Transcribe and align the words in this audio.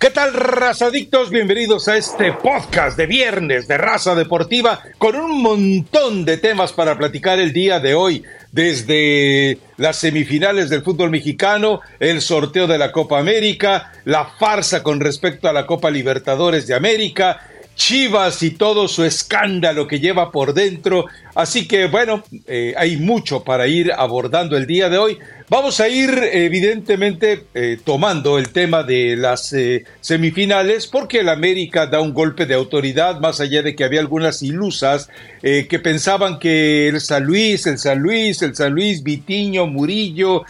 ¿Qué 0.00 0.08
tal, 0.08 0.32
razadictos? 0.32 1.28
Bienvenidos 1.28 1.86
a 1.86 1.98
este 1.98 2.32
podcast 2.32 2.96
de 2.96 3.04
viernes 3.04 3.68
de 3.68 3.76
Raza 3.76 4.14
Deportiva 4.14 4.82
con 4.96 5.14
un 5.14 5.42
montón 5.42 6.24
de 6.24 6.38
temas 6.38 6.72
para 6.72 6.96
platicar 6.96 7.38
el 7.38 7.52
día 7.52 7.80
de 7.80 7.92
hoy, 7.92 8.24
desde 8.50 9.58
las 9.76 9.96
semifinales 9.96 10.70
del 10.70 10.82
fútbol 10.82 11.10
mexicano, 11.10 11.82
el 11.98 12.22
sorteo 12.22 12.66
de 12.66 12.78
la 12.78 12.92
Copa 12.92 13.18
América, 13.18 13.92
la 14.06 14.24
farsa 14.24 14.82
con 14.82 15.00
respecto 15.00 15.50
a 15.50 15.52
la 15.52 15.66
Copa 15.66 15.90
Libertadores 15.90 16.66
de 16.66 16.74
América, 16.74 17.49
Chivas 17.74 18.42
y 18.42 18.50
todo 18.50 18.88
su 18.88 19.04
escándalo 19.04 19.88
que 19.88 20.00
lleva 20.00 20.30
por 20.30 20.52
dentro. 20.52 21.06
Así 21.34 21.66
que 21.66 21.86
bueno, 21.86 22.22
eh, 22.46 22.74
hay 22.76 22.96
mucho 22.96 23.42
para 23.42 23.66
ir 23.66 23.92
abordando 23.92 24.56
el 24.56 24.66
día 24.66 24.88
de 24.88 24.98
hoy. 24.98 25.18
Vamos 25.48 25.80
a 25.80 25.88
ir 25.88 26.10
evidentemente 26.32 27.44
eh, 27.54 27.78
tomando 27.82 28.38
el 28.38 28.50
tema 28.50 28.82
de 28.82 29.16
las 29.16 29.52
eh, 29.52 29.84
semifinales 30.00 30.86
porque 30.86 31.20
el 31.20 31.28
América 31.28 31.86
da 31.86 32.00
un 32.00 32.12
golpe 32.12 32.46
de 32.46 32.54
autoridad, 32.54 33.18
más 33.18 33.40
allá 33.40 33.62
de 33.62 33.74
que 33.74 33.84
había 33.84 34.00
algunas 34.00 34.42
ilusas 34.42 35.08
que 35.40 35.80
pensaban 35.82 36.38
que 36.38 36.88
el 36.88 37.00
San 37.00 37.24
Luis, 37.24 37.66
el 37.66 37.78
San 37.78 37.98
Luis, 38.00 38.42
el 38.42 38.54
San 38.54 38.74
Luis, 38.74 39.02
Vitiño, 39.02 39.66
Murillo, 39.66 40.44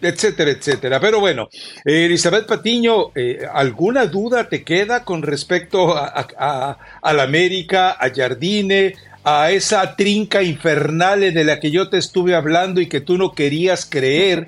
etcétera, 0.00 0.50
etcétera. 0.50 1.00
Pero 1.00 1.20
bueno, 1.20 1.48
Elizabeth 1.84 2.46
Patiño, 2.46 3.10
eh, 3.14 3.46
¿alguna 3.52 4.06
duda 4.06 4.48
te 4.48 4.62
queda 4.62 5.04
con 5.04 5.22
respecto 5.22 5.96
a, 5.96 6.78
la 7.02 7.22
América, 7.22 7.96
a 7.98 8.10
Jardine, 8.14 8.94
a 9.24 9.50
esa 9.50 9.96
trinca 9.96 10.42
infernal 10.42 11.20
de 11.20 11.44
la 11.44 11.58
que 11.60 11.70
yo 11.70 11.88
te 11.88 11.98
estuve 11.98 12.34
hablando 12.34 12.80
y 12.80 12.86
que 12.86 13.00
tú 13.00 13.18
no 13.18 13.32
querías 13.32 13.86
creer? 13.86 14.46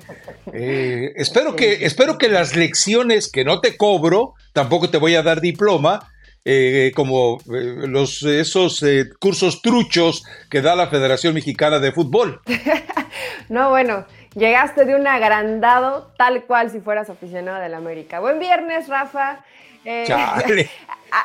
Eh, 0.53 1.11
espero, 1.15 1.55
que, 1.55 1.85
espero 1.85 2.17
que 2.17 2.29
las 2.29 2.55
lecciones 2.55 3.29
que 3.29 3.43
no 3.43 3.59
te 3.59 3.77
cobro, 3.77 4.33
tampoco 4.53 4.89
te 4.89 4.97
voy 4.97 5.15
a 5.15 5.23
dar 5.23 5.41
diploma, 5.41 6.11
eh, 6.43 6.91
como 6.95 7.37
los, 7.45 8.23
esos 8.23 8.83
cursos 9.19 9.61
truchos 9.61 10.23
que 10.49 10.63
da 10.63 10.75
la 10.75 10.87
Federación 10.87 11.35
Mexicana 11.35 11.77
de 11.77 11.91
Fútbol. 11.91 12.41
no, 13.49 13.69
bueno, 13.69 14.07
Llegaste 14.35 14.85
de 14.85 14.95
un 14.95 15.05
agrandado, 15.07 16.09
tal 16.17 16.43
cual 16.45 16.71
si 16.71 16.79
fueras 16.79 17.09
aficionado 17.09 17.61
del 17.61 17.73
América. 17.73 18.21
Buen 18.21 18.39
viernes, 18.39 18.87
Rafa. 18.87 19.43
Eh, 19.83 20.05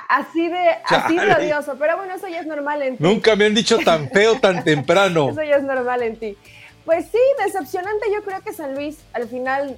así 0.09 0.49
de, 0.49 0.71
así 0.85 1.17
de 1.17 1.33
odioso, 1.33 1.77
pero 1.79 1.97
bueno, 1.97 2.15
eso 2.15 2.27
ya 2.27 2.41
es 2.41 2.47
normal 2.47 2.83
en 2.83 2.97
ti. 2.97 3.03
Nunca 3.03 3.37
me 3.37 3.45
han 3.45 3.55
dicho 3.55 3.79
tan 3.79 4.11
feo 4.11 4.41
tan 4.41 4.65
temprano. 4.65 5.29
eso 5.31 5.43
ya 5.45 5.57
es 5.57 5.63
normal 5.63 6.03
en 6.03 6.17
ti. 6.17 6.37
Pues 6.85 7.07
sí, 7.07 7.19
decepcionante. 7.45 8.07
Yo 8.13 8.25
creo 8.25 8.41
que 8.41 8.53
San 8.53 8.75
Luis, 8.75 8.99
al 9.13 9.29
final, 9.29 9.77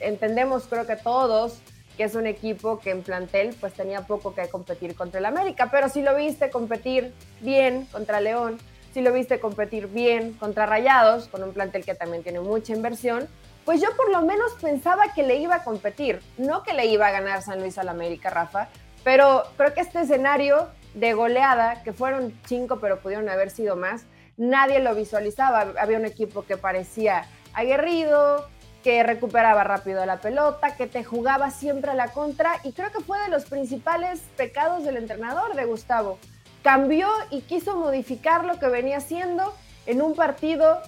entendemos, 0.00 0.64
creo 0.68 0.84
que 0.84 0.96
todos, 0.96 1.60
que 1.96 2.04
es 2.04 2.16
un 2.16 2.26
equipo 2.26 2.80
que 2.80 2.90
en 2.90 3.02
plantel 3.02 3.54
pues 3.60 3.72
tenía 3.74 4.00
poco 4.02 4.34
que 4.34 4.48
competir 4.48 4.96
contra 4.96 5.20
el 5.20 5.26
América, 5.26 5.68
pero 5.70 5.88
si 5.88 6.02
lo 6.02 6.14
viste 6.16 6.50
competir 6.50 7.12
bien 7.40 7.86
contra 7.92 8.20
León, 8.20 8.58
si 8.94 9.00
lo 9.00 9.12
viste 9.12 9.40
competir 9.40 9.88
bien 9.88 10.34
contra 10.34 10.66
Rayados, 10.66 11.26
con 11.26 11.42
un 11.42 11.52
plantel 11.52 11.84
que 11.84 11.96
también 11.96 12.22
tiene 12.22 12.38
mucha 12.38 12.72
inversión, 12.72 13.28
pues 13.64 13.80
yo 13.80 13.88
por 13.96 14.08
lo 14.12 14.22
menos 14.22 14.52
pensaba 14.62 15.12
que 15.12 15.24
le 15.24 15.34
iba 15.34 15.56
a 15.56 15.64
competir, 15.64 16.22
no 16.38 16.62
que 16.62 16.74
le 16.74 16.86
iba 16.86 17.08
a 17.08 17.10
ganar 17.10 17.42
San 17.42 17.58
Luis 17.58 17.76
al 17.76 17.88
América, 17.88 18.30
Rafa, 18.30 18.68
pero 19.02 19.42
creo 19.56 19.74
que 19.74 19.80
este 19.80 20.02
escenario 20.02 20.68
de 20.94 21.12
goleada, 21.12 21.82
que 21.82 21.92
fueron 21.92 22.38
cinco 22.46 22.78
pero 22.80 23.00
pudieron 23.00 23.28
haber 23.28 23.50
sido 23.50 23.74
más, 23.74 24.04
nadie 24.36 24.78
lo 24.78 24.94
visualizaba. 24.94 25.72
Había 25.80 25.98
un 25.98 26.04
equipo 26.04 26.44
que 26.44 26.56
parecía 26.56 27.26
aguerrido, 27.52 28.46
que 28.84 29.02
recuperaba 29.02 29.64
rápido 29.64 30.06
la 30.06 30.20
pelota, 30.20 30.76
que 30.76 30.86
te 30.86 31.02
jugaba 31.02 31.50
siempre 31.50 31.90
a 31.90 31.94
la 31.94 32.12
contra 32.12 32.60
y 32.62 32.72
creo 32.72 32.92
que 32.92 33.00
fue 33.00 33.18
de 33.18 33.28
los 33.28 33.46
principales 33.46 34.20
pecados 34.36 34.84
del 34.84 34.98
entrenador 34.98 35.56
de 35.56 35.64
Gustavo 35.64 36.18
cambió 36.64 37.08
y 37.30 37.42
quiso 37.42 37.76
modificar 37.76 38.46
lo 38.46 38.58
que 38.58 38.66
venía 38.68 38.96
haciendo 38.96 39.54
en 39.84 40.00
un 40.00 40.16
partido 40.16 40.80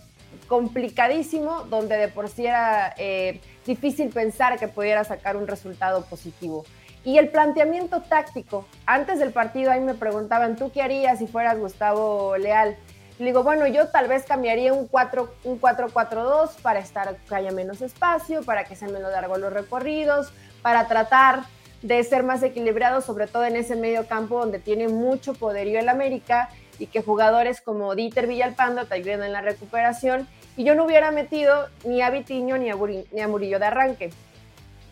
complicadísimo 0.48 1.64
donde 1.64 1.98
de 1.98 2.08
por 2.08 2.30
sí 2.30 2.46
era 2.46 2.94
eh, 2.96 3.42
difícil 3.66 4.08
pensar 4.08 4.58
que 4.58 4.68
pudiera 4.68 5.04
sacar 5.04 5.36
un 5.36 5.46
resultado 5.46 6.06
positivo. 6.06 6.64
Y 7.04 7.18
el 7.18 7.28
planteamiento 7.28 8.00
táctico, 8.00 8.66
antes 8.86 9.18
del 9.18 9.32
partido 9.32 9.70
ahí 9.70 9.80
me 9.80 9.94
preguntaban, 9.94 10.56
¿tú 10.56 10.72
qué 10.72 10.80
harías 10.80 11.18
si 11.18 11.26
fueras 11.26 11.58
Gustavo 11.58 12.38
Leal? 12.38 12.76
Le 13.18 13.26
digo, 13.26 13.42
bueno, 13.42 13.66
yo 13.66 13.88
tal 13.88 14.08
vez 14.08 14.24
cambiaría 14.24 14.72
un 14.72 14.90
4-4-2 14.90 16.60
para 16.62 16.80
estar 16.80 17.16
que 17.16 17.34
haya 17.34 17.50
menos 17.50 17.82
espacio, 17.82 18.42
para 18.42 18.64
que 18.64 18.76
sean 18.76 18.92
menos 18.92 19.12
largos 19.12 19.38
los 19.38 19.52
recorridos, 19.52 20.32
para 20.62 20.88
tratar 20.88 21.44
de 21.82 22.02
ser 22.04 22.22
más 22.22 22.42
equilibrado, 22.42 23.00
sobre 23.00 23.26
todo 23.26 23.44
en 23.44 23.56
ese 23.56 23.76
medio 23.76 24.06
campo 24.06 24.40
donde 24.40 24.58
tiene 24.58 24.88
mucho 24.88 25.34
poderío 25.34 25.78
el 25.78 25.88
América 25.88 26.48
y 26.78 26.86
que 26.86 27.02
jugadores 27.02 27.60
como 27.60 27.94
Dieter 27.94 28.26
Villalpando 28.26 28.86
te 28.86 28.94
ayuden 28.94 29.22
en 29.22 29.32
la 29.32 29.40
recuperación. 29.40 30.26
Y 30.56 30.64
yo 30.64 30.74
no 30.74 30.84
hubiera 30.84 31.10
metido 31.10 31.68
ni 31.84 32.02
a 32.02 32.10
Vitiño 32.10 32.58
ni 32.58 32.70
a, 32.70 32.76
ni 33.12 33.20
a 33.20 33.28
Murillo 33.28 33.58
de 33.58 33.66
arranque, 33.66 34.10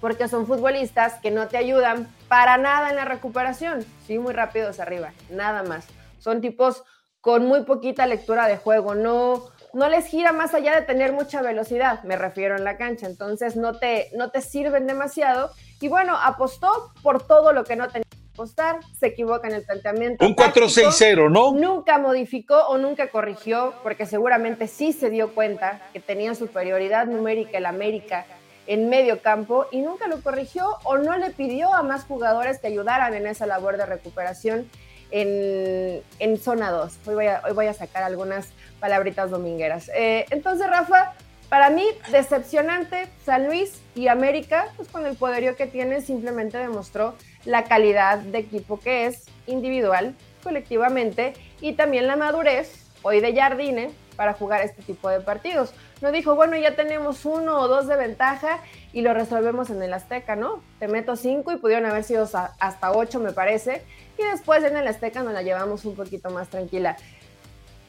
porque 0.00 0.28
son 0.28 0.46
futbolistas 0.46 1.14
que 1.20 1.30
no 1.30 1.48
te 1.48 1.56
ayudan 1.56 2.08
para 2.28 2.58
nada 2.58 2.90
en 2.90 2.96
la 2.96 3.04
recuperación. 3.04 3.84
Sí, 4.06 4.18
muy 4.18 4.34
rápidos 4.34 4.80
arriba, 4.80 5.12
nada 5.30 5.62
más. 5.62 5.86
Son 6.18 6.40
tipos 6.40 6.84
con 7.20 7.46
muy 7.46 7.62
poquita 7.62 8.06
lectura 8.06 8.46
de 8.46 8.58
juego, 8.58 8.94
no, 8.94 9.44
no 9.74 9.88
les 9.88 10.06
gira 10.06 10.32
más 10.32 10.54
allá 10.54 10.74
de 10.74 10.82
tener 10.82 11.12
mucha 11.12 11.42
velocidad, 11.42 12.02
me 12.04 12.16
refiero 12.16 12.56
en 12.56 12.64
la 12.64 12.76
cancha, 12.76 13.06
entonces 13.06 13.56
no 13.56 13.78
te, 13.78 14.08
no 14.14 14.30
te 14.30 14.40
sirven 14.40 14.86
demasiado 14.86 15.50
y 15.80 15.88
bueno, 15.88 16.16
apostó 16.16 16.92
por 17.02 17.26
todo 17.26 17.52
lo 17.52 17.64
que 17.64 17.76
no 17.76 17.88
tenía 17.88 18.06
que 18.08 18.16
apostar, 18.32 18.80
se 18.98 19.08
equivoca 19.08 19.48
en 19.48 19.54
el 19.54 19.64
planteamiento. 19.64 20.24
Un 20.24 20.36
4-6-0, 20.36 21.30
¿no? 21.30 21.52
Nunca 21.52 21.98
modificó 21.98 22.56
o 22.68 22.78
nunca 22.78 23.10
corrigió, 23.10 23.74
porque 23.82 24.06
seguramente 24.06 24.68
sí 24.68 24.92
se 24.92 25.10
dio 25.10 25.34
cuenta 25.34 25.82
que 25.92 26.00
tenía 26.00 26.34
superioridad 26.34 27.06
numérica 27.06 27.58
el 27.58 27.66
América 27.66 28.26
en 28.66 28.88
medio 28.88 29.20
campo 29.20 29.66
y 29.70 29.80
nunca 29.80 30.06
lo 30.06 30.22
corrigió 30.22 30.78
o 30.84 30.96
no 30.96 31.18
le 31.18 31.30
pidió 31.30 31.74
a 31.74 31.82
más 31.82 32.04
jugadores 32.04 32.60
que 32.60 32.68
ayudaran 32.68 33.12
en 33.12 33.26
esa 33.26 33.44
labor 33.46 33.76
de 33.76 33.84
recuperación 33.86 34.70
en, 35.10 36.02
en 36.18 36.38
zona 36.38 36.70
2. 36.70 36.98
Hoy 37.06 37.14
voy, 37.14 37.26
a, 37.26 37.42
hoy 37.46 37.52
voy 37.52 37.66
a 37.66 37.74
sacar 37.74 38.02
algunas 38.02 38.48
palabritas 38.80 39.30
domingueras. 39.30 39.90
Eh, 39.94 40.26
entonces, 40.30 40.66
Rafa, 40.68 41.14
para 41.48 41.70
mí, 41.70 41.84
decepcionante, 42.10 43.08
San 43.24 43.46
Luis 43.46 43.80
y 43.94 44.08
América, 44.08 44.66
pues 44.76 44.88
con 44.88 45.06
el 45.06 45.16
poderío 45.16 45.56
que 45.56 45.66
tiene, 45.66 46.00
simplemente 46.00 46.58
demostró 46.58 47.14
la 47.44 47.64
calidad 47.64 48.18
de 48.18 48.38
equipo 48.38 48.80
que 48.80 49.06
es, 49.06 49.24
individual, 49.46 50.14
colectivamente, 50.42 51.34
y 51.60 51.74
también 51.74 52.06
la 52.06 52.16
madurez, 52.16 52.86
hoy 53.02 53.20
de 53.20 53.34
Jardine, 53.34 53.90
para 54.16 54.32
jugar 54.32 54.62
este 54.62 54.82
tipo 54.82 55.08
de 55.08 55.20
partidos. 55.20 55.74
No 56.00 56.12
dijo, 56.12 56.34
bueno, 56.34 56.56
ya 56.56 56.74
tenemos 56.76 57.24
uno 57.24 57.60
o 57.60 57.68
dos 57.68 57.86
de 57.86 57.96
ventaja 57.96 58.60
y 58.92 59.02
lo 59.02 59.12
resolvemos 59.12 59.70
en 59.70 59.82
el 59.82 59.92
Azteca, 59.92 60.36
¿no? 60.36 60.62
Te 60.78 60.88
meto 60.88 61.16
cinco 61.16 61.52
y 61.52 61.56
pudieron 61.56 61.86
haber 61.86 62.04
sido 62.04 62.28
hasta 62.58 62.92
ocho, 62.92 63.20
me 63.20 63.32
parece, 63.32 63.82
y 64.18 64.22
después 64.24 64.64
en 64.64 64.76
el 64.76 64.86
Azteca 64.86 65.22
nos 65.22 65.32
la 65.32 65.42
llevamos 65.42 65.84
un 65.84 65.94
poquito 65.94 66.30
más 66.30 66.48
tranquila 66.48 66.96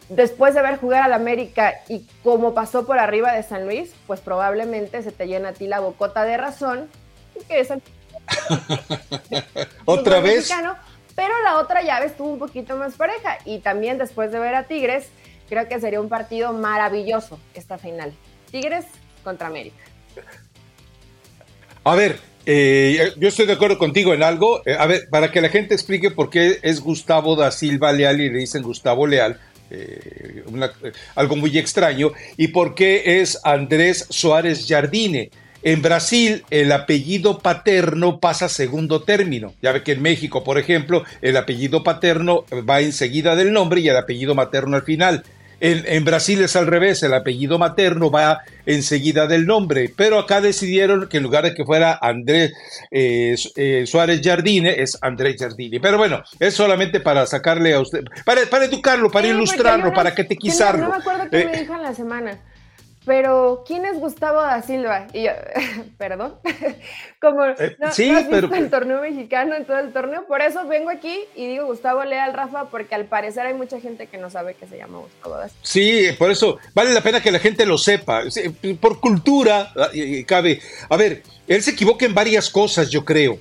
después 0.09 0.53
de 0.53 0.61
ver 0.61 0.77
jugar 0.77 1.03
al 1.03 1.13
América 1.13 1.75
y 1.87 2.05
como 2.23 2.53
pasó 2.53 2.85
por 2.85 2.99
arriba 2.99 3.33
de 3.33 3.43
San 3.43 3.65
Luis, 3.65 3.91
pues 4.07 4.19
probablemente 4.19 5.01
se 5.01 5.11
te 5.11 5.27
llena 5.27 5.49
a 5.49 5.53
ti 5.53 5.67
la 5.67 5.79
bocota 5.79 6.23
de 6.23 6.37
razón, 6.37 6.87
que 7.47 7.59
es 7.59 7.69
otra 9.85 10.19
vez. 10.19 10.49
pero 11.15 11.33
la 11.43 11.57
otra 11.57 11.81
llave 11.81 12.07
estuvo 12.07 12.29
un 12.29 12.39
poquito 12.39 12.77
más 12.77 12.95
pareja 12.95 13.37
y 13.45 13.59
también 13.59 13.97
después 13.97 14.31
de 14.31 14.39
ver 14.39 14.55
a 14.55 14.63
Tigres, 14.63 15.07
creo 15.49 15.67
que 15.67 15.79
sería 15.79 16.01
un 16.01 16.09
partido 16.09 16.53
maravilloso 16.53 17.39
esta 17.53 17.77
final. 17.77 18.13
Tigres 18.51 18.85
contra 19.23 19.47
América. 19.47 19.83
A 21.83 21.95
ver, 21.95 22.19
eh, 22.45 23.11
yo 23.17 23.27
estoy 23.27 23.45
de 23.45 23.53
acuerdo 23.53 23.77
contigo 23.77 24.13
en 24.13 24.23
algo. 24.23 24.61
Eh, 24.65 24.75
a 24.77 24.85
ver, 24.85 25.07
para 25.09 25.31
que 25.31 25.41
la 25.41 25.49
gente 25.49 25.73
explique 25.73 26.11
por 26.11 26.29
qué 26.29 26.59
es 26.61 26.79
Gustavo 26.79 27.35
da 27.35 27.51
Silva 27.51 27.91
Leal 27.91 28.21
y 28.21 28.29
le 28.29 28.39
dicen 28.39 28.63
Gustavo 28.63 29.07
Leal, 29.07 29.39
eh, 29.69 30.43
algo 31.15 31.35
muy 31.35 31.57
extraño, 31.57 32.11
y 32.37 32.49
por 32.49 32.75
qué 32.75 33.21
es 33.21 33.39
Andrés 33.43 34.05
Suárez 34.09 34.65
Jardine. 34.67 35.31
En 35.63 35.81
Brasil 35.81 36.43
el 36.51 36.71
apellido 36.71 37.39
paterno 37.39 38.19
pasa 38.19 38.45
a 38.45 38.49
segundo 38.49 39.01
término. 39.01 39.55
Ya 39.63 39.71
ve 39.71 39.81
que 39.81 39.93
en 39.93 40.03
México, 40.03 40.43
por 40.43 40.59
ejemplo, 40.59 41.03
el 41.23 41.35
apellido 41.37 41.83
paterno 41.83 42.45
va 42.69 42.81
enseguida 42.81 43.35
del 43.35 43.51
nombre 43.51 43.81
y 43.81 43.89
el 43.89 43.97
apellido 43.97 44.35
materno 44.35 44.75
al 44.75 44.83
final. 44.83 45.23
En, 45.59 46.05
Brasil 46.05 46.41
es 46.41 46.55
al 46.55 46.67
revés, 46.67 47.01
el 47.03 47.13
apellido 47.13 47.57
materno 47.57 48.11
va 48.11 48.41
enseguida 48.65 49.27
del 49.27 49.45
nombre, 49.45 49.91
pero 49.95 50.19
acá 50.19 50.41
decidieron 50.41 51.07
que 51.07 51.17
en 51.17 51.23
lugar 51.23 51.45
de 51.45 51.53
que 51.53 51.63
fuera 51.63 51.97
Andrés 52.01 52.53
eh, 52.91 53.35
eh, 53.55 53.85
Suárez 53.87 54.21
Jardine, 54.23 54.81
es 54.81 54.97
Andrés 55.01 55.37
Jardine. 55.39 55.79
Pero 55.79 55.97
bueno, 55.97 56.23
es 56.39 56.53
solamente 56.53 56.99
para 56.99 57.25
sacarle 57.25 57.73
a 57.73 57.79
usted, 57.79 58.03
para, 58.25 58.41
para 58.49 58.65
educarlo, 58.65 59.11
para 59.11 59.27
ilustrarlo, 59.27 59.93
para 59.93 60.13
que 60.13 60.23
te 60.23 60.35
No 60.35 60.89
me 60.89 60.95
acuerdo 60.95 61.29
qué 61.29 61.45
me 61.45 61.53
eh, 61.53 61.59
dijo 61.61 61.75
en 61.75 61.83
la 61.83 61.93
semana. 61.93 62.37
Pero 63.05 63.63
¿quién 63.67 63.85
es 63.85 63.97
Gustavo 63.99 64.41
da 64.41 64.61
Silva? 64.61 65.07
Y 65.13 65.23
yo, 65.23 65.31
perdón, 65.97 66.35
como 67.21 67.45
Eh, 67.45 67.75
no, 67.79 67.91
sí, 67.91 68.09
no 68.11 68.17
has 68.17 68.27
visto 68.29 68.49
pero- 68.49 68.55
el 68.55 68.69
torneo 68.69 69.01
mexicano 69.01 69.55
en 69.55 69.65
todo 69.65 69.79
el 69.79 69.93
torneo, 69.93 70.25
por 70.27 70.41
eso 70.41 70.65
vengo 70.67 70.89
aquí 70.89 71.19
y 71.35 71.47
digo 71.47 71.65
Gustavo 71.67 72.03
Leal 72.03 72.33
Rafa, 72.33 72.65
porque 72.65 72.95
al 72.95 73.05
parecer 73.05 73.45
hay 73.45 73.53
mucha 73.53 73.79
gente 73.79 74.07
que 74.07 74.17
no 74.17 74.29
sabe 74.29 74.55
que 74.55 74.67
se 74.67 74.77
llama 74.77 74.99
Gustavo 74.99 75.35
da 75.37 75.47
Silva. 75.49 75.61
Sí, 75.63 76.07
por 76.17 76.31
eso 76.31 76.57
vale 76.73 76.93
la 76.93 77.01
pena 77.01 77.21
que 77.21 77.31
la 77.31 77.39
gente 77.39 77.65
lo 77.65 77.77
sepa. 77.77 78.23
Por 78.79 78.99
cultura, 78.99 79.71
ah, 79.77 79.89
cabe. 80.25 80.59
A 80.89 80.97
ver, 80.97 81.23
él 81.47 81.61
se 81.61 81.71
equivoca 81.71 82.05
en 82.05 82.13
varias 82.13 82.49
cosas, 82.49 82.89
yo 82.89 83.05
creo. 83.05 83.37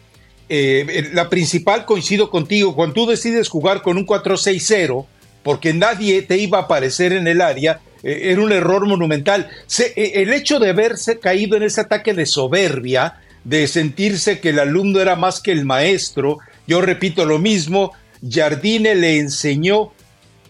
Eh, 0.49 1.09
la 1.15 1.31
principal, 1.31 1.87
coincido 1.87 2.29
contigo, 2.31 2.75
cuando 2.77 2.95
tú 2.95 3.07
decides 3.07 3.49
jugar 3.49 3.81
con 3.81 3.97
un 3.97 4.07
4-6-0, 4.07 5.07
porque 5.43 5.73
nadie 5.73 6.21
te 6.23 6.37
iba 6.37 6.59
a 6.59 6.63
aparecer 6.63 7.13
en 7.15 7.27
el 7.27 7.41
área, 7.41 7.81
eh, 8.05 8.31
era 8.31 8.43
un 8.43 8.53
error 8.53 8.87
monumental. 8.87 9.49
Eh, 9.79 10.13
el 10.15 10.33
hecho 10.33 10.61
de 10.61 10.71
haberse 10.71 11.19
caído 11.19 11.57
en 11.57 11.65
ese 11.65 11.81
ataque 11.81 12.15
de 12.15 12.27
soberbia, 12.27 13.21
de 13.43 13.67
sentirse 13.67 14.41
que 14.41 14.51
el 14.51 14.59
alumno 14.59 15.01
era 15.01 15.17
más 15.17 15.41
que 15.41 15.53
el 15.53 15.65
maestro, 15.65 16.39
yo 16.67 16.81
repito 16.81 17.25
lo 17.25 17.39
mismo, 17.39 17.93
Jardine 18.27 18.95
le 18.95 19.19
enseñó 19.19 19.93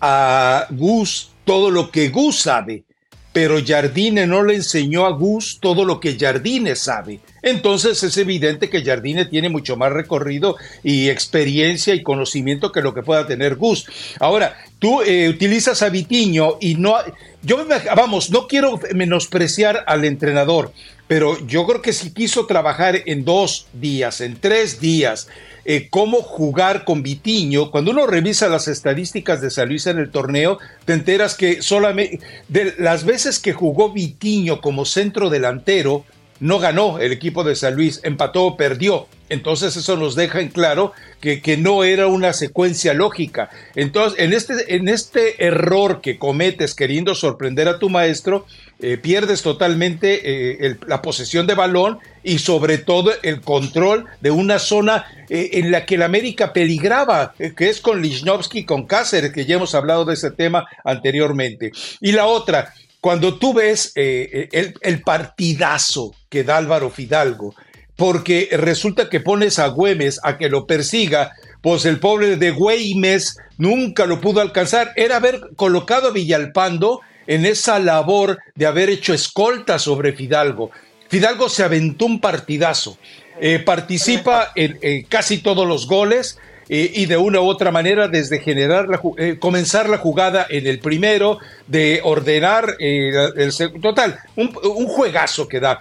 a 0.01 0.67
Gus 0.71 1.31
todo 1.45 1.71
lo 1.71 1.91
que 1.91 2.09
Gus 2.09 2.41
sabe, 2.41 2.85
pero 3.33 3.59
Jardine 3.67 4.29
no 4.29 4.45
le 4.45 4.55
enseñó 4.55 5.07
a 5.07 5.11
Gus 5.11 5.59
todo 5.61 5.85
lo 5.85 5.99
que 5.99 6.17
Jardine 6.17 6.77
sabe. 6.77 7.19
Entonces 7.43 8.01
es 8.05 8.17
evidente 8.17 8.71
que 8.71 8.85
Jardine 8.85 9.25
tiene 9.25 9.49
mucho 9.49 9.77
más 9.77 9.93
recorrido 9.93 10.57
y 10.85 11.09
experiencia 11.09 11.95
y 11.95 12.03
conocimiento 12.03 12.71
que 12.71 12.81
lo 12.81 12.95
que 12.95 13.03
pueda 13.03 13.27
tener 13.27 13.57
Gus. 13.57 13.87
Ahora, 14.21 14.57
tú 14.79 15.03
eh, 15.03 15.29
utilizas 15.29 15.83
a 15.83 15.89
Vitiño 15.89 16.59
y 16.61 16.77
no... 16.77 16.97
Yo, 17.45 17.65
me- 17.65 17.79
vamos, 17.95 18.31
no 18.31 18.47
quiero 18.49 18.81
menospreciar 18.95 19.85
al 19.87 20.05
entrenador, 20.05 20.73
pero 21.07 21.39
yo 21.47 21.67
creo 21.67 21.83
que 21.83 21.93
si 21.93 22.13
quiso 22.13 22.47
trabajar 22.47 23.03
en 23.07 23.25
dos 23.25 23.67
días, 23.75 24.21
en 24.23 24.37
tres 24.41 24.81
días, 24.81 25.29
eh, 25.67 25.89
cómo 25.91 26.23
jugar 26.23 26.85
con 26.85 27.03
Vitiño, 27.03 27.71
cuando 27.71 27.91
uno 27.91 28.07
revisa 28.07 28.49
las 28.49 28.69
estadísticas 28.69 29.41
de 29.41 29.51
San 29.51 29.69
Luis 29.69 29.87
en 29.87 29.99
el 29.99 30.11
torneo, 30.11 30.59
te 30.85 30.95
enteras 30.95 31.35
que 31.35 31.63
solamente 31.63 32.21
de 32.49 32.75
las 32.79 33.05
veces 33.05 33.39
que 33.39 33.53
jugó 33.53 33.93
Vitiño 33.93 34.61
como 34.61 34.85
centro 34.85 35.29
delantero, 35.31 36.05
no 36.45 36.59
ganó 36.59 36.99
el 36.99 37.11
equipo 37.11 37.43
de 37.43 37.57
San 37.57 37.75
Luis, 37.75 38.01
empató 38.05 38.45
o 38.45 38.57
perdió. 38.59 39.09
Entonces 39.31 39.79
eso 39.79 39.97
nos 39.97 40.15
deja 40.15 40.43
en 40.43 40.49
claro 40.49 40.93
que, 41.23 41.41
que 41.41 41.57
no 41.57 41.85
era 41.85 42.07
una 42.07 42.35
secuencia 42.35 42.93
lógica. 42.93 43.49
Entonces, 43.75 44.21
en 44.21 44.35
este, 44.35 44.77
en 44.77 44.89
este 44.89 45.47
error 45.47 46.03
que 46.03 46.19
cometes 46.19 46.75
queriendo 46.75 47.15
sorprender 47.15 47.67
a 47.67 47.79
tu 47.79 47.89
maestro, 47.89 48.45
eh, 48.79 48.99
pierdes 48.99 49.41
totalmente 49.41 50.67
eh, 50.67 50.77
la 50.87 51.01
posesión 51.01 51.47
de 51.47 51.55
balón 51.55 51.99
y 52.23 52.39
sobre 52.41 52.77
todo 52.77 53.13
el 53.23 53.41
control 53.41 54.05
de 54.21 54.31
una 54.31 54.59
zona 54.59 55.07
eh, 55.31 55.49
en 55.55 55.71
la 55.71 55.87
que 55.87 55.95
el 55.95 56.03
América 56.03 56.53
peligraba, 56.53 57.33
que 57.57 57.71
es 57.71 57.81
con 57.81 58.03
Lichnowsky 58.03 58.67
con 58.67 58.87
Cáceres, 58.87 59.33
que 59.33 59.47
ya 59.47 59.57
hemos 59.57 59.75
hablado 59.75 60.05
de 60.05 60.13
ese 60.13 60.31
tema 60.31 60.67
anteriormente. 60.85 61.73
Y 62.03 62.13
la 62.13 62.27
otra, 62.27 62.75
cuando 63.05 63.37
tú 63.37 63.53
ves 63.53 63.93
eh, 63.97 64.49
el, 64.51 64.73
el 64.81 65.03
partidazo 65.03 66.15
que 66.31 66.43
da 66.43 66.57
Álvaro 66.57 66.89
Fidalgo, 66.89 67.55
porque 67.97 68.49
resulta 68.53 69.11
que 69.11 69.21
pones 69.21 69.59
a 69.59 69.67
Güemes 69.67 70.21
a 70.23 70.39
que 70.39 70.49
lo 70.49 70.67
persiga, 70.67 71.33
pues 71.61 71.85
el 71.85 72.01
pobre 72.01 72.37
de 72.37 72.51
Güemes 72.53 73.37
nunca 73.59 74.07
lo 74.07 74.23
pudo 74.23 74.41
alcanzar. 74.41 74.95
Era 74.97 75.17
haber 75.17 75.51
colocado 75.55 76.09
a 76.09 76.13
Villalpando 76.13 77.03
en 77.27 77.45
esa 77.45 77.79
labor 77.79 78.39
de 78.55 78.65
haber 78.65 78.89
hecho 78.89 79.13
escolta 79.13 79.79
sobre 79.79 80.15
Fidalgo. 80.15 80.71
Fidalgo 81.11 81.51
se 81.51 81.63
aventó 81.63 82.07
un 82.07 82.23
partidazo, 82.23 82.97
eh, 83.39 83.59
participa 83.59 84.51
en 84.55 85.03
casi 85.11 85.43
todos 85.43 85.69
los 85.69 85.87
goles, 85.87 86.39
eh, 86.69 86.91
y 86.95 87.07
de 87.07 87.17
una 87.17 87.41
u 87.41 87.47
otra 87.47 87.71
manera 87.71 88.09
desde 88.09 88.39
generar 88.41 88.89
la, 88.89 89.01
eh, 89.19 89.39
comenzar 89.39 89.89
la 89.89 89.99
jugada 89.99 90.47
en 90.49 90.67
el 90.67 90.79
primero, 90.79 91.39
de 91.67 92.01
ordenar 92.05 92.77
eh, 92.79 93.11
el 93.37 93.51
seg- 93.53 93.81
total, 93.81 94.19
un, 94.37 94.57
un 94.65 94.87
juegazo 94.87 95.47
que 95.49 95.61
da. 95.61 95.79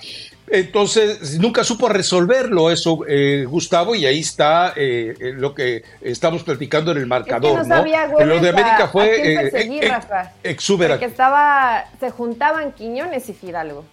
Entonces, 0.51 1.39
nunca 1.39 1.63
supo 1.63 1.87
resolverlo 1.89 2.69
eso, 2.69 2.99
eh, 3.07 3.45
Gustavo, 3.47 3.95
y 3.95 4.05
ahí 4.05 4.19
está 4.19 4.73
eh, 4.75 5.15
eh, 5.19 5.31
lo 5.35 5.55
que 5.55 5.83
estamos 6.01 6.43
platicando 6.43 6.91
en 6.91 6.97
el 6.97 7.07
marcador. 7.07 7.57
no 7.59 7.65
sabía, 7.65 8.05
¿no? 8.07 8.11
Güemes, 8.13 8.35
Lo 8.35 8.41
de 8.43 8.49
América 8.49 8.83
a- 8.83 8.87
fue 8.89 9.03
a 9.37 9.41
eh, 9.45 9.51
eh, 9.81 9.87
Rafa. 9.89 10.31
exuberante. 10.43 10.99
Porque 11.05 11.11
estaba, 11.11 11.85
se 11.99 12.11
juntaban 12.11 12.73
Quiñones 12.73 13.27
y 13.29 13.33
Fidalgo. 13.33 13.85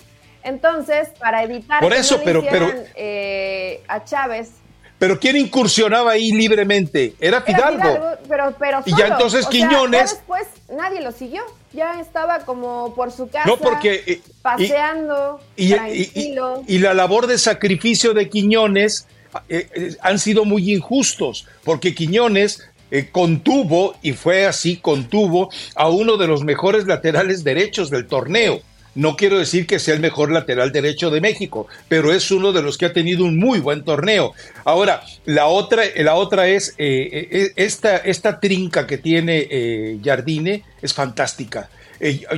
Entonces, 0.43 1.09
para 1.19 1.45
evitar 1.45 1.81
Por 1.81 1.93
que 1.93 1.99
eso, 2.01 2.15
no 2.15 2.19
le 2.21 2.25
pero- 2.25 2.43
pero- 2.51 2.65
hicieran, 2.67 2.85
eh, 2.97 3.81
a 3.89 4.05
Chávez, 4.05 4.51
Pero 5.01 5.19
¿quién 5.19 5.37
incursionaba 5.37 6.13
ahí 6.13 6.31
libremente? 6.31 7.15
Era 7.19 7.39
era 7.39 7.41
Fidalgo. 7.41 7.83
Fidalgo, 7.83 8.07
pero, 8.29 8.55
pero 8.59 8.83
Y 8.85 8.95
ya 8.97 9.07
entonces 9.09 9.47
O 9.47 9.51
sea, 9.51 9.69
Quiñones- 9.69 10.11
ya 10.11 10.15
después 10.15 10.47
nadie 10.73 11.01
lo 11.01 11.11
siguió. 11.11 11.43
Ya 11.73 11.99
estaba 12.01 12.41
como 12.41 12.95
por 12.95 13.11
su 13.11 13.29
casa, 13.31 13.49
No, 13.49 13.57
porque, 13.57 14.05
eh, 14.07 14.21
y- 14.25 14.33
paseando, 14.43 15.41
y, 15.57 15.71
tranquilo. 15.73 16.63
y- 16.67 16.77
y 16.77 16.79
la 16.81 16.93
labor 16.95 17.27
de 17.29 17.39
sacrificio 17.39 18.13
de 18.15 18.29
Quiñones 18.29 19.07
eh, 19.49 19.69
eh, 19.75 19.97
han 20.03 20.19
sido 20.19 20.45
muy 20.45 20.71
injustos, 20.73 21.47
porque 21.65 21.95
Quiñones 21.95 22.63
eh, 22.91 23.09
contuvo, 23.11 23.95
y 24.03 24.13
fue 24.15 24.47
así, 24.47 24.77
contuvo 24.79 25.49
a 25.77 25.89
uno 25.89 26.17
de 26.17 26.27
los 26.27 26.43
mejores 26.45 26.87
laterales 26.87 27.43
derechos 27.45 27.89
del 27.89 28.07
torneo. 28.09 28.61
No 28.95 29.17
quiero 29.17 29.39
decir 29.39 29.67
que 29.67 29.79
sea 29.79 29.95
el 29.95 30.01
mejor 30.01 30.33
lateral 30.33 30.73
derecho 30.73 31.11
de 31.11 31.21
México, 31.21 31.69
pero 31.89 32.13
es 32.13 32.31
uno 32.31 32.53
de 32.53 32.63
los 32.63 32.77
que 32.77 32.87
ha 32.87 32.93
tenido 32.93 33.25
un 33.25 33.39
muy 33.39 33.61
buen 33.61 33.85
torneo. 33.85 34.33
Ahora, 34.65 35.03
la 35.27 35.47
otra, 35.47 35.85
la 35.97 36.17
otra 36.17 36.49
es 36.49 36.75
eh, 36.77 37.29
eh, 37.31 37.53
esta, 37.57 37.99
esta 37.99 38.41
trinca 38.41 38.87
que 38.87 38.99
tiene 38.99 39.47
eh, 39.49 39.99
Jardine 40.03 40.65
es 40.83 40.93
fantástica. 40.93 41.71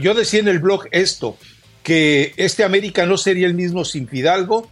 Yo 0.01 0.15
decía 0.15 0.41
en 0.41 0.49
el 0.49 0.59
blog 0.59 0.89
esto, 0.91 1.39
que 1.85 2.35
este 2.37 2.65
América 2.65 3.07
no 3.07 3.17
sería 3.17 3.47
el 3.47 3.55
mismo 3.55 3.85
sin 3.85 4.09
Fidalgo, 4.09 4.69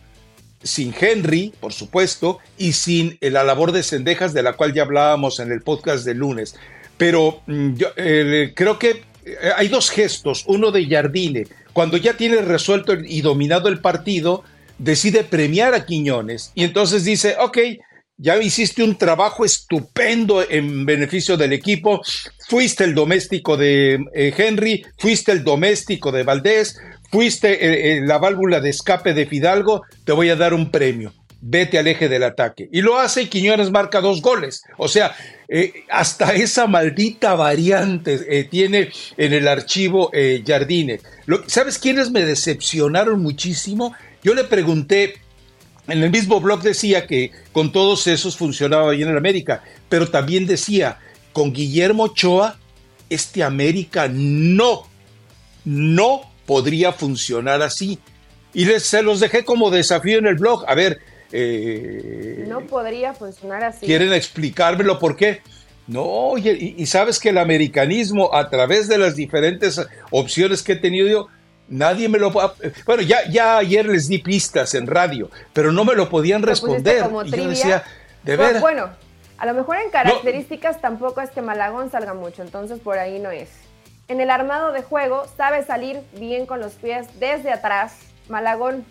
sin 0.63 0.93
Henry, 0.99 1.55
por 1.61 1.73
supuesto, 1.73 2.41
y 2.59 2.73
sin 2.73 3.17
la 3.21 3.45
labor 3.45 3.71
de 3.71 3.85
Cendejas, 3.85 4.35
de 4.35 4.43
la 4.43 4.55
cual 4.55 4.75
ya 4.75 4.83
hablábamos 4.83 5.39
en 5.39 5.53
el 5.53 5.63
podcast 5.63 6.05
de 6.05 6.15
lunes. 6.15 6.57
Pero 6.97 7.41
mm, 7.47 7.75
creo 8.55 8.79
que 8.81 9.05
hay 9.57 9.69
dos 9.69 9.91
gestos, 9.91 10.45
uno 10.49 10.73
de 10.73 10.87
Jardine, 10.87 11.47
cuando 11.73 11.97
ya 11.97 12.17
tiene 12.17 12.37
resuelto 12.43 12.93
el- 12.93 13.11
y 13.11 13.21
dominado 13.21 13.69
el 13.69 13.81
partido, 13.81 14.45
decide 14.79 15.25
premiar 15.25 15.75
a 15.75 15.85
Quiñones 15.85 16.53
y 16.55 16.65
entonces 16.65 17.05
dice, 17.05 17.37
ok, 17.39 17.59
ya 18.17 18.37
hiciste 18.43 18.83
un 18.83 18.97
trabajo 18.99 19.45
estupendo 19.45 20.43
en 20.49 20.85
beneficio 20.85 21.37
del 21.37 21.53
equipo, 21.55 22.03
fuiste 22.49 22.85
el 22.85 22.95
doméstico 22.95 23.57
de 23.57 23.99
eh, 24.15 24.35
Henry, 24.37 24.85
fuiste 24.99 25.33
el 25.33 25.43
doméstico 25.43 26.13
de 26.13 26.23
Valdés, 26.23 26.79
fuiste 27.11 27.53
eh, 27.53 27.97
eh, 27.97 28.01
la 28.05 28.19
válvula 28.19 28.61
de 28.61 28.71
escape 28.71 29.15
de 29.15 29.27
Fidalgo, 29.27 29.83
te 30.05 30.13
voy 30.13 30.29
a 30.29 30.37
dar 30.37 30.53
un 30.53 30.71
premio. 30.71 31.15
Vete 31.43 31.79
al 31.79 31.87
eje 31.87 32.11
del 32.11 32.25
ataque. 32.25 32.69
Y 32.71 32.83
lo 32.83 32.99
hace 32.99 33.23
y 33.23 33.27
Quiñones 33.29 33.71
marca 33.71 34.03
dos 34.03 34.21
goles. 34.21 34.63
O 34.77 34.89
sea, 34.89 35.17
eh, 35.53 35.85
hasta 35.91 36.33
esa 36.35 36.67
maldita 36.69 37.35
variante 37.35 38.21
eh, 38.29 38.45
tiene 38.45 38.91
en 39.17 39.33
el 39.33 39.49
archivo 39.49 40.11
eh, 40.13 40.43
Jardine. 40.47 41.01
Lo- 41.27 41.43
¿Sabes 41.49 41.79
quiénes 41.79 42.11
me 42.11 42.25
decepcionaron 42.25 43.21
muchísimo? 43.21 43.93
Yo 44.23 44.33
le 44.35 44.45
pregunté, 44.45 45.15
en 45.89 46.03
el 46.05 46.11
mismo 46.11 46.41
blog 46.41 46.63
decía 46.63 47.07
que 47.07 47.33
con 47.53 47.73
todos 47.73 48.07
esos 48.07 48.37
funcionaba 48.37 48.93
bien 48.93 49.09
en 49.09 49.17
América, 49.17 49.65
pero 49.89 50.09
también 50.09 50.47
decía, 50.47 50.99
con 51.33 51.53
Guillermo 51.53 52.05
Ochoa, 52.05 52.57
este 53.09 53.43
América 53.43 54.09
no, 54.09 54.87
no 55.65 56.31
podría 56.47 56.93
funcionar 56.93 57.61
así. 57.63 57.99
Y 58.55 58.65
les, 58.67 58.85
se 58.85 59.03
los 59.03 59.21
dejé 59.21 59.45
como 59.45 59.71
desafío 59.71 60.19
en 60.19 60.27
el 60.27 60.37
blog. 60.37 60.65
A 60.69 60.75
ver, 60.75 61.01
eh, 61.33 62.45
No 62.49 62.61
podría 62.63 63.15
funcionar 63.15 63.63
así. 63.65 63.87
¿quieren 63.87 64.13
explicármelo 64.13 64.99
por 64.99 65.17
qué? 65.17 65.41
No, 65.87 66.39
y, 66.39 66.75
y- 66.79 66.87
sabes 66.87 67.19
que 67.19 67.31
el 67.31 67.39
americanismo, 67.39 68.33
a 68.33 68.49
través 68.49 68.87
de 68.87 68.97
las 68.99 69.17
diferentes 69.17 69.81
opciones 70.13 70.63
que 70.63 70.73
he 70.73 70.77
tenido 70.77 71.09
yo, 71.09 71.27
nadie 71.69 72.09
me 72.09 72.19
lo... 72.19 72.31
Bueno, 72.31 73.03
ya, 73.03 73.29
ya 73.29 73.59
ayer 73.59 73.87
les 73.87 74.07
di 74.07 74.19
pistas 74.19 74.75
en 74.75 74.87
radio, 74.87 75.31
pero 75.53 75.73
no 75.73 75.85
me 75.85 75.95
lo 75.97 76.09
podían 76.09 76.43
responder. 76.43 77.03
como 77.03 77.25
Y 77.25 77.31
yo 77.31 77.49
decía, 77.49 77.83
de 78.23 78.37
Pues, 78.37 78.49
veras. 78.49 78.63
Bueno, 78.63 78.91
a 79.39 79.47
lo 79.47 79.55
mejor 79.55 79.79
en 79.79 79.91
características 79.91 80.81
tampoco 80.81 81.23
es 81.23 81.31
que 81.31 81.43
Malagón 81.43 81.91
salga 81.91 82.15
mucho, 82.15 82.43
entonces 82.43 82.79
por 82.79 82.99
ahí 82.99 83.19
no 83.19 83.31
es. 83.33 83.49
En 84.07 84.21
el 84.21 84.31
armado 84.31 84.73
de 84.73 84.83
juego 84.83 85.25
sabe 85.37 85.65
salir 85.65 86.01
bien 86.21 86.47
con 86.47 86.61
los 86.61 86.75
pies 86.75 87.07
desde 87.19 87.53
atrás. 87.53 87.95
Malagón, 88.29 88.85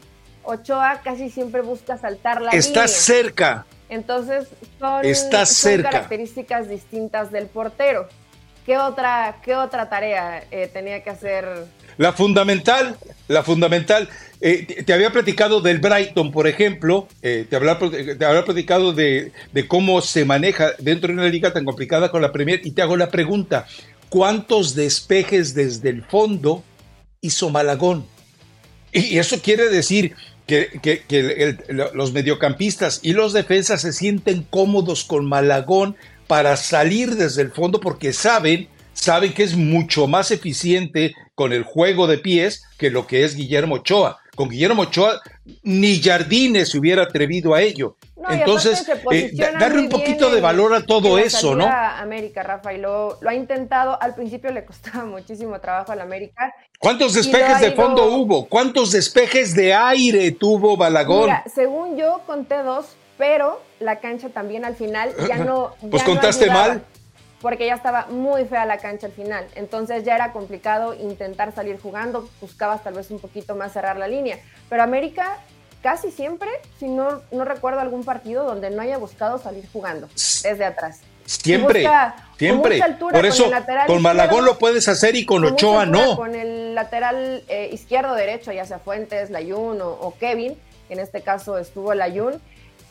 Ochoa 0.44 1.02
casi 1.04 1.30
siempre 1.30 1.62
busca 1.62 1.98
saltar 1.98 2.42
la 2.42 2.52
Está 2.52 2.82
línea. 2.82 2.88
cerca. 2.88 3.66
Entonces 3.90 4.48
son, 4.80 5.06
Está 5.06 5.46
son 5.46 5.56
cerca. 5.56 5.90
características 5.90 6.70
distintas 6.70 7.32
del 7.32 7.48
portero. 7.48 8.08
¿qué 8.70 8.78
otra, 8.78 9.38
qué 9.44 9.56
otra 9.56 9.90
tarea 9.90 10.44
eh, 10.52 10.70
tenía 10.72 11.04
que 11.04 11.10
hacer? 11.10 11.66
La 11.98 12.14
fundamental, 12.14 12.96
la 13.28 13.42
fundamental, 13.42 14.08
eh, 14.42 14.84
te, 14.86 14.94
había 14.94 15.12
platicado 15.12 15.60
del 15.60 15.80
Brighton, 15.80 16.32
por 16.32 16.48
ejemplo, 16.48 17.08
te, 17.20 17.48
había, 17.52 17.80
te, 17.80 18.24
había, 18.24 18.46
platicado 18.46 18.94
de, 18.94 19.32
de, 19.54 19.68
cómo 19.68 20.02
se 20.02 20.24
maneja 20.24 20.74
dentro 20.78 21.08
de 21.08 21.14
una 21.16 21.30
liga 21.30 21.52
tan 21.52 21.66
complicada 21.66 22.12
con 22.12 22.22
la 22.22 22.32
Premier 22.32 22.62
y 22.64 22.70
te 22.70 22.84
hago 22.84 22.96
la 22.96 23.10
pregunta, 23.10 23.66
¿cuántos 24.08 24.76
despejes 24.76 25.56
desde 25.56 25.90
el 25.90 26.04
fondo 26.04 26.64
hizo 27.22 27.50
Malagón? 27.50 28.06
Y 28.92 29.18
eso 29.18 29.40
quiere 29.42 29.70
decir 29.70 30.16
que, 30.48 31.58
los 31.94 32.12
mediocampistas 32.12 33.00
y 33.04 33.14
los 33.14 33.34
defensas 33.34 33.82
se 33.82 33.94
sienten 33.94 34.46
cómodos 34.50 35.04
con 35.04 35.26
Malagón 35.26 35.96
para 36.28 36.58
salir 36.58 37.16
desde 37.16 37.42
el 37.44 37.52
fondo 37.52 37.80
porque 37.80 38.14
saben, 38.14 38.68
saben 38.94 39.34
que 39.34 39.44
es 39.44 39.56
mucho 39.56 40.08
más 40.08 40.32
eficiente 40.32 41.14
con 41.36 41.54
el 41.54 41.64
juego 41.64 42.08
de 42.08 42.18
pies 42.18 42.64
que 42.78 42.90
lo 42.90 43.08
que 43.08 43.24
es 43.24 43.36
Guillermo 43.36 43.76
Ochoa. 43.76 44.20
Con 44.36 44.50
Guillermo 44.50 44.84
Ochoa 44.84 45.22
ni 45.64 46.02
Jardines 46.02 46.70
se 46.70 46.78
hubiera 46.78 47.04
atrevido 47.04 47.54
a 47.54 47.62
ello. 47.62 47.96
Entonces, 48.30 48.88
eh, 49.12 49.32
darle 49.34 49.80
un 49.80 49.90
poquito 49.90 50.30
de 50.30 50.42
valor 50.42 50.74
a 50.74 50.86
todo 50.86 51.18
eso, 51.18 51.56
¿no? 51.56 51.66
América, 51.68 52.44
Rafa, 52.44 52.74
y 52.74 52.78
lo, 52.78 53.18
lo, 53.22 53.30
ha 53.30 53.34
intentado. 53.34 54.02
Al 54.02 54.16
principio 54.16 54.52
le 54.52 54.66
costaba 54.66 55.06
muchísimo 55.06 55.60
trabajo 55.60 55.92
al 55.92 56.02
América. 56.02 56.54
¿Cuántos 56.80 57.14
despejes 57.14 57.60
de 57.62 57.72
fondo 57.72 58.06
hubo? 58.06 58.48
¿Cuántos 58.48 58.92
despejes 58.92 59.56
de 59.56 59.74
aire 59.74 60.32
tuvo 60.32 60.78
Balagón? 60.78 61.24
Mira, 61.24 61.44
según 61.54 61.98
yo 61.98 62.22
conté 62.26 62.62
dos, 62.64 62.86
pero 63.18 63.62
la 63.80 64.00
cancha 64.00 64.30
también 64.30 64.66
al 64.66 64.76
final 64.76 65.14
ya 65.28 65.38
no. 65.46 65.76
pues 65.90 66.04
contaste 66.04 66.48
mal. 66.48 66.84
Porque 67.42 67.66
ya 67.66 67.76
estaba 67.76 68.08
muy 68.08 68.46
fea 68.46 68.66
la 68.66 68.78
cancha 68.78 69.08
al 69.08 69.14
final. 69.14 69.46
Entonces 69.56 70.04
ya 70.04 70.16
era 70.16 70.34
complicado 70.34 70.94
intentar 70.94 71.54
salir 71.54 71.80
jugando. 71.80 72.30
Buscabas 72.42 72.84
tal 72.84 72.96
vez 72.96 73.12
un 73.12 73.20
poquito 73.20 73.56
más 73.56 73.74
cerrar 73.74 73.98
la 73.98 74.08
línea. 74.08 74.40
Pero 74.70 74.84
América 74.84 75.38
casi 75.82 76.12
siempre, 76.12 76.50
si 76.78 76.88
no, 76.88 77.22
no 77.32 77.46
recuerdo 77.46 77.80
algún 77.80 78.04
partido 78.04 78.44
donde 78.44 78.70
no 78.70 78.82
haya 78.82 78.98
buscado 78.98 79.38
salir 79.38 79.66
jugando 79.72 80.08
desde 80.08 80.66
atrás. 80.66 81.02
Siempre, 81.26 81.88
siempre. 82.40 82.82
Por 83.00 83.26
eso, 83.26 83.52
con, 83.86 84.02
Malagón 84.02 84.46
lo 84.46 84.58
puedes 84.58 84.88
hacer 84.88 85.16
y 85.16 85.26
con, 85.28 85.46
Ochoa 85.46 85.86
no. 85.86 86.16
Con 86.16 86.34
el 86.34 86.74
lateral 86.74 87.44
eh, 87.48 87.70
izquierdo 87.72 88.16
derecho, 88.16 88.52
ya 88.52 88.66
sea 88.66 88.80
Fuentes, 88.80 89.30
Layun 89.30 89.80
o, 89.80 90.14
Kevin, 90.20 90.58
en 90.90 91.00
este 91.00 91.22
caso 91.22 91.60
estuvo 91.60 91.94
Layun. 91.94 92.42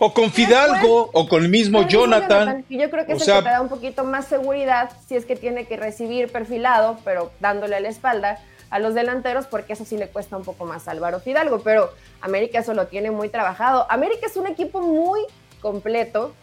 O 0.01 0.15
con 0.15 0.31
Fidalgo, 0.31 1.11
o 1.13 1.29
con 1.29 1.43
el 1.43 1.49
mismo 1.49 1.87
Jonathan. 1.87 2.65
Yo 2.69 2.89
creo 2.91 3.05
que 3.05 3.13
es 3.15 3.27
el 3.27 3.35
que 3.35 3.43
te 3.43 3.49
da 3.49 3.61
un 3.61 3.69
poquito 3.69 4.05
más 4.05 4.27
seguridad 4.27 4.91
si 5.09 5.17
es 5.17 5.25
que 5.25 5.35
tiene 5.35 5.67
que 5.67 5.77
recibir 5.77 6.31
perfilado, 6.31 6.99
pero 7.05 7.33
dándole 7.41 7.77
a 7.77 7.81
la 7.81 7.89
espalda 7.89 8.39
a 8.71 8.79
los 8.79 8.95
delanteros, 8.95 9.47
porque 9.47 9.73
eso 9.73 9.85
sí 9.85 9.97
le 9.97 10.09
cuesta 10.09 10.37
un 10.37 10.45
poco 10.45 10.65
más 10.65 10.89
a 10.89 10.91
Álvaro 10.93 11.21
Fidalgo, 11.21 11.61
pero 11.61 11.91
América 12.21 12.59
eso 12.59 12.75
lo 12.75 12.87
tiene 12.87 13.11
muy 13.11 13.29
trabajado. 13.29 13.87
América 13.91 14.27
es 14.27 14.37
un 14.37 14.47
equipo 14.47 14.81
muy 14.81 15.21
completo, 15.61 16.35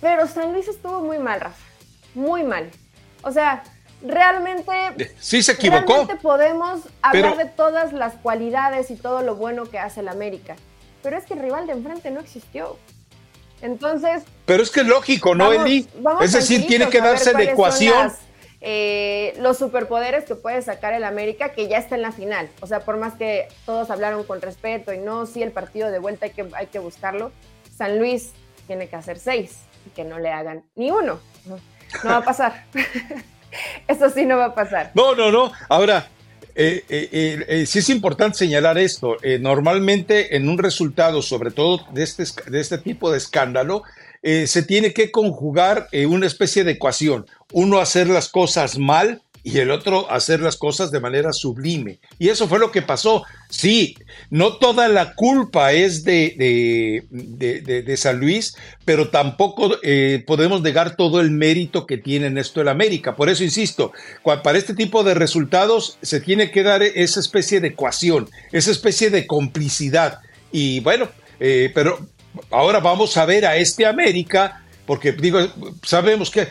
pero 0.00 0.26
San 0.26 0.52
Luis 0.52 0.68
estuvo 0.68 1.00
muy 1.00 1.18
mal, 1.18 1.40
Rafa, 1.40 1.56
muy 2.14 2.42
mal. 2.42 2.70
O 3.22 3.32
sea, 3.32 3.64
realmente... 4.02 4.72
Sí 5.20 5.42
se 5.42 5.52
equivocó. 5.52 5.94
Realmente 5.94 6.22
podemos 6.22 6.80
hablar 7.02 7.36
de 7.36 7.46
todas 7.46 7.92
las 7.92 8.14
cualidades 8.14 8.90
y 8.90 8.96
todo 8.96 9.22
lo 9.22 9.34
bueno 9.34 9.64
que 9.64 9.78
hace 9.78 10.00
el 10.00 10.08
América, 10.08 10.56
pero 11.02 11.16
es 11.16 11.24
que 11.24 11.34
el 11.34 11.40
rival 11.40 11.66
de 11.66 11.72
enfrente 11.72 12.10
no 12.10 12.20
existió. 12.20 12.78
Entonces... 13.64 14.22
Pero 14.46 14.62
es 14.62 14.70
que 14.70 14.80
es 14.80 14.86
lógico, 14.86 15.34
¿no, 15.34 15.52
Eli? 15.52 15.88
Es 16.20 16.32
decir, 16.32 16.66
tiene 16.66 16.88
que 16.88 17.00
darse 17.00 17.32
la 17.32 17.42
ecuación 17.42 18.12
eh, 18.66 19.34
los 19.40 19.58
superpoderes 19.58 20.24
que 20.24 20.36
puede 20.36 20.62
sacar 20.62 20.94
el 20.94 21.04
América, 21.04 21.50
que 21.50 21.68
ya 21.68 21.76
está 21.76 21.96
en 21.96 22.02
la 22.02 22.12
final. 22.12 22.48
O 22.62 22.66
sea, 22.66 22.80
por 22.80 22.96
más 22.96 23.12
que 23.12 23.46
todos 23.66 23.90
hablaron 23.90 24.24
con 24.24 24.40
respeto 24.40 24.94
y 24.94 24.98
no, 24.98 25.26
sí, 25.26 25.42
el 25.42 25.52
partido 25.52 25.90
de 25.90 25.98
vuelta 25.98 26.24
hay 26.24 26.32
que, 26.32 26.48
hay 26.54 26.68
que 26.68 26.78
buscarlo, 26.78 27.30
San 27.76 27.98
Luis 27.98 28.32
tiene 28.66 28.88
que 28.88 28.96
hacer 28.96 29.18
seis 29.18 29.58
y 29.86 29.90
que 29.90 30.04
no 30.04 30.18
le 30.18 30.30
hagan 30.30 30.64
ni 30.76 30.90
uno. 30.90 31.20
No, 31.44 31.58
va 32.06 32.16
a 32.16 32.24
pasar. 32.24 32.64
Eso 33.86 34.08
sí 34.08 34.24
no 34.24 34.38
va 34.38 34.46
a 34.46 34.54
pasar. 34.54 34.92
No, 34.94 35.14
no, 35.14 35.30
no. 35.30 35.52
Ahora, 35.68 36.08
eh, 36.54 36.84
eh, 36.88 37.66
sí 37.66 37.80
es 37.80 37.88
importante 37.90 38.38
señalar 38.38 38.78
esto. 38.78 39.16
normalmente 39.40 40.36
en 40.36 40.48
un 40.48 40.58
resultado, 40.58 41.22
sobre 41.22 41.50
todo 41.50 41.86
de 41.92 42.02
este, 42.02 42.24
de 42.50 42.60
este 42.60 42.78
tipo 42.78 43.10
de 43.10 43.18
escándalo, 43.18 43.82
se 44.22 44.62
tiene 44.62 44.94
que 44.94 45.10
conjugar 45.10 45.88
una 46.08 46.26
especie 46.26 46.64
de 46.64 46.72
ecuación 46.72 47.26
uno 47.52 47.78
hacer 47.78 48.08
las 48.08 48.28
cosas 48.28 48.78
mal 48.78 49.22
y 49.44 49.58
el 49.58 49.70
otro 49.70 50.10
hacer 50.10 50.40
las 50.40 50.56
cosas 50.56 50.90
de 50.90 51.00
manera 51.00 51.34
sublime. 51.34 51.98
Y 52.18 52.30
eso 52.30 52.48
fue 52.48 52.58
lo 52.58 52.72
que 52.72 52.80
pasó. 52.80 53.24
Sí, 53.50 53.94
no 54.30 54.56
toda 54.56 54.88
la 54.88 55.14
culpa 55.14 55.72
es 55.72 56.02
de, 56.02 57.04
de, 57.10 57.96
San 57.98 58.18
Luis, 58.18 58.56
pero 58.86 59.10
tampoco 59.10 59.76
eh, 59.82 60.24
podemos 60.26 60.62
negar 60.62 60.96
todo 60.96 61.20
el 61.20 61.30
mérito 61.30 61.86
que 61.86 61.98
tiene 61.98 62.26
en 62.26 62.38
esto 62.38 62.62
el 62.62 62.68
América. 62.68 63.14
Por 63.16 63.28
eso 63.28 63.44
insisto, 63.44 63.92
para 64.42 64.58
este 64.58 64.74
tipo 64.74 65.04
de 65.04 65.12
resultados 65.12 65.98
se 66.00 66.20
tiene 66.20 66.50
que 66.50 66.62
dar 66.62 66.82
esa 66.82 67.20
especie 67.20 67.60
de 67.60 67.68
ecuación, 67.68 68.30
esa 68.50 68.70
especie 68.70 69.10
de 69.10 69.26
complicidad. 69.26 70.20
Y 70.52 70.80
bueno, 70.80 71.08
eh, 71.38 71.70
pero 71.74 71.98
ahora 72.50 72.80
vamos 72.80 73.14
a 73.18 73.26
ver 73.26 73.44
a 73.44 73.56
este 73.56 73.84
América 73.84 74.63
porque 74.86 75.12
digo, 75.12 75.40
sabemos 75.82 76.30
que 76.30 76.48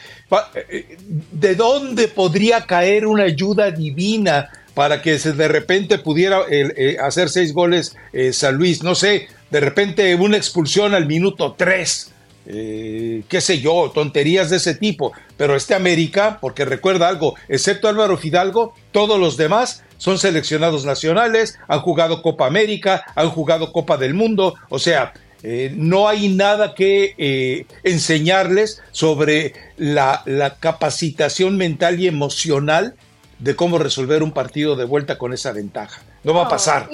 eh, 0.69 0.97
de 1.31 1.55
dónde 1.55 2.07
podría 2.07 2.61
caer 2.61 3.05
una 3.05 3.23
ayuda 3.23 3.71
divina 3.71 4.49
para 4.73 5.01
que 5.01 5.19
se 5.19 5.33
de 5.33 5.47
repente 5.47 5.99
pudiera 5.99 6.41
eh, 6.49 6.97
hacer 6.99 7.29
seis 7.29 7.53
goles 7.53 7.95
eh, 8.11 8.33
San 8.33 8.55
Luis, 8.55 8.81
no 8.81 8.95
sé, 8.95 9.27
de 9.51 9.59
repente 9.59 10.15
una 10.15 10.37
expulsión 10.37 10.93
al 10.93 11.05
minuto 11.05 11.55
tres, 11.57 12.09
qué 12.45 13.39
sé 13.39 13.61
yo, 13.61 13.89
tonterías 13.95 14.49
de 14.49 14.57
ese 14.57 14.75
tipo, 14.75 15.13
pero 15.37 15.55
este 15.55 15.75
América, 15.75 16.39
porque 16.41 16.65
recuerda 16.65 17.07
algo, 17.07 17.35
excepto 17.47 17.87
Álvaro 17.87 18.17
Fidalgo, 18.17 18.73
todos 18.91 19.17
los 19.17 19.37
demás 19.37 19.83
son 19.97 20.19
seleccionados 20.19 20.83
nacionales, 20.83 21.57
han 21.69 21.79
jugado 21.79 22.21
Copa 22.21 22.45
América, 22.45 23.05
han 23.15 23.29
jugado 23.29 23.71
Copa 23.71 23.95
del 23.95 24.13
Mundo, 24.13 24.55
o 24.67 24.77
sea, 24.77 25.13
eh, 25.45 25.73
no 25.75 26.07
hay 26.07 26.29
nada 26.29 26.73
que 26.73 27.15
eh, 27.17 27.65
enseñarles 27.83 28.81
sobre 28.91 29.53
la, 29.75 30.23
capacitación 30.61 31.57
mental 31.57 31.99
y 31.99 32.07
emocional 32.07 32.95
de 33.39 33.55
cómo 33.57 33.77
resolver 33.77 34.23
un 34.23 34.31
partido 34.31 34.77
de 34.77 34.85
vuelta 34.85 35.17
con 35.17 35.33
esa 35.33 35.51
ventaja. 35.51 36.01
No, 36.23 36.33
va 36.33 36.45
a 36.45 36.47
pasar. 36.47 36.87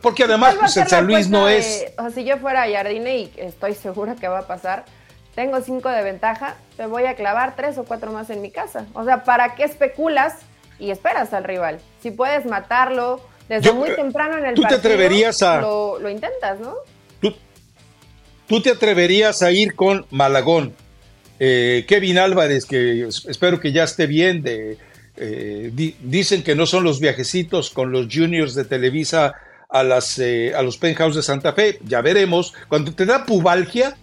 porque 0.00 0.22
además 0.22 0.54
pues, 0.60 0.76
el 0.76 0.86
San 0.86 1.08
Luis 1.08 1.28
no 1.28 1.48
es... 1.48 1.86
o 1.98 2.02
sea, 2.02 2.10
si 2.10 2.24
yo 2.24 2.36
fuera 2.38 2.70
Jardine 2.70 3.18
y 3.18 3.32
estoy 3.36 3.74
segura 3.74 4.14
que 4.14 4.28
va 4.28 4.40
a 4.40 4.46
pasar, 4.46 4.84
tengo 5.34 5.60
cinco 5.60 5.88
de 5.88 6.04
ventaja, 6.04 6.54
te 6.76 6.86
voy 6.86 7.06
a 7.06 7.16
clavar 7.16 7.56
tres 7.56 7.76
o 7.76 7.84
cuatro 7.84 8.12
más 8.12 8.30
en 8.30 8.40
mi 8.40 8.52
casa. 8.52 8.86
O 8.94 9.04
sea, 9.04 9.24
¿para 9.24 9.56
qué 9.56 9.64
especulas 9.64 10.34
y 10.78 10.92
esperas 10.92 11.32
al 11.32 11.42
rival? 11.42 11.80
Si 12.00 12.12
puedes 12.12 12.46
matarlo 12.46 13.20
desde 13.48 13.72
muy 13.72 13.90
temprano 13.96 14.38
en 14.38 14.46
el 14.46 14.54
¿tú 14.54 14.62
te 14.62 14.76
atreverías 14.76 15.42
a... 15.42 15.60
lo, 15.60 15.98
lo 15.98 16.08
intentas, 16.08 16.60
¿no? 16.60 16.76
¿Tú 18.46 18.60
te 18.60 18.70
atreverías 18.70 19.42
a 19.42 19.50
ir 19.50 19.74
con 19.74 20.06
Malagón? 20.10 20.72
Eh, 21.40 21.84
Kevin 21.88 22.18
Álvarez, 22.18 22.64
que 22.64 23.08
espero 23.28 23.60
que 23.60 23.72
ya 23.72 23.84
esté 23.84 24.06
bien, 24.06 24.44
eh, 24.46 25.72
dicen 26.02 26.42
que 26.42 26.54
no 26.54 26.66
son 26.66 26.84
los 26.84 27.00
viajecitos 27.00 27.70
con 27.70 27.90
los 27.90 28.06
juniors 28.10 28.54
de 28.54 28.64
Televisa 28.64 29.34
eh, 30.18 30.52
a 30.54 30.62
los 30.62 30.78
penthouse 30.78 31.16
de 31.16 31.22
Santa 31.22 31.52
Fe, 31.54 31.80
ya 31.84 32.00
veremos. 32.02 32.54
Cuando 32.68 32.94
te 32.94 33.04
da 33.04 33.26
pubalgia, 33.26 33.96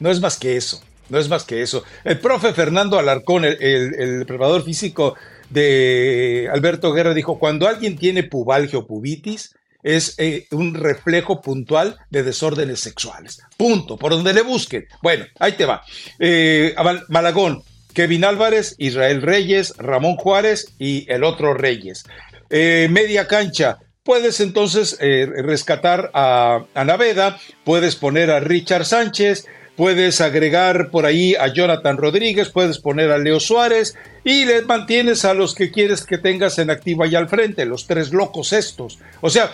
no 0.00 0.10
es 0.10 0.20
más 0.20 0.38
que 0.38 0.56
eso, 0.56 0.82
no 1.08 1.18
es 1.18 1.30
más 1.30 1.44
que 1.44 1.62
eso. 1.62 1.82
El 2.04 2.18
profe 2.18 2.52
Fernando 2.52 2.98
Alarcón, 2.98 3.46
el, 3.46 3.56
el 3.58 4.26
preparador 4.26 4.64
físico 4.64 5.14
de 5.48 6.48
Alberto 6.52 6.92
Guerra, 6.92 7.14
dijo, 7.14 7.38
cuando 7.38 7.66
alguien 7.66 7.96
tiene 7.96 8.22
pubalgia 8.22 8.80
o 8.80 8.86
pubitis, 8.86 9.54
es 9.82 10.14
eh, 10.18 10.46
un 10.50 10.74
reflejo 10.74 11.40
puntual 11.40 11.98
de 12.10 12.22
desórdenes 12.22 12.80
sexuales. 12.80 13.40
Punto, 13.56 13.96
por 13.96 14.12
donde 14.12 14.32
le 14.32 14.42
busquen. 14.42 14.86
Bueno, 15.02 15.26
ahí 15.38 15.52
te 15.52 15.64
va. 15.64 15.82
Eh, 16.18 16.74
Malagón, 17.08 17.62
Kevin 17.94 18.24
Álvarez, 18.24 18.74
Israel 18.78 19.22
Reyes, 19.22 19.74
Ramón 19.76 20.16
Juárez 20.16 20.72
y 20.78 21.10
el 21.12 21.24
otro 21.24 21.54
Reyes. 21.54 22.04
Eh, 22.50 22.88
media 22.90 23.26
cancha, 23.26 23.78
puedes 24.02 24.40
entonces 24.40 24.98
rescatar 25.00 26.10
a, 26.14 26.64
a 26.74 26.84
Naveda, 26.84 27.38
puedes 27.64 27.96
poner 27.96 28.30
a 28.30 28.40
Richard 28.40 28.84
Sánchez, 28.84 29.46
puedes 29.82 30.20
agregar 30.20 30.90
por 30.90 31.06
ahí 31.06 31.34
a 31.34 31.48
Jonathan 31.48 31.96
Rodríguez, 31.96 32.50
puedes 32.50 32.78
poner 32.78 33.10
a 33.10 33.18
Leo 33.18 33.40
Suárez 33.40 33.96
y 34.22 34.44
le 34.44 34.62
mantienes 34.62 35.24
a 35.24 35.34
los 35.34 35.56
que 35.56 35.72
quieres 35.72 36.06
que 36.06 36.18
tengas 36.18 36.60
en 36.60 36.70
activo 36.70 37.02
allá 37.02 37.18
al 37.18 37.28
frente, 37.28 37.64
los 37.64 37.88
tres 37.88 38.12
locos 38.12 38.52
estos. 38.52 39.00
O 39.20 39.28
sea, 39.28 39.50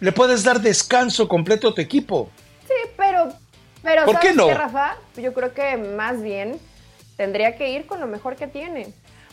le 0.00 0.10
puedes 0.10 0.42
dar 0.42 0.60
descanso 0.60 1.28
completo 1.28 1.68
a 1.68 1.74
tu 1.76 1.80
equipo. 1.80 2.30
Sí, 2.66 2.74
pero, 2.96 3.28
pero 3.80 4.12
¿sabes 4.12 4.32
qué, 4.34 4.54
Rafa? 4.54 4.96
Yo 5.16 5.32
creo 5.32 5.54
que 5.54 5.76
más 5.76 6.20
bien 6.20 6.58
tendría 7.16 7.54
que 7.54 7.70
ir 7.70 7.86
con 7.86 8.00
lo 8.00 8.08
mejor 8.08 8.34
que 8.34 8.48
tiene. 8.48 8.88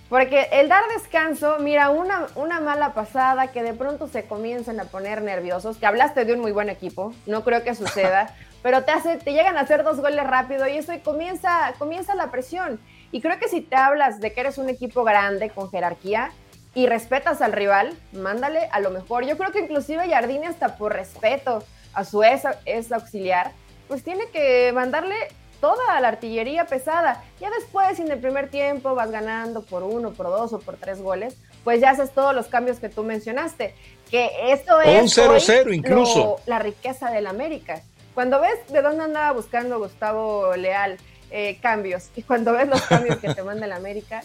Porque 0.08 0.50
el 0.52 0.70
dar 0.70 0.84
descanso, 0.96 1.58
mira, 1.60 1.90
una, 1.90 2.28
una 2.36 2.60
mala 2.60 2.94
pasada 2.94 3.48
que 3.48 3.64
de 3.64 3.74
pronto 3.74 4.08
se 4.08 4.26
comienzan 4.26 4.80
a 4.80 4.84
poner 4.84 5.24
nerviosos, 5.24 5.78
que 5.78 5.88
hablaste 5.88 6.26
de 6.26 6.34
un 6.34 6.42
muy 6.42 6.52
buen 6.52 6.70
equipo, 6.70 7.12
no 7.26 7.44
creo 7.44 7.64
que 7.64 7.74
suceda, 7.74 8.36
pero 8.66 8.84
te, 8.84 8.92
hace, 8.92 9.18
te 9.18 9.32
llegan 9.32 9.58
a 9.58 9.60
hacer 9.60 9.84
dos 9.84 10.02
goles 10.02 10.26
rápido 10.26 10.68
y 10.68 10.76
eso 10.76 10.92
y 10.92 10.98
comienza, 10.98 11.76
comienza 11.78 12.16
la 12.16 12.32
presión. 12.32 12.80
Y 13.12 13.22
creo 13.22 13.38
que 13.38 13.48
si 13.48 13.62
te 13.62 13.76
hablas 13.76 14.20
de 14.20 14.34
que 14.34 14.40
eres 14.40 14.58
un 14.58 14.70
equipo 14.70 15.04
grande 15.04 15.52
con 15.52 15.70
jerarquía 15.70 16.32
y 16.74 16.88
respetas 16.88 17.44
al 17.44 17.54
rival, 17.54 17.94
mándale 18.12 18.68
a 18.72 18.80
lo 18.80 18.90
mejor. 18.90 19.24
Yo 19.24 19.38
creo 19.38 19.52
que 19.52 19.60
inclusive 19.60 20.10
Jardine 20.10 20.48
hasta 20.48 20.78
por 20.78 20.94
respeto 20.94 21.64
a 21.94 22.04
su 22.06 22.24
ex, 22.24 22.42
ex 22.66 22.92
auxiliar, 22.92 23.52
pues 23.88 24.04
tiene 24.04 24.26
que 24.34 24.72
mandarle 24.74 25.14
toda 25.62 26.02
la 26.02 26.08
artillería 26.08 26.66
pesada. 26.66 27.24
Ya 27.40 27.52
después, 27.52 28.00
en 28.00 28.10
el 28.10 28.18
primer 28.18 28.50
tiempo 28.50 28.96
vas 28.96 29.12
ganando 29.12 29.62
por 29.62 29.84
uno, 29.84 30.12
por 30.14 30.26
dos 30.26 30.54
o 30.54 30.60
por 30.60 30.78
tres 30.78 31.04
goles, 31.04 31.38
pues 31.64 31.82
ya 31.82 31.92
haces 31.92 32.10
todos 32.10 32.34
los 32.34 32.48
cambios 32.48 32.80
que 32.80 32.90
tú 32.90 33.04
mencionaste. 33.04 33.76
Que 34.10 34.32
esto 34.52 34.82
es. 34.82 35.18
Un 35.20 35.26
0-0 35.26 35.72
incluso. 35.72 36.38
la 36.48 36.58
riqueza 36.58 37.12
del 37.12 37.28
América. 37.28 37.84
Cuando 38.16 38.40
ves 38.40 38.66
de 38.70 38.82
dónde 38.82 39.04
andaba 39.04 39.34
buscando 39.34 39.78
Gustavo 39.78 40.56
Leal 40.56 40.98
eh, 41.32 41.60
cambios 41.62 42.12
y 42.16 42.22
cuando 42.22 42.54
ves 42.54 42.70
los 42.70 42.82
cambios 42.84 43.18
que 43.18 43.34
te 43.34 43.44
manda 43.44 43.66
el 43.66 43.74
América, 43.74 44.24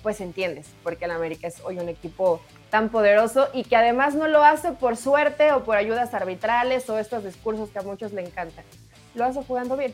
pues 0.00 0.20
entiendes, 0.20 0.68
porque 0.84 1.06
el 1.06 1.10
América 1.10 1.48
es 1.48 1.56
hoy 1.64 1.78
un 1.78 1.88
equipo 1.88 2.40
tan 2.70 2.88
poderoso 2.90 3.48
y 3.52 3.64
que 3.64 3.74
además 3.74 4.14
no 4.14 4.28
lo 4.28 4.44
hace 4.44 4.70
por 4.70 4.96
suerte 4.96 5.50
o 5.50 5.64
por 5.64 5.76
ayudas 5.76 6.14
arbitrales 6.14 6.88
o 6.88 6.98
estos 6.98 7.24
discursos 7.24 7.68
que 7.70 7.80
a 7.80 7.82
muchos 7.82 8.12
le 8.12 8.22
encantan. 8.22 8.64
Lo 9.16 9.24
hace 9.24 9.42
jugando 9.42 9.76
bien. 9.76 9.92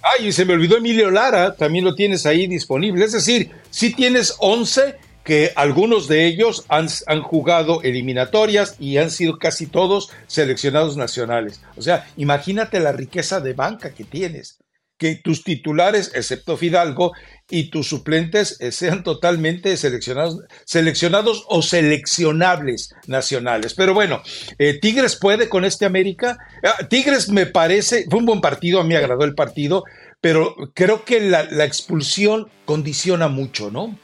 Ay, 0.00 0.28
y 0.28 0.32
se 0.32 0.46
me 0.46 0.54
olvidó 0.54 0.78
Emilio 0.78 1.10
Lara, 1.10 1.54
también 1.56 1.84
lo 1.84 1.94
tienes 1.94 2.24
ahí 2.24 2.46
disponible. 2.46 3.04
Es 3.04 3.12
decir, 3.12 3.50
si 3.68 3.92
tienes 3.92 4.34
11 4.38 4.96
que 5.26 5.52
algunos 5.56 6.06
de 6.06 6.24
ellos 6.24 6.64
han, 6.68 6.86
han, 7.08 7.20
jugado 7.20 7.82
eliminatorias 7.82 8.76
y 8.78 8.98
han 8.98 9.10
sido 9.10 9.38
casi 9.38 9.66
todos 9.66 10.10
seleccionados 10.28 10.96
nacionales. 10.96 11.60
O 11.76 11.82
sea, 11.82 12.08
imagínate 12.16 12.78
la 12.78 12.92
riqueza 12.92 13.40
de 13.40 13.52
banca 13.52 13.92
que 13.92 14.04
tienes, 14.04 14.58
que 14.96 15.16
tus 15.16 15.42
titulares, 15.42 16.12
excepto 16.14 16.56
Fidalgo, 16.56 17.12
y 17.50 17.70
tus 17.70 17.88
suplentes 17.88 18.60
eh, 18.60 18.70
sean 18.70 19.02
totalmente 19.02 19.76
seleccionados, 19.76 20.38
seleccionados 20.64 21.44
o 21.48 21.60
seleccionables 21.60 22.94
nacionales. 23.08 23.74
Pero 23.74 23.94
bueno, 23.94 24.22
eh, 24.58 24.78
Tigres 24.80 25.16
puede 25.16 25.48
con 25.48 25.64
este 25.64 25.86
América. 25.86 26.38
Ah, 26.62 26.86
Tigres 26.86 27.30
me 27.30 27.46
parece, 27.46 28.06
fue 28.08 28.20
un 28.20 28.26
buen 28.26 28.40
partido, 28.40 28.80
a 28.80 28.84
mí 28.84 28.94
agradó 28.94 29.24
el 29.24 29.34
partido, 29.34 29.82
pero 30.20 30.54
creo 30.72 31.04
que 31.04 31.20
la 31.20 31.64
expulsión 31.64 32.48
condiciona 32.64 33.26
mucho, 33.26 33.72
¿no? 33.72 33.98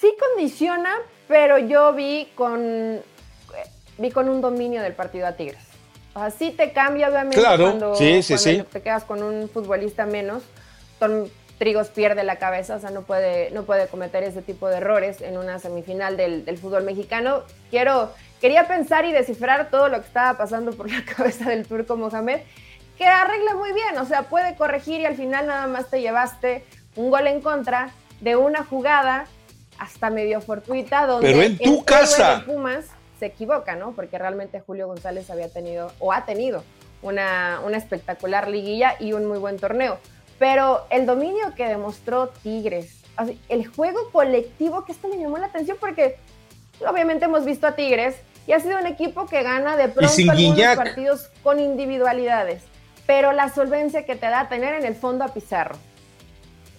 Sí 0.00 0.14
condiciona, 0.18 0.94
pero 1.26 1.58
yo 1.58 1.92
vi 1.92 2.30
con, 2.36 3.00
vi 3.98 4.10
con 4.10 4.28
un 4.28 4.40
dominio 4.40 4.80
del 4.80 4.92
partido 4.92 5.26
a 5.26 5.32
Tigres. 5.32 5.64
Así 6.14 6.50
te 6.50 6.72
cambia, 6.72 7.08
obviamente, 7.08 7.42
cuando, 7.42 7.94
te 7.94 8.82
quedas 8.82 9.04
con 9.04 9.22
un 9.22 9.48
futbolista 9.48 10.06
menos. 10.06 10.42
Trigos 11.58 11.88
pierde 11.88 12.22
la 12.22 12.36
cabeza, 12.36 12.76
o 12.76 12.78
sea, 12.78 12.90
no 12.90 13.02
puede, 13.02 13.50
no 13.50 13.64
puede 13.64 13.88
cometer 13.88 14.22
ese 14.22 14.42
tipo 14.42 14.68
de 14.68 14.76
errores 14.76 15.20
en 15.20 15.36
una 15.36 15.58
semifinal 15.58 16.16
del, 16.16 16.44
del, 16.44 16.56
fútbol 16.56 16.84
mexicano. 16.84 17.42
Quiero, 17.68 18.12
quería 18.40 18.68
pensar 18.68 19.04
y 19.04 19.12
descifrar 19.12 19.68
todo 19.68 19.88
lo 19.88 20.00
que 20.00 20.06
estaba 20.06 20.38
pasando 20.38 20.72
por 20.72 20.88
la 20.92 21.04
cabeza 21.04 21.50
del 21.50 21.66
turco 21.66 21.96
Mohamed, 21.96 22.40
que 22.96 23.06
arregla 23.06 23.54
muy 23.54 23.72
bien, 23.72 23.98
o 23.98 24.04
sea, 24.04 24.22
puede 24.22 24.54
corregir 24.54 25.00
y 25.00 25.06
al 25.06 25.16
final 25.16 25.48
nada 25.48 25.66
más 25.66 25.90
te 25.90 26.00
llevaste 26.00 26.64
un 26.94 27.10
gol 27.10 27.26
en 27.26 27.40
contra 27.40 27.90
de 28.20 28.36
una 28.36 28.64
jugada 28.64 29.26
hasta 29.78 30.10
medio 30.10 30.40
fortuita 30.40 31.06
donde 31.06 31.28
Pero 31.28 31.42
en 31.42 31.58
tu 31.58 31.84
casa. 31.84 32.42
Pumas 32.44 32.86
se 33.18 33.26
equivoca, 33.26 33.76
¿no? 33.76 33.92
Porque 33.92 34.18
realmente 34.18 34.60
Julio 34.60 34.86
González 34.86 35.30
había 35.30 35.48
tenido 35.48 35.92
o 35.98 36.12
ha 36.12 36.24
tenido 36.24 36.62
una, 37.02 37.60
una 37.64 37.76
espectacular 37.76 38.48
liguilla 38.48 38.94
y 39.00 39.12
un 39.12 39.26
muy 39.26 39.38
buen 39.38 39.58
torneo 39.58 39.98
pero 40.38 40.86
el 40.90 41.06
dominio 41.06 41.54
que 41.56 41.66
demostró 41.66 42.28
Tigres, 42.28 43.02
el 43.48 43.66
juego 43.66 44.10
colectivo, 44.12 44.84
que 44.84 44.92
esto 44.92 45.08
me 45.08 45.18
llamó 45.18 45.38
la 45.38 45.46
atención 45.46 45.76
porque 45.80 46.16
obviamente 46.88 47.24
hemos 47.24 47.44
visto 47.44 47.66
a 47.66 47.72
Tigres 47.74 48.16
y 48.46 48.52
ha 48.52 48.60
sido 48.60 48.78
un 48.78 48.86
equipo 48.86 49.26
que 49.26 49.42
gana 49.42 49.76
de 49.76 49.88
pronto 49.88 50.30
algunos 50.30 50.76
partidos 50.76 51.30
con 51.42 51.58
individualidades, 51.58 52.62
pero 53.06 53.32
la 53.32 53.52
solvencia 53.52 54.06
que 54.06 54.14
te 54.14 54.26
da 54.26 54.48
tener 54.48 54.74
en 54.74 54.84
el 54.84 54.94
fondo 54.94 55.24
a 55.24 55.34
Pizarro, 55.34 55.76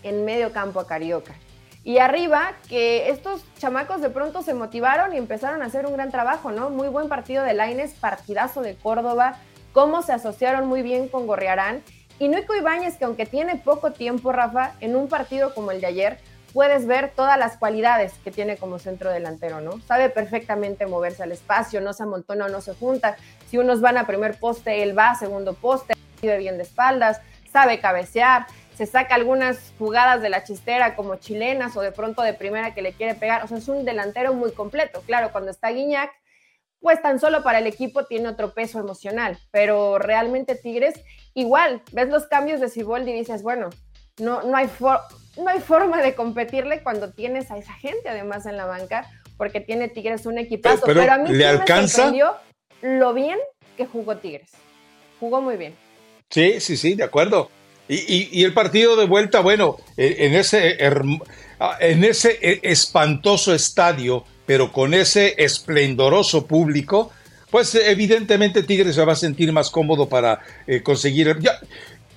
en 0.04 0.24
medio 0.24 0.54
campo 0.54 0.80
a 0.80 0.88
Carioca. 0.88 1.36
Y 1.84 2.00
arriba, 2.00 2.54
que 2.68 3.10
estos 3.10 3.44
chamacos 3.58 4.02
de 4.02 4.10
pronto 4.10 4.42
se 4.42 4.54
motivaron 4.54 5.14
y 5.14 5.18
empezaron 5.18 5.62
a 5.62 5.66
hacer 5.66 5.86
un 5.86 5.94
gran 5.94 6.12
trabajo, 6.12 6.52
¿no? 6.52 6.70
Muy 6.70 6.90
buen 6.90 7.08
partido 7.08 7.44
de 7.44 7.54
Laines, 7.54 7.94
partidazo 7.94 8.62
de 8.62 8.76
Córdoba, 8.76 9.38
cómo 9.72 10.02
se 10.02 10.12
asociaron 10.12 10.68
muy 10.68 10.82
bien 10.82 11.08
con 11.08 11.26
Gorriarán 11.26 11.82
y 12.20 12.28
Nico 12.28 12.54
Ibáñez, 12.54 12.98
que 12.98 13.06
aunque 13.06 13.26
tiene 13.26 13.56
poco 13.56 13.92
tiempo, 13.92 14.34
Rafa, 14.34 14.74
en 14.82 14.98
un 14.98 15.08
partido 15.08 15.54
como 15.56 15.72
el 15.72 15.80
de 15.80 15.88
ayer, 15.88 16.20
puedes 16.54 16.86
ver 16.86 17.12
todas 17.16 17.40
las 17.40 17.56
cualidades 17.58 18.14
que 18.24 18.32
tiene 18.32 18.58
como 18.58 18.78
centro 18.78 19.10
delantero, 19.10 19.62
¿no? 19.62 19.80
Sabe 19.82 20.10
perfectamente 20.10 20.86
moverse 20.86 21.24
al 21.24 21.32
espacio, 21.32 21.80
no 21.80 21.94
se 21.94 22.04
amontona 22.04 22.48
o 22.48 22.50
no 22.50 22.60
se 22.60 22.74
junta. 22.74 23.16
Si 23.50 23.58
unos 23.58 23.80
van 23.80 23.98
a 23.98 24.06
primer 24.06 24.38
poste, 24.38 24.84
él 24.84 24.98
va 24.98 25.12
a 25.12 25.16
segundo 25.16 25.54
poste, 25.54 25.94
vive 26.22 26.38
bien 26.38 26.58
de 26.58 26.64
espaldas, 26.64 27.22
sabe 27.52 27.80
cabecear, 27.80 28.48
se 28.80 28.86
saca 28.86 29.14
algunas 29.16 29.74
jugadas 29.78 30.22
de 30.22 30.30
la 30.30 30.46
chistera 30.46 30.96
como 30.96 31.18
chilenas 31.18 31.76
o 31.76 31.82
de 31.82 31.92
pronto 31.92 32.22
de 32.22 32.34
primera 32.34 32.74
que 32.74 32.82
le 32.82 32.94
quiere 32.94 33.14
pegar. 33.14 33.44
O 33.44 33.48
sea, 33.50 33.58
es 33.58 33.68
un 33.68 33.84
delantero 33.84 34.34
muy 34.34 34.54
completo. 34.54 35.04
Claro, 35.06 35.34
cuando 35.34 35.52
está 35.52 35.70
Guiñac, 35.70 36.10
pues 36.80 37.02
tan 37.02 37.20
solo 37.20 37.44
para 37.44 37.60
el 37.60 37.68
equipo 37.68 38.06
tiene 38.06 38.30
otro 38.30 38.54
peso 38.54 38.80
emocional, 38.80 39.38
pero 39.52 40.00
realmente 40.00 40.56
Tigres 40.56 40.96
igual, 41.34 41.82
ves 41.92 42.08
los 42.08 42.28
cambios 42.28 42.62
de 42.62 42.70
Ciboldi 42.70 43.12
y 43.12 43.16
dices, 43.16 43.44
bueno, 43.44 43.70
no, 44.18 44.44
no, 44.44 44.56
hay 44.56 44.70
no 44.80 45.50
hay 45.50 45.60
forma 45.60 46.02
de 46.02 46.16
competirle 46.16 46.82
cuando 46.82 47.12
tienes 47.12 47.52
a 47.52 47.58
esa 47.58 47.74
gente 47.74 48.08
además 48.08 48.46
en 48.46 48.56
la 48.56 48.66
banca, 48.66 49.12
porque 49.36 49.60
tiene 49.60 49.90
Tigres 49.90 50.26
un 50.26 50.38
equipazo, 50.38 50.86
pero, 50.86 51.02
a 51.12 51.18
mí 51.18 51.34
¿le 51.34 51.46
alcanza? 51.46 52.10
me 52.10 52.22
lo 52.82 53.14
bien 53.14 53.40
que 53.76 53.86
jugó 53.86 54.16
Tigres, 54.16 54.52
jugó 55.20 55.42
muy 55.42 55.58
bien. 55.58 55.76
Sí, 56.30 56.62
sí, 56.62 56.78
sí, 56.78 56.96
de 56.96 57.04
acuerdo. 57.04 57.50
Y, 57.90 58.30
y, 58.32 58.44
el 58.44 58.54
partido 58.54 58.96
de 58.96 59.06
vuelta, 59.06 59.40
bueno, 59.40 59.78
en 59.98 60.36
ese, 60.36 60.78
en 61.80 62.04
ese 62.04 62.38
e, 62.40 62.60
espantoso 62.64 63.54
estadio, 63.54 64.24
pero 64.46 64.72
con 64.72 64.94
ese 64.94 65.34
esplendoroso 65.38 66.46
público, 66.46 67.12
pues 67.50 67.74
evidentemente 67.76 68.64
Tigres 68.64 68.96
se 68.96 69.04
va 69.04 69.14
a 69.14 69.16
sentir 69.16 69.52
más 69.52 69.70
cómodo 69.70 70.08
para 70.08 70.40
eh, 70.68 70.82
conseguir. 70.82 71.38
Ya, 71.40 71.60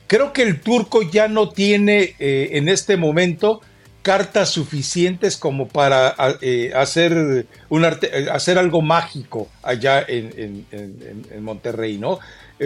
creo 0.07 0.33
que 0.33 0.43
el 0.43 0.61
turco 0.61 1.03
ya 1.03 1.29
no 1.29 1.49
tiene 1.51 2.15
eh, 2.19 2.51
en 2.53 2.69
este 2.69 2.97
momento 2.97 3.61
cartas 4.03 4.51
suficientes 4.51 5.37
como 5.37 5.69
para 5.69 6.15
eh, 6.41 6.73
hacer, 6.75 7.47
un 7.69 7.85
hacer 7.85 8.59
algo 8.59 8.83
mágico 8.83 9.49
allá 9.62 10.05
en, 10.07 10.67
Monterrey, 11.41 11.99
¿no? 11.99 12.19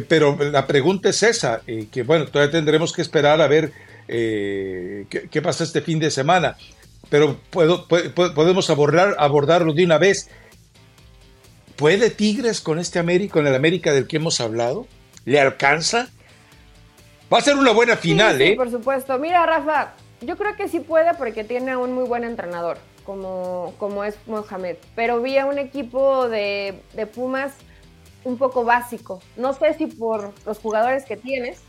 pero 0.09 0.37
la 0.51 0.67
pregunta 0.67 1.09
es 1.11 1.23
esa, 1.23 1.63
que 1.91 2.03
bueno, 2.03 2.27
todavía 2.27 2.53
tendremos 2.53 2.93
que 2.93 3.03
esperar 3.03 3.41
a 3.41 3.47
ver 3.47 3.73
qué, 4.07 5.29
qué, 5.31 5.43
pasa 5.43 5.65
este 5.65 5.81
fin 5.81 5.99
de 5.99 6.11
semana 6.11 6.57
pero 7.09 7.39
puedo, 7.51 7.87
podemos 7.87 8.71
abordar, 8.71 9.17
abordarlo 9.19 9.73
de 9.73 9.85
una 9.85 9.99
vez. 9.99 10.29
¿Puede 11.77 12.11
Tigres 12.11 12.61
con 12.61 12.79
este 12.79 12.99
América, 12.99 13.35
con 13.35 13.47
el 13.47 13.55
América 13.55 13.93
del 13.93 14.07
que 14.07 14.17
hemos 14.17 14.41
hablado? 14.41 14.87
¿Le 15.25 15.41
alcanza? 15.41 16.09
Va 17.33 17.39
a 17.39 17.43
ser 17.43 17.57
una 17.57 17.73
buena 17.73 17.97
final, 17.97 18.39
sí, 18.39 18.45
¿eh? 18.45 18.57
por 18.57 18.71
supuesto. 18.71 19.19
Mira, 19.19 19.45
Rafa, 19.45 19.95
yo 20.21 20.37
creo 20.37 20.57
que 20.57 20.69
sí 20.69 20.81
puede 20.81 21.15
porque 21.15 21.45
tiene 21.45 21.77
un 21.77 21.93
muy 21.93 22.05
buen 22.05 22.25
entrenador, 22.25 22.79
como, 23.05 23.75
como 23.79 24.05
es 24.05 24.17
Mohamed. 24.27 24.77
Pero 24.95 25.21
vi 25.21 25.39
a 25.39 25.47
un 25.47 25.59
equipo 25.59 26.29
de, 26.29 26.81
de 26.95 27.07
Pumas 27.07 27.55
un 28.25 28.39
poco 28.39 28.65
básico. 28.65 29.21
No 29.37 29.53
sé 29.53 29.75
si 29.75 29.87
por 29.87 30.33
los 30.45 30.59
jugadores 30.59 31.05
que 31.05 31.17
tienes, 31.17 31.61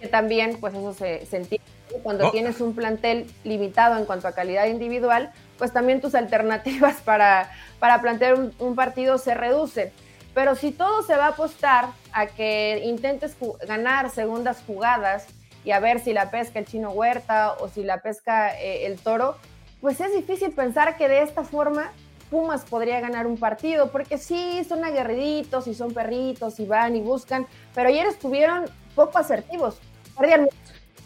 que 0.00 0.08
también, 0.08 0.58
pues 0.60 0.74
eso 0.74 0.92
se, 0.92 1.26
se 1.26 1.36
entiende 1.36 1.64
cuando 2.02 2.30
tienes 2.30 2.60
un 2.60 2.74
plantel 2.74 3.26
limitado 3.44 3.98
en 3.98 4.04
cuanto 4.04 4.28
a 4.28 4.32
calidad 4.32 4.66
individual, 4.66 5.32
pues 5.58 5.72
también 5.72 6.00
tus 6.00 6.14
alternativas 6.16 6.96
para, 7.02 7.50
para 7.78 8.00
plantear 8.00 8.34
un, 8.58 8.74
partido 8.74 9.18
se 9.18 9.34
reducen. 9.34 9.92
Pero 10.34 10.54
si 10.54 10.70
todo 10.70 11.02
se 11.02 11.16
va 11.16 11.26
a 11.26 11.30
apostar 11.30 11.86
a 12.12 12.26
que 12.26 12.82
intentes 12.84 13.36
ganar 13.66 14.10
segundas 14.10 14.62
jugadas 14.66 15.26
y 15.64 15.72
a 15.72 15.80
ver 15.80 16.00
si 16.00 16.12
la 16.12 16.30
pesca 16.30 16.58
el 16.58 16.66
chino 16.66 16.90
Huerta 16.90 17.52
o 17.60 17.68
si 17.68 17.82
la 17.82 18.00
pesca 18.00 18.58
eh, 18.58 18.86
el 18.86 18.98
toro, 18.98 19.36
pues 19.80 20.00
es 20.00 20.14
difícil 20.14 20.52
pensar 20.52 20.96
que 20.96 21.08
de 21.08 21.22
esta 21.22 21.44
forma 21.44 21.92
Pumas 22.30 22.64
podría 22.64 23.00
ganar 23.00 23.26
un 23.26 23.36
partido, 23.36 23.90
porque 23.90 24.16
sí, 24.16 24.62
son 24.68 24.84
aguerriditos 24.84 25.66
y 25.66 25.74
son 25.74 25.92
perritos 25.92 26.60
y 26.60 26.64
van 26.64 26.94
y 26.94 27.00
buscan, 27.00 27.46
pero 27.74 27.88
ayer 27.88 28.06
estuvieron 28.06 28.66
poco 28.94 29.18
asertivos. 29.18 29.78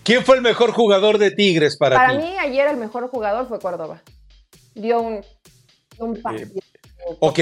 ¿Quién 0.03 0.23
fue 0.23 0.37
el 0.37 0.43
mejor 0.43 0.73
jugador 0.73 1.17
de 1.17 1.31
Tigres 1.31 1.79
para, 1.79 1.97
ti? 1.97 2.01
Para 2.01 2.19
mí, 2.19 2.37
ayer 2.39 2.69
el 2.69 2.77
mejor 2.77 3.09
jugador 3.09 3.49
fue 3.49 3.59
Córdoba. 3.59 4.03
Dio 4.75 5.01
un, 5.01 5.25
un 5.99 6.17
eh, 6.17 6.51
ok, 7.21 7.41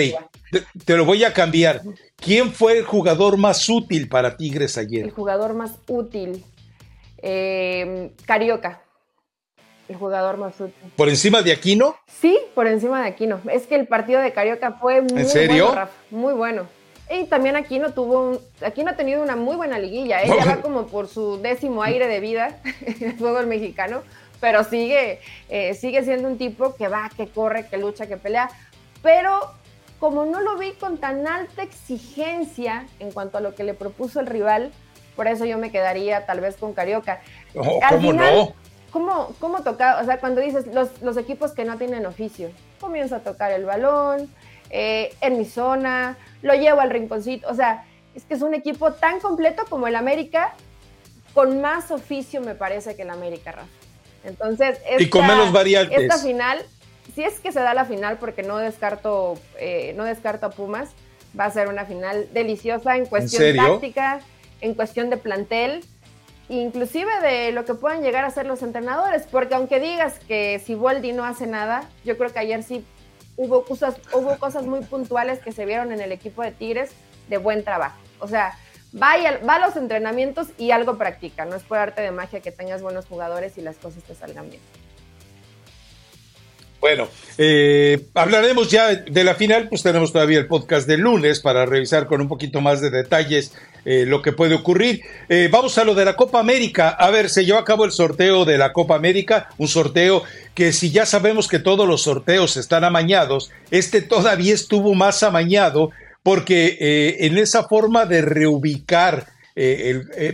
te, 0.85 0.97
lo 0.97 1.05
voy 1.05 1.25
a 1.25 1.33
cambiar. 1.33 1.83
¿Quién 2.17 2.53
fue 2.53 2.79
el 2.79 2.85
jugador 2.85 3.37
más 3.37 3.69
útil 3.69 4.09
para 4.09 4.37
Tigres 4.37 4.79
ayer? 4.79 5.07
El 5.07 5.11
jugador 5.11 5.55
más 5.55 5.73
útil. 5.89 6.45
Eh, 7.23 8.13
Carioca. 8.27 8.83
El 9.89 9.97
jugador 9.97 10.37
más 10.37 10.61
útil. 10.61 10.75
¿Por 10.97 11.09
encima 11.09 11.43
de 11.43 11.53
Aquino? 11.53 11.97
Sí, 12.07 12.39
por 12.55 12.67
encima 12.67 13.03
de 13.03 13.09
Aquino. 13.09 13.41
Es 13.51 13.67
que 13.67 13.75
el 13.75 13.87
partido 13.87 14.21
de 14.21 14.33
Carioca 14.33 14.73
fue 14.73 15.03
muy 15.03 15.25
bueno, 15.25 15.89
muy 16.11 16.35
bueno. 16.35 16.67
Y 17.11 17.25
también 17.25 17.57
Aquino 17.57 17.93
tuvo 17.93 18.41
Aquino 18.65 18.91
ha 18.91 18.97
tenido 18.97 19.23
una 19.23 19.37
muy 19.37 19.57
buena 19.57 19.79
liguilla. 19.79 20.23
Ella 20.23 20.45
va 20.47 20.57
como 20.63 20.87
por 20.87 21.09
su 21.09 21.39
décimo 21.43 21.83
aire 21.83 22.07
de 22.09 22.21
vida 22.21 22.61
en 22.81 23.11
el 23.11 23.13
fútbol 23.17 23.47
mexicano, 23.47 24.03
pero 24.41 24.65
sigue, 24.65 25.21
eh, 25.49 25.75
sigue 25.75 26.05
siendo 26.05 26.29
un 26.29 26.39
tipo 26.39 26.75
que 26.75 26.89
va, 26.89 27.11
que 27.17 27.27
corre, 27.29 27.67
que 27.69 27.77
lucha, 27.77 28.07
que 28.07 28.17
pelea. 28.17 28.49
Pero 29.03 29.41
como 29.99 30.25
no 30.25 30.41
lo 30.41 30.57
vi 30.57 30.73
con 30.73 30.99
tan 30.99 31.27
alta 31.27 31.63
exigencia 31.63 32.87
en 32.99 33.13
cuanto 33.13 33.39
a 33.39 33.41
lo 33.41 33.55
que 33.55 33.63
le 33.63 33.75
propuso 33.75 34.21
el 34.21 34.27
rival, 34.27 34.73
por 35.17 35.27
eso 35.27 35.45
yo 35.45 35.59
me 35.59 35.71
quedaría 35.71 36.27
tal 36.27 36.41
vez 36.41 36.57
con 36.57 36.73
Carioca. 36.73 37.21
Oh, 37.55 37.81
¿Cómo 37.89 38.13
no? 38.13 38.55
¿Cómo? 39.39 39.57
O 39.59 40.05
sea, 40.05 40.19
cuando 40.21 40.41
dices 40.41 40.67
los, 40.67 41.17
equipos 41.17 41.53
que 41.53 41.65
no 41.65 41.79
tienen 41.79 42.07
oficio, 42.07 42.51
comienza 42.81 43.17
a 43.17 43.21
tocar 43.21 43.53
el 43.53 43.65
balón, 43.65 44.33
eh, 44.71 45.15
en 45.21 45.39
mi 45.39 45.45
zona, 45.45 46.17
lo 46.43 46.55
llevo 46.55 46.81
al 46.81 46.91
rinconcito. 46.91 47.49
O 47.49 47.55
sea, 47.55 47.85
es 48.15 48.25
que 48.25 48.35
es 48.35 48.43
un 48.43 48.55
equipo 48.55 48.93
tan 48.93 49.21
completo 49.21 49.65
como 49.69 49.87
el 49.87 49.97
América, 49.97 50.55
con 51.35 51.61
más 51.61 51.91
oficio 51.91 52.41
me 52.43 52.55
parece 52.55 52.95
que 52.97 53.03
el 53.03 53.11
América, 53.11 53.53
Rafa. 53.53 53.69
Entonces, 54.25 54.79
y 54.99 55.09
con 55.09 55.27
menos 55.27 55.51
variantes. 55.53 55.99
Esta 55.99 56.19
final 56.19 56.65
si 57.15 57.25
es 57.25 57.41
que 57.41 57.53
se 57.53 57.61
da 57.61 57.75
la 57.75 57.85
final, 57.85 58.19
porque 58.19 58.43
no 58.43 58.59
descarto, 58.59 59.39
eh, 59.59 59.93
no 59.97 60.05
descarto 60.05 60.47
a 60.47 60.51
Pumas, 60.51 60.91
va 61.39 61.47
a 61.47 61.51
ser 61.51 61.69
una 61.69 61.85
final 61.85 62.29
deliciosa 62.33 62.97
en 62.97 63.07
cuestión 63.07 63.57
táctica, 63.57 64.21
en 64.63 64.75
cuestión 64.75 65.11
de 65.11 65.19
plantel, 65.19 65.85
inclusive 66.49 67.11
de 67.21 67.53
lo 67.53 67.65
que 67.65 67.75
puedan 67.75 68.03
llegar 68.03 68.25
a 68.25 68.31
ser 68.31 68.47
los 68.47 68.63
entrenadores, 68.63 69.25
porque 69.31 69.55
aunque 69.55 69.81
digas 69.81 70.19
que 70.21 70.63
si 70.65 70.75
Boldi 70.75 71.13
no 71.13 71.25
hace 71.25 71.47
nada, 71.47 71.89
yo 72.05 72.17
creo 72.17 72.33
que 72.33 72.39
ayer 72.39 72.63
sí 72.63 72.85
hubo 73.37 73.65
cosas, 73.65 73.97
hubo 74.15 74.39
cosas 74.39 74.65
muy 74.65 74.81
puntuales 74.81 75.41
que 75.41 75.53
se 75.53 75.67
vieron 75.67 75.93
en 75.93 76.01
el 76.01 76.13
equipo 76.13 76.43
de 76.43 76.53
Tigres 76.53 76.93
de 77.29 77.39
buen 77.39 77.65
trabajo. 77.65 77.99
O 78.21 78.29
sea, 78.29 78.57
va, 78.95 79.15
va 79.47 79.57
a 79.57 79.67
los 79.67 79.77
entrenamientos 79.77 80.49
y 80.59 80.71
algo 80.71 80.97
practica, 80.97 81.45
no 81.45 81.57
es 81.57 81.63
por 81.65 81.79
arte 81.79 82.03
de 82.03 82.13
magia 82.13 82.41
que 82.41 82.53
tengas 82.53 82.83
buenos 82.83 83.07
jugadores 83.07 83.59
y 83.59 83.63
las 83.63 83.77
cosas 83.77 84.03
te 84.05 84.15
salgan 84.15 84.49
bien. 84.49 84.63
Bueno, 86.83 87.09
eh, 87.39 88.09
hablaremos 88.13 88.69
ya 88.69 88.93
de 88.93 89.23
la 89.23 89.37
final, 89.37 89.69
pues 89.69 89.85
tenemos 89.85 90.13
todavía 90.13 90.41
el 90.41 90.49
podcast 90.49 90.89
de 90.89 90.99
lunes 90.99 91.39
para 91.39 91.65
revisar 91.65 92.09
con 92.09 92.21
un 92.21 92.27
poquito 92.27 92.61
más 92.61 92.81
de 92.81 92.91
detalles 92.91 93.53
eh, 93.85 94.05
lo 94.05 94.21
que 94.21 94.33
puede 94.33 94.57
ocurrir. 94.57 95.01
Eh, 95.29 95.49
vamos 95.49 95.79
a 95.79 95.85
lo 95.85 95.95
de 95.95 96.05
la 96.05 96.17
Copa 96.17 96.41
América. 96.41 96.89
A 96.89 97.11
ver, 97.11 97.31
se 97.31 97.45
llevó 97.45 97.61
a 97.61 97.65
cabo 97.65 97.85
el 97.85 97.93
sorteo 97.93 98.45
de 98.45 98.59
la 98.59 98.73
Copa 98.73 98.97
América, 98.97 99.49
un 99.59 99.69
sorteo 99.69 100.25
que 100.55 100.73
si 100.73 100.91
ya 100.91 101.07
sabemos 101.07 101.47
que 101.47 101.61
todos 101.61 101.87
los 101.87 102.03
sorteos 102.03 102.57
están 102.57 102.83
amañados, 102.83 103.53
este 103.71 104.03
todavía 104.03 104.53
estuvo 104.53 104.93
más 104.95 105.23
amañado 105.23 105.91
porque 106.25 107.17
en 107.21 107.39
esa 107.39 107.69
forma 107.69 108.07
de 108.07 108.23
reubicar 108.23 109.29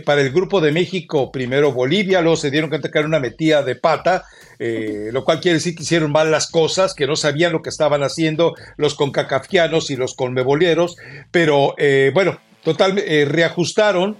para 0.03 0.21
el 0.21 0.31
grupo 0.31 0.61
de 0.61 0.71
México, 0.71 1.31
primero 1.31 1.73
Bolivia, 1.73 2.21
luego 2.21 2.37
se 2.37 2.49
dieron 2.49 2.71
cuenta 2.71 2.89
que 2.89 2.97
era 2.97 3.07
una 3.07 3.19
metida 3.19 3.61
de 3.61 3.75
pata, 3.75 4.25
eh, 4.59 5.09
lo 5.13 5.23
cual 5.23 5.39
quiere 5.39 5.55
decir 5.55 5.73
que 5.73 5.83
hicieron 5.83 6.11
mal 6.11 6.31
las 6.31 6.51
cosas, 6.51 6.93
que 6.93 7.07
no 7.07 7.15
sabían 7.15 7.53
lo 7.53 7.61
que 7.61 7.69
estaban 7.69 8.03
haciendo 8.03 8.55
los 8.75 8.93
concacafianos 8.93 9.89
y 9.89 9.95
los 9.95 10.15
conmeboleros, 10.15 10.97
pero 11.31 11.75
eh, 11.77 12.11
bueno, 12.13 12.39
total, 12.61 12.99
eh, 12.99 13.23
reajustaron, 13.25 14.17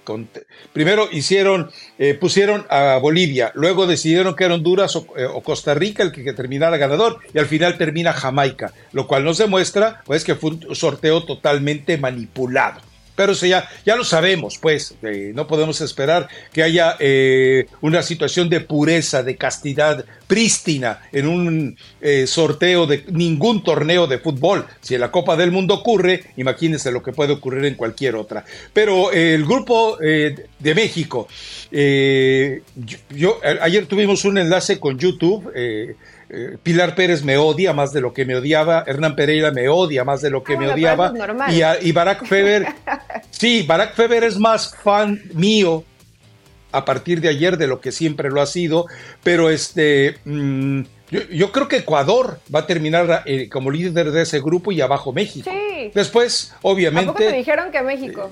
primero 0.71 1.09
hicieron, 1.11 1.69
pusieron 2.21 2.65
a 2.69 2.97
Bolivia, 3.01 3.51
luego 3.53 3.85
decidieron 3.85 4.35
que 4.35 4.45
era 4.45 4.53
Honduras 4.55 4.95
o, 4.95 5.05
Costa 5.43 5.73
Rica 5.73 6.03
el 6.03 6.13
que, 6.13 6.23
que, 6.23 6.31
terminara 6.31 6.77
ganador 6.77 7.19
y 7.33 7.37
al 7.37 7.47
final 7.47 7.77
termina 7.77 8.13
Jamaica, 8.13 8.71
lo 8.93 9.07
cual 9.07 9.25
nos 9.25 9.39
demuestra 9.39 10.01
pues 10.05 10.23
que 10.23 10.35
fue 10.35 10.51
un 10.51 10.75
sorteo 10.75 11.25
totalmente 11.25 11.97
manipulado. 11.97 12.88
Pero 13.19 13.33
eso 13.33 13.45
ya, 13.45 13.67
ya 13.85 13.97
lo 13.97 14.05
sabemos, 14.05 14.57
pues, 14.59 14.95
no 15.33 15.45
podemos 15.45 15.81
esperar 15.81 16.29
que 16.53 16.63
haya 16.63 16.95
eh, 16.99 17.65
una 17.81 18.01
situación 18.01 18.47
de 18.47 18.61
pureza, 18.61 19.23
de 19.23 19.35
castidad 19.35 20.05
prístina 20.25 21.01
en 21.11 21.27
un 21.27 21.77
eh, 21.99 22.27
sorteo 22.27 22.87
de 22.87 23.03
ningún 23.11 23.61
torneo 23.61 24.07
de 24.07 24.19
fútbol. 24.19 24.65
Si 24.79 24.95
en 24.95 25.01
la 25.01 25.11
Copa 25.11 25.35
del 25.35 25.51
Mundo 25.51 25.73
ocurre, 25.73 26.27
imagínense 26.37 26.93
lo 26.93 27.03
que 27.03 27.11
puede 27.11 27.33
ocurrir 27.33 27.65
en 27.65 27.75
cualquier 27.75 28.15
otra. 28.15 28.45
Pero 28.71 29.11
eh, 29.11 29.33
el 29.33 29.43
grupo 29.45 29.97
de 29.97 30.73
México, 30.73 31.27
yo, 31.69 33.41
ayer 33.61 33.85
tuvimos 33.85 34.23
un 34.23 34.37
enlace 34.37 34.79
con 34.79 34.97
YouTube 34.97 35.51
eh, 36.29 36.57
Pilar 36.61 36.95
Pérez 36.95 37.23
me 37.23 37.37
odia 37.37 37.73
más 37.73 37.91
de 37.91 38.01
lo 38.01 38.13
que 38.13 38.25
me 38.25 38.35
odiaba, 38.35 38.83
Hernán 38.85 39.15
Pereira 39.15 39.51
me 39.51 39.69
odia 39.69 40.03
más 40.03 40.21
de 40.21 40.29
lo 40.29 40.43
que 40.43 40.53
ah, 40.53 40.57
me 40.57 40.67
odiaba, 40.71 41.13
y, 41.49 41.87
y, 41.87 41.91
Barack 41.91 42.25
Feber, 42.25 42.67
sí, 43.31 43.63
Barack 43.63 43.95
Feber 43.95 44.23
es 44.23 44.37
más 44.37 44.75
fan 44.83 45.21
mío 45.33 45.83
a 46.71 46.85
partir 46.85 47.21
de 47.21 47.29
ayer 47.29 47.57
de 47.57 47.67
lo 47.67 47.81
que 47.81 47.91
siempre 47.91 48.29
lo 48.29 48.41
ha 48.41 48.45
sido, 48.45 48.85
pero 49.23 49.49
este, 49.49 50.17
mm, 50.25 50.81
yo, 51.09 51.51
creo 51.51 51.67
que 51.67 51.77
Ecuador 51.77 52.39
va 52.53 52.59
a 52.59 52.67
terminar 52.67 53.23
eh, 53.25 53.49
como 53.49 53.71
líder 53.71 54.11
de 54.11 54.21
ese 54.21 54.39
grupo 54.39 54.71
y 54.71 54.81
abajo 54.81 55.11
México. 55.11 55.49
Después, 55.93 56.53
obviamente. 56.61 57.09
¿A 57.09 57.13
poco 57.13 57.25
te 57.25 57.31
dijeron 57.35 57.71
que 57.71 57.81
México? 57.81 58.31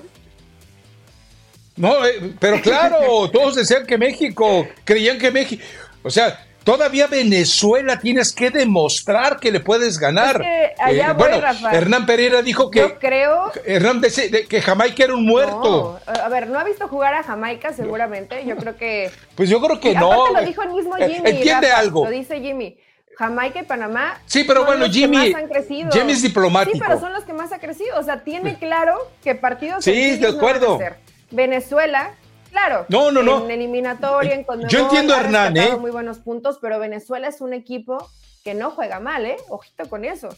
no, 1.76 2.06
eh, 2.06 2.34
pero 2.38 2.60
claro, 2.60 3.28
todos 3.32 3.56
decían 3.56 3.84
que 3.84 3.98
México, 3.98 4.68
creían 4.84 5.18
que 5.18 5.30
México, 5.32 5.62
o 6.02 6.10
sea, 6.10 6.46
Todavía 6.68 7.06
Venezuela 7.06 7.98
tienes 7.98 8.30
que 8.30 8.50
demostrar 8.50 9.40
que 9.40 9.50
le 9.50 9.60
puedes 9.60 9.98
ganar. 9.98 10.44
allá 10.78 11.10
eh, 11.12 11.14
bueno, 11.16 11.40
Hernán 11.72 12.04
Pereira 12.04 12.42
dijo 12.42 12.70
que. 12.70 12.80
Yo 12.80 12.98
creo. 12.98 13.50
Hernán 13.64 14.02
que 14.02 14.60
Jamaica 14.60 15.04
era 15.04 15.14
un 15.14 15.24
muerto. 15.24 15.98
a 16.06 16.28
ver, 16.28 16.46
no 16.48 16.58
ha 16.58 16.64
visto 16.64 16.86
jugar 16.86 17.14
a 17.14 17.22
Jamaica 17.22 17.72
seguramente. 17.72 18.44
Yo 18.44 18.54
creo 18.58 18.76
que. 18.76 19.10
Pues 19.34 19.48
yo 19.48 19.62
creo 19.62 19.80
que 19.80 19.94
no. 19.94 20.12
Aparte 20.12 20.40
lo 20.42 20.46
dijo 20.46 20.62
el 20.62 20.72
mismo 20.74 20.98
eh, 20.98 21.08
Jimmy. 21.08 21.30
Entiende 21.30 21.70
algo. 21.70 22.04
Lo 22.04 22.10
dice 22.10 22.38
Jimmy. 22.38 22.76
Jamaica 23.16 23.60
y 23.60 23.64
Panamá. 23.64 24.20
Sí, 24.26 24.44
pero 24.44 24.66
bueno, 24.66 24.90
Jimmy. 24.90 25.32
han 25.32 25.48
crecido. 25.48 25.90
Jimmy 25.90 26.12
es 26.12 26.20
diplomático. 26.20 26.76
Sí, 26.76 26.82
pero 26.86 27.00
son 27.00 27.14
los 27.14 27.24
que 27.24 27.32
más 27.32 27.50
ha 27.50 27.60
crecido. 27.60 27.98
O 27.98 28.02
sea, 28.02 28.24
tiene 28.24 28.58
claro 28.58 29.10
que 29.24 29.34
partidos. 29.34 29.82
Sí, 29.82 30.18
de 30.18 30.28
acuerdo. 30.28 30.78
Venezuela 31.30 32.10
Claro. 32.50 32.86
No, 32.88 33.10
no, 33.10 33.22
no. 33.22 33.44
En 33.44 33.50
eliminatoria, 33.50 34.34
en 34.34 34.46
Yo 34.68 34.80
entiendo 34.80 35.14
a 35.14 35.20
Hernán, 35.20 35.56
¿eh? 35.56 35.76
Muy 35.76 35.90
buenos 35.90 36.18
puntos, 36.18 36.58
pero 36.60 36.78
Venezuela 36.78 37.28
es 37.28 37.40
un 37.40 37.52
equipo 37.52 38.10
que 38.44 38.54
no 38.54 38.70
juega 38.70 39.00
mal, 39.00 39.26
¿eh? 39.26 39.36
Ojito 39.48 39.88
con 39.88 40.04
eso. 40.04 40.28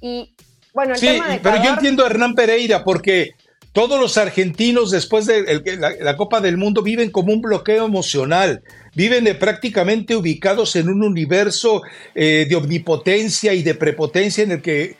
Y 0.00 0.34
bueno, 0.72 0.94
el 0.94 0.98
sí, 0.98 1.06
tema 1.06 1.28
de 1.28 1.38
pero 1.38 1.62
yo 1.62 1.70
entiendo 1.70 2.04
a 2.04 2.08
Hernán 2.08 2.34
Pereira 2.34 2.84
porque 2.84 3.34
todos 3.72 3.98
los 4.00 4.18
argentinos 4.18 4.90
después 4.90 5.26
de 5.26 5.62
la, 6.00 6.16
Copa 6.16 6.40
del 6.40 6.56
Mundo 6.56 6.80
viven 6.82 7.10
como 7.10 7.32
un 7.32 7.42
bloqueo 7.42 7.86
emocional, 7.86 8.62
viven 8.94 9.36
prácticamente 9.38 10.14
ubicados 10.14 10.76
en 10.76 10.88
un 10.88 11.02
universo 11.02 11.82
eh, 12.14 12.46
de 12.48 12.54
omnipotencia 12.54 13.52
y 13.52 13.64
de 13.64 13.74
prepotencia 13.74 14.44
en 14.44 14.52
el 14.52 14.62
que 14.62 14.96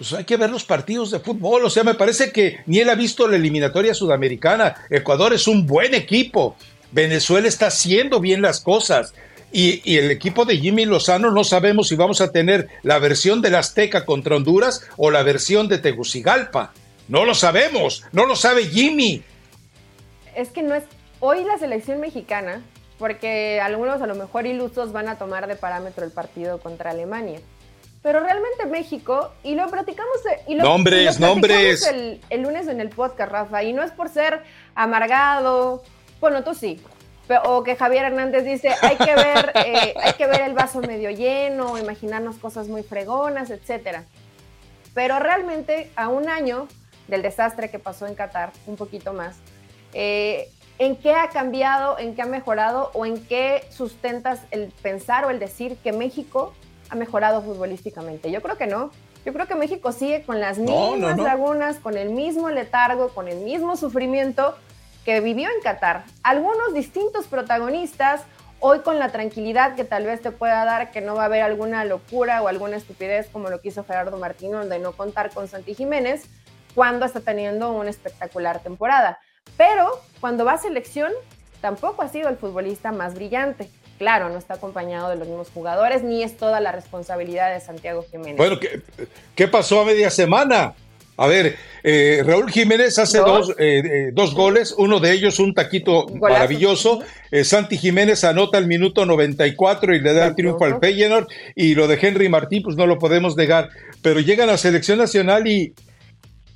pues 0.00 0.14
hay 0.14 0.24
que 0.24 0.38
ver 0.38 0.48
los 0.48 0.64
partidos 0.64 1.10
de 1.10 1.20
fútbol. 1.20 1.62
O 1.62 1.68
sea, 1.68 1.84
me 1.84 1.92
parece 1.92 2.32
que 2.32 2.60
ni 2.64 2.78
él 2.78 2.88
ha 2.88 2.94
visto 2.94 3.28
la 3.28 3.36
eliminatoria 3.36 3.92
sudamericana. 3.92 4.74
Ecuador 4.88 5.34
es 5.34 5.46
un 5.46 5.66
buen 5.66 5.92
equipo. 5.92 6.56
Venezuela 6.90 7.46
está 7.46 7.66
haciendo 7.66 8.18
bien 8.18 8.40
las 8.40 8.60
cosas. 8.60 9.12
Y, 9.52 9.98
el 9.98 10.10
equipo 10.10 10.46
de 10.46 10.56
Jimmy 10.56 10.86
Lozano 10.86 11.30
no 11.30 11.44
sabemos 11.44 11.88
si 11.88 11.96
vamos 11.96 12.22
a 12.22 12.32
tener 12.32 12.68
la 12.82 12.98
versión 12.98 13.42
del 13.42 13.56
Azteca 13.56 14.06
contra 14.06 14.36
Honduras 14.36 14.86
o 14.96 15.10
la 15.10 15.22
versión 15.22 15.68
de 15.68 15.76
Tegucigalpa. 15.76 16.72
No 17.08 17.26
lo 17.26 17.34
sabemos, 17.34 18.02
no 18.12 18.24
lo 18.24 18.36
sabe 18.36 18.64
Jimmy. 18.64 19.22
Es 20.34 20.48
que 20.48 20.62
no 20.62 20.74
es 20.74 20.84
hoy 21.18 21.44
la 21.44 21.58
selección 21.58 22.00
mexicana, 22.00 22.62
porque 22.98 23.60
algunos 23.60 24.00
a 24.00 24.06
lo 24.06 24.14
mejor 24.14 24.46
ilusos 24.46 24.92
van 24.92 25.10
a 25.10 25.18
tomar 25.18 25.46
de 25.46 25.56
parámetro 25.56 26.06
el 26.06 26.10
partido 26.10 26.58
contra 26.58 26.92
Alemania. 26.92 27.40
Pero 28.02 28.20
realmente 28.20 28.64
México, 28.66 29.32
y 29.42 29.54
lo 29.54 29.68
platicamos, 29.68 30.16
y 30.46 30.54
lo, 30.54 30.64
nombres. 31.18 31.86
El, 31.86 32.20
el, 32.30 32.42
lunes 32.42 32.66
en 32.66 32.80
el 32.80 32.88
podcast, 32.88 33.30
Rafa, 33.30 33.62
y 33.62 33.74
no 33.74 33.82
es 33.82 33.90
por 33.90 34.08
ser 34.08 34.42
amargado, 34.74 35.82
bueno, 36.18 36.42
tú 36.42 36.54
sí, 36.54 36.80
o 37.44 37.62
que 37.62 37.76
Javier 37.76 38.06
Hernández 38.06 38.44
dice, 38.44 38.70
hay 38.80 38.96
que 38.96 39.14
ver, 39.14 39.52
eh, 39.66 39.94
hay 40.00 40.12
que 40.14 40.26
ver 40.26 40.40
el 40.42 40.54
vaso 40.54 40.80
medio 40.80 41.10
lleno, 41.10 41.78
imaginarnos 41.78 42.36
cosas 42.36 42.68
muy 42.68 42.82
fregonas, 42.82 43.50
etcétera. 43.50 44.04
Pero 44.94 45.18
realmente, 45.18 45.90
a 45.94 46.08
un 46.08 46.28
año 46.28 46.68
del 47.06 47.22
desastre 47.22 47.70
que 47.70 47.78
pasó 47.78 48.06
en 48.06 48.14
Qatar, 48.14 48.52
un 48.66 48.76
poquito 48.76 49.12
más, 49.12 49.36
eh, 49.92 50.48
¿En 50.80 50.96
qué 50.96 51.12
ha 51.12 51.28
cambiado, 51.28 51.98
en 51.98 52.14
qué 52.14 52.22
ha 52.22 52.26
mejorado 52.26 52.90
o 52.94 53.04
en 53.04 53.22
qué 53.26 53.66
sustentas 53.68 54.40
el 54.50 54.72
pensar 54.80 55.26
o 55.26 55.30
el 55.30 55.38
decir 55.38 55.76
que 55.76 55.92
México 55.92 56.54
ha 56.90 56.94
mejorado 56.96 57.42
futbolísticamente? 57.42 58.30
Yo 58.30 58.42
creo 58.42 58.56
que 58.56 58.66
no. 58.66 58.90
Yo 59.24 59.32
creo 59.32 59.46
que 59.46 59.54
México 59.54 59.92
sigue 59.92 60.22
con 60.22 60.40
las 60.40 60.58
mismas 60.58 61.18
lagunas, 61.18 61.78
con 61.78 61.96
el 61.96 62.10
mismo 62.10 62.50
letargo, 62.50 63.10
con 63.10 63.28
el 63.28 63.38
mismo 63.38 63.76
sufrimiento 63.76 64.56
que 65.04 65.20
vivió 65.20 65.48
en 65.48 65.62
Qatar. 65.62 66.04
Algunos 66.22 66.74
distintos 66.74 67.26
protagonistas, 67.26 68.22
hoy 68.60 68.80
con 68.80 68.98
la 68.98 69.10
tranquilidad 69.10 69.74
que 69.74 69.84
tal 69.84 70.04
vez 70.04 70.20
te 70.20 70.30
pueda 70.30 70.64
dar 70.64 70.90
que 70.90 71.00
no 71.00 71.14
va 71.14 71.22
a 71.22 71.26
haber 71.26 71.42
alguna 71.42 71.84
locura 71.84 72.42
o 72.42 72.48
alguna 72.48 72.76
estupidez 72.76 73.28
como 73.28 73.50
lo 73.50 73.60
quiso 73.60 73.84
Gerardo 73.84 74.16
Martino 74.18 74.64
de 74.66 74.78
no 74.78 74.92
contar 74.92 75.30
con 75.30 75.48
Santi 75.48 75.74
Jiménez, 75.74 76.24
cuando 76.74 77.06
está 77.06 77.20
teniendo 77.20 77.72
una 77.72 77.90
espectacular 77.90 78.60
temporada. 78.60 79.18
Pero 79.56 79.90
cuando 80.20 80.44
va 80.44 80.52
a 80.52 80.58
selección, 80.58 81.12
tampoco 81.60 82.02
ha 82.02 82.08
sido 82.08 82.28
el 82.28 82.36
futbolista 82.36 82.92
más 82.92 83.14
brillante. 83.14 83.70
Claro, 84.00 84.30
no 84.30 84.38
está 84.38 84.54
acompañado 84.54 85.10
de 85.10 85.16
los 85.16 85.28
mismos 85.28 85.50
jugadores, 85.52 86.02
ni 86.02 86.22
es 86.22 86.34
toda 86.38 86.58
la 86.58 86.72
responsabilidad 86.72 87.52
de 87.52 87.60
Santiago 87.60 88.02
Jiménez. 88.10 88.38
Bueno, 88.38 88.58
¿qué, 89.34 89.46
pasó 89.46 89.82
a 89.82 89.84
media 89.84 90.08
semana? 90.08 90.72
A 91.18 91.26
ver, 91.26 91.56
eh, 91.82 92.22
Raúl 92.24 92.50
Jiménez 92.50 92.98
hace 92.98 93.18
dos, 93.18 93.50
eh, 93.58 93.82
eh, 93.84 94.10
dos, 94.14 94.34
goles, 94.34 94.74
uno 94.78 95.00
de 95.00 95.12
ellos 95.12 95.38
un 95.38 95.52
taquito 95.52 96.06
maravilloso. 96.14 97.00
Santi 97.44 97.76
Jiménez 97.76 98.24
anota 98.24 98.56
el 98.56 98.66
minuto 98.66 99.04
94 99.04 99.94
y 99.94 100.00
le 100.00 100.14
da 100.14 100.28
el 100.28 100.34
triunfo 100.34 100.64
al 100.64 100.80
Feyenoord. 100.80 101.26
Y 101.54 101.74
lo 101.74 101.86
de 101.86 101.98
Henry 102.00 102.30
Martín, 102.30 102.62
pues 102.62 102.76
no 102.76 102.86
lo 102.86 102.98
podemos 102.98 103.36
negar. 103.36 103.68
Pero 104.00 104.20
llega 104.20 104.44
a 104.44 104.46
la 104.46 104.56
selección 104.56 104.96
nacional 104.96 105.46
y 105.46 105.74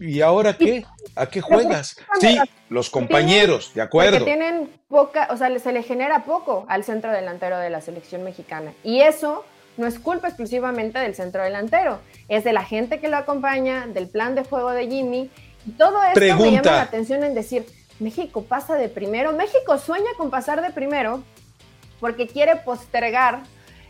¿Y 0.01 0.21
ahora 0.21 0.57
qué? 0.57 0.85
¿A 1.15 1.27
qué 1.27 1.41
juegas? 1.41 1.97
Sí, 2.21 2.39
los 2.69 2.91
compañeros, 2.91 3.73
de 3.75 3.83
acuerdo. 3.83 4.19
Porque 4.19 4.25
tienen 4.25 4.71
poca, 4.89 5.29
o 5.31 5.37
sea, 5.37 5.57
se 5.59 5.73
le 5.73 5.83
genera 5.83 6.25
poco 6.25 6.67
al 6.69 6.85
centro 6.85 7.13
delantero 7.13 7.59
de 7.59 7.71
la 7.71 7.81
selección 7.81 8.25
mexicana. 8.25 8.73
Y 8.83 9.01
eso 9.01 9.45
no 9.77 9.87
es 9.87 9.99
culpa 9.99 10.29
exclusivamente 10.29 10.99
del 10.99 11.15
centro 11.15 11.43
delantero, 11.43 12.01
es 12.29 12.45
de 12.45 12.53
la 12.53 12.65
gente 12.65 13.01
que 13.01 13.09
lo 13.09 13.17
acompaña, 13.17 13.87
del 13.87 14.09
plan 14.09 14.35
de 14.35 14.45
juego 14.45 14.71
de 14.71 14.89
Jimmy. 14.89 15.31
Y 15.67 15.71
todo 15.73 16.03
esto 16.03 16.21
me 16.21 16.53
llama 16.53 16.63
la 16.63 16.83
atención 16.83 17.25
en 17.25 17.35
decir, 17.35 17.67
México 17.99 18.45
pasa 18.45 18.75
de 18.75 18.89
primero, 18.89 19.33
México 19.33 19.79
sueña 19.79 20.11
con 20.17 20.31
pasar 20.31 20.63
de 20.63 20.71
primero 20.71 21.23
porque 22.01 22.27
quiere 22.27 22.57
postergar 22.57 23.43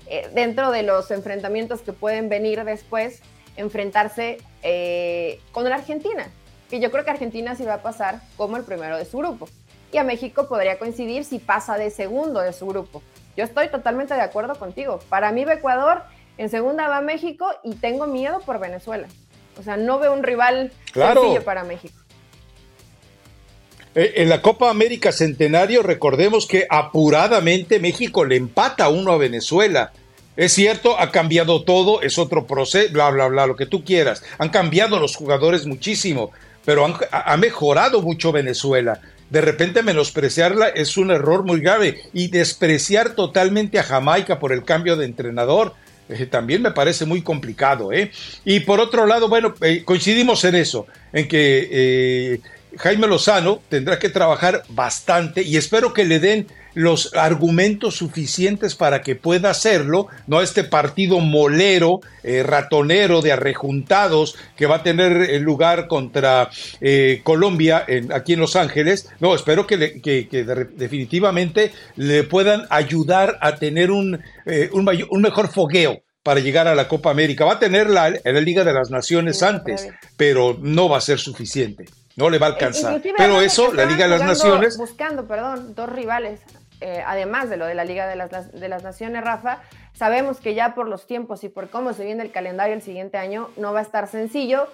eh, 0.07 0.29
dentro 0.35 0.71
de 0.71 0.83
los 0.83 1.11
enfrentamientos 1.11 1.81
que 1.81 1.93
pueden 1.93 2.29
venir 2.29 2.63
después 2.65 3.23
enfrentarse 3.57 4.39
eh, 4.63 5.41
con 5.53 5.69
la 5.69 5.77
Argentina, 5.77 6.27
que 6.71 6.81
yo 6.81 6.91
creo 6.91 7.05
que 7.05 7.11
Argentina 7.11 7.55
sí 7.55 7.65
va 7.65 7.75
a 7.75 7.83
pasar 7.83 8.21
como 8.37 8.57
el 8.57 8.65
primero 8.65 8.97
de 8.97 9.05
su 9.05 9.19
grupo. 9.19 9.49
Y 9.93 9.99
a 9.99 10.05
México 10.05 10.49
podría 10.49 10.79
coincidir 10.79 11.25
si 11.25 11.39
pasa 11.39 11.77
de 11.77 11.91
segundo 11.91 12.41
de 12.41 12.53
su 12.53 12.67
grupo. 12.67 13.03
Yo 13.37 13.45
estoy 13.45 13.69
totalmente 13.69 14.15
de 14.15 14.23
acuerdo 14.23 14.55
contigo. 14.57 14.99
Para 15.09 15.31
mí 15.33 15.45
va 15.45 15.55
Ecuador, 15.55 16.03
en 16.39 16.49
segunda 16.49 16.89
va 16.89 17.01
México 17.01 17.47
y 17.63 17.75
tengo 17.77 18.07
miedo 18.07 18.41
por 18.41 18.59
Venezuela. 18.59 19.09
O 19.59 19.63
sea, 19.63 19.77
no 19.77 19.99
veo 19.99 20.13
un 20.13 20.23
rival 20.23 20.73
sencillo 20.93 21.45
para 21.45 21.65
México. 21.65 21.95
Eh, 23.95 24.15
en 24.17 24.29
la 24.29 24.43
Copa 24.43 24.71
América 24.71 25.13
Centenario, 25.13 25.83
recordemos 25.83 26.47
que 26.47 26.67
apuradamente 26.69 27.79
México 27.79 28.25
le 28.25 28.37
empata 28.37 28.89
uno 28.89 29.13
a 29.13 29.19
Venezuela. 29.19 29.93
Es 30.37 30.53
cierto, 30.53 30.99
ha 30.99 31.11
cambiado 31.11 31.63
todo, 31.63 32.03
es 32.03 32.19
otro 32.19 32.47
proceso, 32.47 32.93
bla, 32.93 33.11
bla, 33.11 33.29
bla, 33.29 33.47
lo 33.47 33.57
que 33.57 33.67
tú 33.67 33.85
quieras. 33.85 34.23
Han 34.39 34.49
cambiado 34.49 34.99
los 34.99 35.15
jugadores 35.17 35.65
muchísimo, 35.67 36.33
pero 36.65 36.87
ha 37.11 37.37
mejorado 37.37 38.03
mucho 38.03 38.33
Venezuela. 38.33 39.01
De 39.31 39.41
repente 39.41 39.83
menospreciarla 39.83 40.69
es 40.69 40.97
un 40.97 41.11
error 41.11 41.45
muy 41.45 41.61
grave 41.61 42.03
y 42.13 42.29
despreciar 42.29 43.15
totalmente 43.15 43.79
a 43.79 43.83
Jamaica 43.83 44.39
por 44.39 44.53
el 44.53 44.65
cambio 44.65 44.97
de 44.97 45.07
entrenador. 45.07 45.75
Eh, 46.09 46.27
también 46.27 46.63
me 46.63 46.73
parece 46.73 47.07
muy 47.07 47.23
complicado. 47.23 47.93
¿eh? 47.93 48.11
Y 48.45 48.61
por 48.61 48.81
otro 48.81 49.07
lado, 49.07 49.29
bueno, 49.29 49.55
eh, 49.63 49.83
coincidimos 49.85 50.45
en 50.45 50.57
eso, 50.57 50.87
en 51.13 51.29
que 51.29 51.69
eh, 51.71 52.41
Jaime 52.79 53.07
Lozano 53.07 53.63
tendrá 53.69 53.99
que 53.99 54.09
trabajar 54.09 54.63
bastante 54.69 55.43
y 55.43 55.57
espero 55.57 55.93
que 55.93 56.05
le 56.05 56.19
den 56.21 56.47
los 56.75 57.15
argumentos 57.15 57.97
suficientes 57.97 58.75
para 58.75 59.03
que 59.03 59.15
pueda 59.15 59.51
hacerlo, 59.51 60.09
no 60.27 60.43
este 60.43 60.65
partido 60.65 61.21
molero, 61.21 62.01
eh, 62.23 62.43
ratonero 62.43 63.23
de 63.23 63.33
arrejuntados 63.33 64.37
que 64.57 64.67
va 64.67 64.77
a 64.77 64.83
tener 64.83 65.31
eh, 65.31 65.39
lugar 65.39 65.87
contra 65.87 66.51
eh, 66.81 67.21
Colombia 67.23 67.85
en, 67.87 68.13
aquí 68.13 68.35
en 68.35 68.41
Los 68.41 68.57
Ángeles. 68.57 69.09
No, 69.21 69.35
espero 69.35 69.67
que, 69.67 69.77
definitivamente 70.77 71.73
le 71.97 72.25
puedan 72.25 72.67
ayudar 72.71 73.39
a 73.41 73.57
tener 73.57 73.91
un, 73.91 74.21
un, 74.73 75.23
mejor 75.23 75.49
fogueo 75.49 76.03
para 76.23 76.41
llegar 76.41 76.67
a 76.67 76.75
la 76.75 76.89
Copa 76.89 77.11
América. 77.11 77.45
Va 77.45 77.55
a 77.55 77.59
tener 77.59 77.89
la, 77.89 78.11
la 78.11 78.41
Liga 78.41 78.65
de 78.65 78.73
las 78.73 78.91
Naciones 78.91 79.43
antes, 79.43 79.89
pero 80.17 80.59
no 80.61 80.89
va 80.89 80.99
a 80.99 81.03
ser 81.03 81.19
suficiente. 81.19 81.85
No 82.17 82.31
le 82.31 82.39
va 82.39 82.47
a 82.47 82.51
alcanzar. 82.51 83.01
Pero 83.17 83.41
eso, 83.41 83.73
la 83.73 83.85
Liga 83.87 84.05
de 84.05 84.11
las 84.11 84.23
Naciones. 84.23 84.77
Buscando, 84.77 85.27
perdón, 85.27 85.75
dos 85.75 85.89
rivales 85.89 86.41
eh, 86.81 87.03
además 87.07 87.49
de 87.49 87.57
lo 87.57 87.67
de 87.67 87.75
la 87.75 87.85
Liga 87.85 88.07
de 88.07 88.17
las, 88.17 88.53
de 88.53 88.69
las 88.69 88.83
Naciones, 88.83 89.25
Rafa, 89.25 89.61
sabemos 89.95 90.39
que 90.39 90.55
ya 90.55 90.75
por 90.75 90.89
los 90.89 91.07
tiempos 91.07 91.45
y 91.45 91.49
por 91.49 91.71
cómo 91.71 91.93
se 91.93 92.05
viene 92.05 92.23
el 92.23 92.31
calendario 92.31 92.75
el 92.75 92.83
siguiente 92.83 93.17
año, 93.17 93.49
no 93.57 93.73
va 93.73 93.79
a 93.79 93.83
estar 93.83 94.09
sencillo 94.09 94.69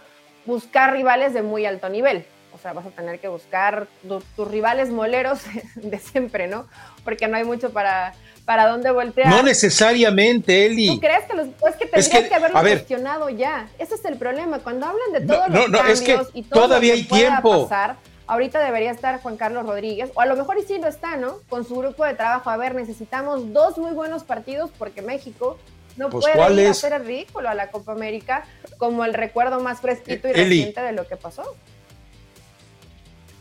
buscar 0.46 0.92
rivales 0.92 1.34
de 1.34 1.42
muy 1.42 1.66
alto 1.66 1.88
nivel. 1.88 2.24
O 2.52 2.58
sea, 2.58 2.72
vas 2.72 2.86
a 2.86 2.90
tener 2.90 3.20
que 3.20 3.28
buscar 3.28 3.86
tus 4.34 4.50
rivales 4.50 4.90
moleros 4.90 5.42
de 5.76 5.98
siempre, 5.98 6.48
¿no? 6.48 6.66
Porque 7.04 7.28
no 7.28 7.36
hay 7.36 7.44
mucho 7.44 7.70
para, 7.70 8.14
para 8.44 8.68
dónde 8.68 8.90
voltear. 8.90 9.28
No 9.28 9.42
necesariamente, 9.42 10.66
Eli. 10.66 10.88
¿Tú 10.88 11.00
crees 11.00 11.24
que 11.24 11.36
los, 11.36 11.46
es 11.46 11.76
que 11.76 11.86
tendrías 11.86 12.28
que, 12.28 12.34
haberlo 12.34 12.60
cuestionado 12.60 13.28
ya? 13.30 13.68
Ese 13.78 13.94
es 13.94 14.04
el 14.04 14.16
problema. 14.16 14.58
Cuando 14.60 14.86
hablan 14.86 15.12
de 15.12 15.20
todos 15.20 15.48
los 15.48 15.80
cambios 15.80 16.28
y 16.34 16.42
todo 16.42 16.64
todavía 16.64 16.94
lo 16.94 17.08
que 17.08 17.14
hay 17.14 17.20
tiempo. 17.20 17.68
Pasar, 17.68 17.96
Ahorita 18.30 18.64
debería 18.64 18.92
estar 18.92 19.20
Juan 19.20 19.36
Carlos 19.36 19.66
Rodríguez, 19.66 20.12
o 20.14 20.20
a 20.20 20.26
lo 20.26 20.36
mejor 20.36 20.56
y 20.56 20.62
sí 20.62 20.78
lo 20.78 20.86
está, 20.86 21.16
¿no? 21.16 21.40
Con 21.48 21.66
su 21.66 21.74
grupo 21.74 22.04
de 22.04 22.14
trabajo. 22.14 22.48
A 22.48 22.56
ver, 22.56 22.76
necesitamos 22.76 23.52
dos 23.52 23.76
muy 23.76 23.90
buenos 23.90 24.22
partidos 24.22 24.70
porque 24.78 25.02
México 25.02 25.58
no 25.96 26.10
pues, 26.10 26.26
puede 26.36 26.62
ir 26.62 26.68
a 26.68 26.70
hacer 26.70 26.92
el 26.92 27.04
ridículo 27.04 27.48
a 27.48 27.54
la 27.54 27.72
Copa 27.72 27.90
América 27.90 28.44
como 28.78 29.04
el 29.04 29.14
recuerdo 29.14 29.58
más 29.58 29.80
fresquito 29.80 30.28
y 30.28 30.32
reciente 30.32 30.80
de 30.80 30.92
lo 30.92 31.08
que 31.08 31.16
pasó. 31.16 31.56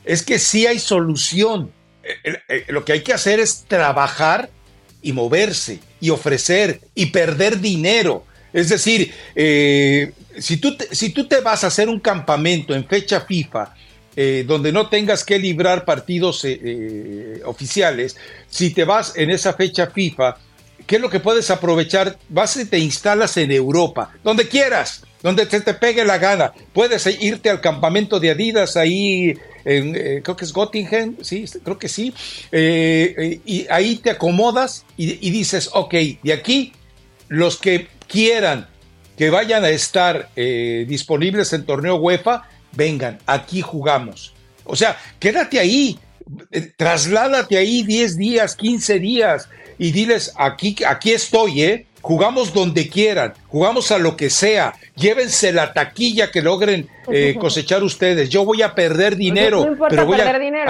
Es 0.06 0.24
que 0.24 0.40
sí 0.40 0.66
hay 0.66 0.80
solución. 0.80 1.72
Eh, 2.02 2.42
eh, 2.48 2.66
lo 2.70 2.84
que 2.84 2.94
hay 2.94 3.04
que 3.04 3.14
hacer 3.14 3.40
es 3.40 3.66
trabajar 3.66 4.50
y 5.02 5.14
moverse 5.14 5.80
y 6.00 6.10
ofrecer 6.10 6.82
y 6.96 7.08
perder 7.08 7.60
dinero. 7.60 8.26
Es 8.52 8.70
decir, 8.70 9.14
eh, 9.36 10.12
si, 10.38 10.58
tú 10.58 10.76
si 10.92 11.10
tú 11.10 11.28
te 11.28 11.42
vas 11.42 11.64
a 11.64 11.68
hacer 11.68 11.90
un 11.90 12.00
campamento 12.00 12.74
en 12.74 12.86
fecha 12.86 13.22
FIFA 13.22 13.76
eh, 14.16 14.44
donde 14.48 14.72
no 14.72 14.90
tengas 14.90 15.24
que 15.24 15.38
librar 15.38 15.86
partidos 15.86 16.42
eh, 16.44 17.42
oficiales, 17.46 18.18
si 18.50 18.72
te 18.72 18.84
vas 18.84 19.14
en 19.16 19.30
esa 19.30 19.54
fecha 19.54 19.88
FIFA, 19.88 20.38
¿qué 20.88 20.96
es 20.96 21.02
lo 21.02 21.10
que 21.10 21.20
puedes 21.20 21.50
aprovechar? 21.52 22.18
Vas 22.30 22.58
y 22.58 22.66
te 22.66 22.80
instalas 22.80 23.38
en 23.38 23.52
Europa, 23.52 24.12
donde 24.24 24.48
quieras, 24.48 25.04
donde 25.22 25.46
te, 25.46 25.62
te 25.62 25.74
pegue 25.74 26.06
la 26.06 26.18
gana. 26.18 26.54
Puedes 26.74 27.06
irte 27.22 27.50
al 27.50 27.62
campamento 27.62 28.20
de 28.20 28.32
Adidas 28.32 28.78
ahí, 28.78 29.38
en, 29.66 29.94
creo 30.22 30.36
que 30.36 30.46
es 30.46 30.54
Göttingen, 30.54 31.18
sí, 31.22 31.46
creo 31.64 31.78
que 31.78 31.90
sí, 31.90 32.14
y 32.52 33.68
ahí 33.70 33.98
te 33.98 34.12
acomodas 34.12 34.86
y, 34.98 35.30
dices, 35.30 35.70
ok, 35.74 35.94
de 36.24 36.34
aquí 36.34 36.74
los 37.28 37.58
que 37.58 37.88
quieran 38.08 38.68
que 39.18 39.30
vayan 39.30 39.66
a 39.66 39.70
estar 39.70 40.30
disponibles 40.36 41.52
en 41.54 41.66
torneo 41.66 41.98
UEFA, 41.98 42.44
vengan, 42.72 43.20
aquí 43.26 43.62
jugamos. 43.62 44.34
O 44.64 44.76
sea, 44.76 44.98
quédate 45.20 45.60
ahí, 45.60 46.00
eh, 46.52 46.72
trasládate 46.78 47.58
ahí 47.58 47.84
10 47.84 48.18
días, 48.18 48.56
15 48.56 49.00
días 49.00 49.50
y 49.78 49.92
diles, 49.92 50.34
aquí, 50.36 50.76
aquí 50.88 51.12
estoy, 51.12 51.64
¿eh? 51.64 51.86
Jugamos 52.10 52.56
donde 52.56 52.90
quieran, 52.90 53.36
jugamos 53.50 53.92
a 53.92 54.00
lo 54.00 54.18
que 54.18 54.32
sea, 54.32 54.74
llévense 54.96 55.54
la 55.54 55.74
taquilla 55.74 56.32
que 56.32 56.42
logren 56.42 56.90
eh, 57.08 57.36
cosechar 57.40 57.84
ustedes. 57.84 58.30
Yo 58.30 58.44
voy 58.46 58.64
a 58.64 58.74
perder 58.74 59.16
dinero, 59.16 59.78
pero 59.88 60.08
voy 60.08 60.20
a, 60.20 60.24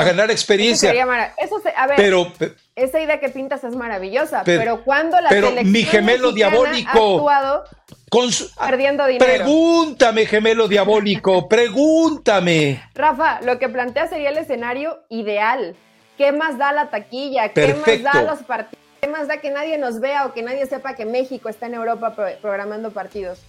ganar 0.04 0.32
experiencia. 0.32 0.92
Eso 1.38 1.62
a 1.78 1.88
ver, 1.88 1.96
pero, 1.96 2.34
esa 2.76 3.00
idea 3.00 3.22
que 3.22 3.30
pintas 3.30 3.64
es 3.64 3.74
maravillosa, 3.74 4.42
pero, 4.44 4.84
cuando 4.84 5.22
la 5.22 5.30
pero 5.30 5.54
mi 5.64 5.84
gemelo 5.84 6.34
diabólico 6.34 7.26
perdiendo 8.60 9.06
dinero. 9.06 9.26
Pregúntame, 9.26 10.26
gemelo 10.26 10.68
diabólico, 10.68 11.48
pregúntame. 11.48 12.84
Rafa, 12.96 13.40
lo 13.44 13.60
que 13.60 13.70
plantea 13.70 14.10
sería 14.10 14.32
el 14.32 14.38
escenario 14.40 15.00
ideal. 15.08 15.78
¿Qué 16.18 16.34
más 16.34 16.58
da 16.58 16.74
la 16.74 16.90
taquilla? 16.90 17.48
¿Qué 17.54 17.76
más 17.76 18.04
da 18.04 18.24
los 18.24 18.40
partidos? 18.40 18.89
¿Qué 19.02 19.08
más 19.08 19.28
da 19.28 19.38
que 19.38 19.50
nadie 19.52 19.78
nos 19.78 20.00
vea 20.00 20.26
o 20.26 20.34
que 20.34 20.42
nadie 20.42 20.66
sepa 20.66 20.96
que 20.96 21.06
México 21.06 21.50
está 21.50 21.68
en 21.68 21.76
Europa 21.76 22.16
programando 22.42 22.92
partidos? 22.92 23.40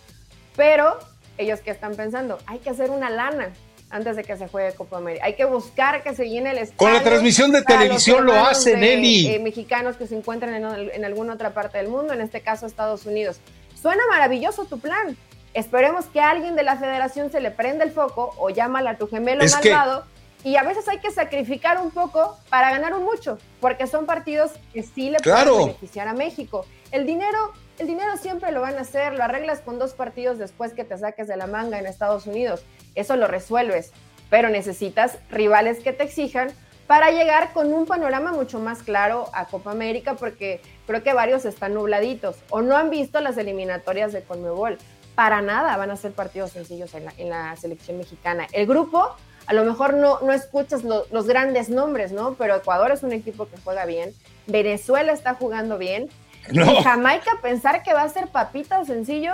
Pero 0.57 0.99
ellos 1.39 1.61
que 1.61 1.71
están 1.71 1.95
pensando, 1.95 2.39
hay 2.47 2.59
que 2.59 2.71
hacer 2.71 2.91
una 2.91 3.11
lana. 3.11 3.53
antes 3.91 4.17
de 4.17 4.23
que 4.23 4.37
se 4.37 4.49
juegue 4.49 4.73
Copa 4.75 4.99
América. 4.99 5.27
Hay 5.27 5.35
que 5.35 5.45
buscar 5.45 6.03
que 6.03 6.15
se 6.15 6.29
llene 6.29 6.53
el 6.53 6.59
estadio. 6.59 6.79
Con 6.79 6.95
la 6.95 7.03
transmisión 7.03 7.51
de 7.51 7.63
televisión 7.63 8.25
lo 8.25 8.35
hacen, 8.35 8.83
Eli. 8.83 9.27
Eh, 9.27 9.39
mexicanos 9.41 9.97
que 9.97 10.07
se 10.07 10.17
encuentran 10.17 10.55
en, 10.55 10.91
en 10.93 11.05
alguna 11.05 11.35
otra 11.35 11.51
parte 11.51 11.79
del 11.79 11.89
mundo, 11.89 12.13
en 12.13 12.21
este 12.21 12.41
caso 12.41 12.67
Estados 12.67 13.05
Unidos. 13.05 13.41
Suena 13.81 14.03
maravilloso 14.09 14.65
tu 14.65 14.79
plan. 14.79 15.17
Esperemos 15.55 16.07
que 16.07 16.21
alguien 16.21 16.55
de 16.55 16.63
la 16.63 16.77
federación 16.77 17.33
se 17.33 17.41
le 17.41 17.51
prenda 17.51 17.85
el 17.85 17.91
foco 17.91 18.33
o 18.39 18.51
llámala 18.51 18.91
a 18.91 18.97
tu 18.97 19.09
gemelo 19.09 19.43
malvado. 19.45 20.05
Y 20.43 20.57
a 20.57 20.63
veces 20.63 20.89
hay 20.89 20.99
que 20.99 21.11
sacrificar 21.11 21.81
un 21.81 21.91
poco 21.91 22.37
para 22.49 22.71
ganar 22.71 22.95
un 22.95 23.05
mucho, 23.05 23.39
porque 23.61 23.87
son 23.87 24.07
partidos 24.07 24.53
que 24.73 24.83
sí 24.83 25.11
le 25.11 25.19
pueden 25.19 25.67
beneficiar 25.67 26.09
a 26.09 26.15
México. 26.15 26.65
El 26.93 27.07
dinero, 27.07 27.53
el 27.79 27.87
dinero 27.87 28.17
siempre 28.17 28.51
lo 28.51 28.61
van 28.63 28.77
a 28.79 28.81
hacer, 28.81 29.13
lo 29.15 29.25
arreglas 29.25 29.61
con 29.61 29.79
dos 29.79 29.93
partidos 29.93 30.39
después 30.39 30.73
que 30.73 30.85
te 30.85 30.97
saques 30.97 31.29
de 31.29 31.37
la 31.37 31.47
manga 31.47 31.79
en 31.79 31.87
Estados 31.87 32.27
Unidos. 32.27 32.63
Eso 32.95 33.17
lo 33.17 33.27
resuelves, 33.27 33.93
pero 34.31 34.49
necesitas 34.49 35.19
rivales 35.31 35.81
que 35.81 35.93
te 35.93 36.05
exijan 36.05 36.49
para 36.87 37.11
llegar 37.11 37.53
con 37.53 37.73
un 37.73 37.87
panorama 37.87 38.33
mucho 38.33 38.59
más 38.59 38.83
claro 38.83 39.29
a 39.33 39.45
Copa 39.45 39.71
América, 39.71 40.15
porque 40.15 40.61
creo 40.87 41.03
que 41.03 41.13
varios 41.13 41.45
están 41.45 41.75
nubladitos 41.75 42.37
o 42.49 42.63
no 42.63 42.77
han 42.77 42.91
visto 42.91 43.21
las 43.21 43.37
eliminatorias 43.37 44.13
de 44.13 44.23
Conmebol 44.23 44.79
para 45.15 45.43
nada 45.43 45.77
van 45.77 45.91
a 45.91 45.97
ser 45.97 46.13
partidos 46.13 46.51
sencillos 46.51 46.95
en 46.95 47.29
la, 47.29 47.55
selección 47.57 47.99
mexicana. 47.99 48.47
El 48.53 48.67
grupo, 48.67 49.15
a 49.51 49.53
lo 49.53 49.65
mejor 49.65 49.95
no, 49.95 50.21
no 50.21 50.33
escuchas 50.33 50.85
los 50.85 51.27
grandes 51.27 51.71
nombres, 51.71 52.13
¿no? 52.13 52.35
Pero 52.35 52.55
Ecuador 52.55 52.93
es 52.93 53.03
un 53.03 53.13
equipo 53.13 53.49
que 53.49 53.57
juega 53.65 53.85
bien, 53.85 54.15
Venezuela 54.47 55.11
está 55.11 55.35
jugando 55.35 55.77
bien, 55.77 56.09
y 56.53 56.61
Jamaica 56.85 57.33
pensar 57.43 57.83
que 57.83 57.93
va 57.93 58.03
a 58.03 58.09
ser 58.09 58.29
papita 58.29 58.85
sencillo, 58.85 59.33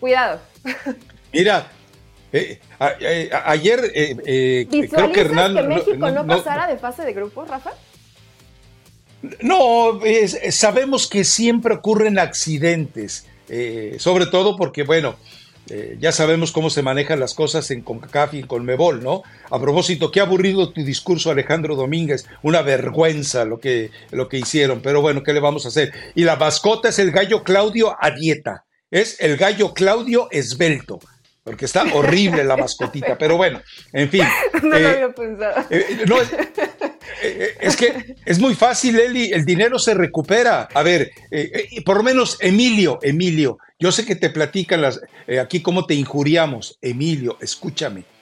cuidado. 0.00 0.40
Mira, 1.30 1.66
eh, 2.32 2.58
eh, 3.00 3.30
ayer 3.44 3.92
eh, 3.94 4.66
creo 4.90 5.12
que 5.12 5.20
Hernán... 5.20 5.54
que 5.54 5.62
México 5.64 6.10
no, 6.10 6.26
pasara 6.26 6.66
de 6.66 6.78
fase 6.78 7.04
de 7.04 7.12
grupo, 7.12 7.44
Rafa? 7.44 7.72
No, 9.42 10.00
sabemos 10.50 11.06
que 11.06 11.24
siempre 11.24 11.74
ocurren 11.74 12.18
accidentes. 12.18 13.26
Eh, 13.46 13.96
sobre 13.98 14.24
todo 14.24 14.56
porque, 14.56 14.84
bueno, 14.84 15.16
eh, 15.70 15.96
ya 15.98 16.12
sabemos 16.12 16.52
cómo 16.52 16.68
se 16.68 16.82
manejan 16.82 17.20
las 17.20 17.34
cosas 17.34 17.70
en 17.70 17.82
CONCACAF 17.82 18.34
y 18.34 18.40
en 18.40 18.46
CONMEBOL, 18.46 19.02
¿no? 19.02 19.22
A 19.50 19.60
propósito, 19.60 20.10
qué 20.10 20.20
aburrido 20.20 20.72
tu 20.72 20.82
discurso, 20.82 21.30
Alejandro 21.30 21.74
Domínguez, 21.74 22.26
una 22.42 22.62
vergüenza 22.62 23.44
lo 23.44 23.58
que, 23.58 23.90
lo 24.10 24.28
que 24.28 24.38
hicieron, 24.38 24.80
pero 24.80 25.00
bueno, 25.00 25.22
¿qué 25.22 25.32
le 25.32 25.40
vamos 25.40 25.64
a 25.64 25.68
hacer? 25.68 25.92
Y 26.14 26.24
la 26.24 26.36
mascota 26.36 26.90
es 26.90 26.98
el 26.98 27.12
gallo 27.12 27.42
Claudio 27.42 27.96
a 27.98 28.10
dieta, 28.10 28.64
es 28.90 29.18
el 29.20 29.36
gallo 29.36 29.72
Claudio 29.72 30.28
esbelto 30.30 31.00
porque 31.44 31.66
está 31.66 31.84
horrible 31.92 32.42
la 32.42 32.56
mascotita, 32.56 33.18
pero 33.18 33.36
bueno, 33.36 33.60
en 33.92 34.08
fin. 34.08 34.24
No 34.62 34.70
lo 34.70 34.78
eh, 34.78 34.86
había 34.86 35.10
pensado. 35.10 35.66
no, 36.06 36.22
eh, 36.22 36.28
es 37.60 37.76
que 37.76 38.16
es 38.24 38.38
muy 38.38 38.54
fácil, 38.54 38.98
Eli, 38.98 39.32
el 39.32 39.44
dinero 39.44 39.78
se 39.78 39.94
recupera. 39.94 40.68
A 40.74 40.82
ver, 40.82 41.12
eh, 41.30 41.82
por 41.84 41.98
lo 41.98 42.02
menos 42.02 42.38
Emilio, 42.40 42.98
Emilio, 43.02 43.58
yo 43.78 43.92
sé 43.92 44.04
que 44.04 44.16
te 44.16 44.30
platican 44.30 44.82
las, 44.82 45.00
aquí 45.40 45.62
cómo 45.62 45.86
te 45.86 45.94
injuriamos. 45.94 46.78
Emilio, 46.80 47.38
escúchame. 47.40 48.13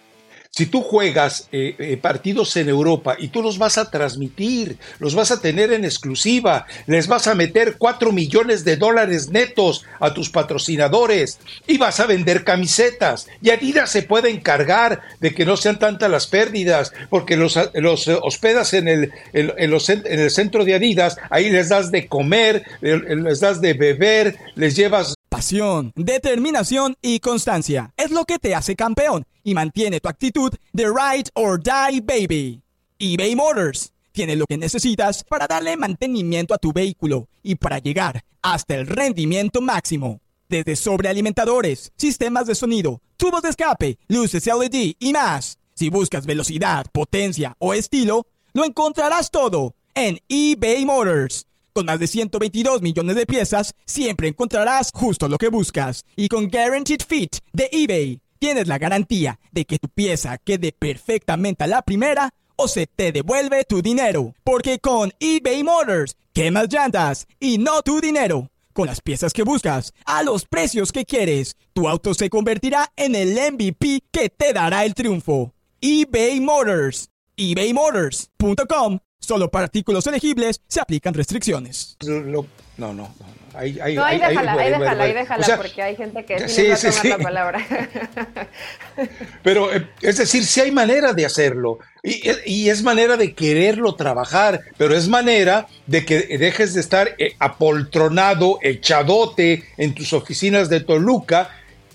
Si 0.54 0.66
tú 0.66 0.82
juegas 0.82 1.48
eh, 1.50 1.76
eh, 1.78 1.96
partidos 1.96 2.54
en 2.58 2.68
Europa 2.68 3.16
y 3.18 3.28
tú 3.28 3.40
los 3.42 3.56
vas 3.56 3.78
a 3.78 3.90
transmitir, 3.90 4.76
los 4.98 5.14
vas 5.14 5.30
a 5.30 5.40
tener 5.40 5.72
en 5.72 5.86
exclusiva, 5.86 6.66
les 6.86 7.06
vas 7.06 7.26
a 7.26 7.34
meter 7.34 7.76
cuatro 7.78 8.12
millones 8.12 8.62
de 8.62 8.76
dólares 8.76 9.30
netos 9.30 9.86
a 9.98 10.12
tus 10.12 10.28
patrocinadores 10.28 11.38
y 11.66 11.78
vas 11.78 12.00
a 12.00 12.06
vender 12.06 12.44
camisetas. 12.44 13.28
Y 13.40 13.48
Adidas 13.48 13.90
se 13.90 14.02
puede 14.02 14.28
encargar 14.28 15.00
de 15.20 15.34
que 15.34 15.46
no 15.46 15.56
sean 15.56 15.78
tantas 15.78 16.10
las 16.10 16.26
pérdidas, 16.26 16.92
porque 17.08 17.38
los, 17.38 17.58
los 17.72 18.06
hospedas 18.08 18.74
en 18.74 18.88
el, 18.88 19.10
en, 19.32 19.54
en 19.56 20.20
el 20.20 20.30
centro 20.30 20.66
de 20.66 20.74
Adidas, 20.74 21.16
ahí 21.30 21.48
les 21.48 21.70
das 21.70 21.90
de 21.90 22.08
comer, 22.08 22.62
les 22.82 23.40
das 23.40 23.62
de 23.62 23.72
beber, 23.72 24.36
les 24.54 24.76
llevas 24.76 25.14
Pasión, 25.30 25.92
determinación 25.96 26.98
y 27.00 27.20
constancia 27.20 27.94
es 27.96 28.10
lo 28.10 28.26
que 28.26 28.38
te 28.38 28.54
hace 28.54 28.76
campeón 28.76 29.24
y 29.44 29.54
mantiene 29.54 30.00
tu 30.00 30.08
actitud 30.08 30.52
de 30.72 30.84
ride 30.86 31.30
or 31.34 31.60
die 31.60 32.00
baby. 32.00 32.62
eBay 32.98 33.34
Motors 33.34 33.92
tiene 34.12 34.36
lo 34.36 34.46
que 34.46 34.58
necesitas 34.58 35.24
para 35.24 35.46
darle 35.46 35.76
mantenimiento 35.76 36.54
a 36.54 36.58
tu 36.58 36.72
vehículo 36.72 37.28
y 37.42 37.54
para 37.56 37.78
llegar 37.78 38.24
hasta 38.42 38.74
el 38.74 38.86
rendimiento 38.86 39.60
máximo. 39.60 40.20
Desde 40.48 40.76
sobrealimentadores, 40.76 41.92
sistemas 41.96 42.46
de 42.46 42.54
sonido, 42.54 43.00
tubos 43.16 43.42
de 43.42 43.48
escape, 43.48 43.98
luces 44.08 44.46
LED 44.46 44.94
y 44.98 45.12
más. 45.12 45.58
Si 45.74 45.88
buscas 45.88 46.26
velocidad, 46.26 46.86
potencia 46.92 47.56
o 47.58 47.72
estilo, 47.72 48.26
lo 48.52 48.64
encontrarás 48.64 49.30
todo 49.30 49.74
en 49.94 50.18
eBay 50.28 50.84
Motors. 50.84 51.46
Con 51.72 51.86
más 51.86 51.98
de 51.98 52.06
122 52.06 52.82
millones 52.82 53.16
de 53.16 53.24
piezas, 53.24 53.74
siempre 53.86 54.28
encontrarás 54.28 54.90
justo 54.92 55.26
lo 55.26 55.38
que 55.38 55.48
buscas. 55.48 56.04
Y 56.16 56.28
con 56.28 56.50
Guaranteed 56.50 57.00
Fit 57.08 57.36
de 57.54 57.70
eBay, 57.72 58.20
tienes 58.42 58.66
la 58.66 58.78
garantía 58.78 59.38
de 59.52 59.66
que 59.66 59.78
tu 59.78 59.88
pieza 59.88 60.36
quede 60.36 60.72
perfectamente 60.72 61.62
a 61.62 61.68
la 61.68 61.82
primera 61.82 62.34
o 62.56 62.66
se 62.66 62.88
te 62.88 63.12
devuelve 63.12 63.62
tu 63.62 63.82
dinero. 63.82 64.34
Porque 64.42 64.80
con 64.80 65.12
eBay 65.20 65.62
Motors, 65.62 66.16
quemas 66.32 66.66
llantas 66.68 67.28
y 67.38 67.58
no 67.58 67.82
tu 67.82 68.00
dinero. 68.00 68.50
Con 68.72 68.88
las 68.88 69.00
piezas 69.00 69.32
que 69.32 69.44
buscas, 69.44 69.94
a 70.06 70.24
los 70.24 70.44
precios 70.44 70.90
que 70.90 71.04
quieres, 71.04 71.56
tu 71.72 71.88
auto 71.88 72.14
se 72.14 72.30
convertirá 72.30 72.90
en 72.96 73.14
el 73.14 73.38
MVP 73.52 74.02
que 74.10 74.28
te 74.28 74.52
dará 74.52 74.84
el 74.84 74.94
triunfo. 74.94 75.54
eBay 75.80 76.40
Motors. 76.40 77.10
ebaymotors.com 77.36 78.98
Solo 79.22 79.50
para 79.50 79.64
artículos 79.64 80.04
elegibles 80.08 80.60
se 80.66 80.80
aplican 80.80 81.14
restricciones. 81.14 81.96
no, 82.04 82.44
no, 82.76 82.92
no. 82.92 83.14
Ahí, 83.54 83.78
ahí, 83.80 83.94
no, 83.94 84.04
ahí, 84.04 84.18
déjala, 84.18 84.52
ahí, 84.52 84.70
déjala, 84.70 85.04
ahí 85.04 85.12
déjala, 85.12 85.56
porque 85.56 85.82
hay 85.82 85.94
gente 85.94 86.24
que 86.24 86.38
sí, 86.48 86.74
sí, 86.76 86.90
sí, 86.90 87.08
la 87.08 87.18
palabra. 87.18 87.64
Pero, 89.42 89.72
eh, 89.72 89.88
es 90.00 90.16
decir, 90.16 90.44
sí 90.44 90.60
hay 90.60 90.70
manera 90.70 91.12
de 91.12 91.26
hacerlo. 91.26 91.78
Y, 92.02 92.22
y, 92.46 92.70
es 92.70 92.82
manera 92.82 93.16
de 93.16 93.34
quererlo 93.34 93.94
trabajar, 93.94 94.60
pero 94.76 94.96
es 94.96 95.06
manera 95.06 95.68
de 95.86 96.04
que 96.04 96.36
dejes 96.36 96.74
de 96.74 96.80
estar 96.80 97.14
eh, 97.16 97.36
apoltronado, 97.38 98.58
echadote 98.60 99.62
en 99.76 99.94
tus 99.94 100.12
oficinas 100.12 100.68
de 100.68 100.80
Toluca 100.80 101.50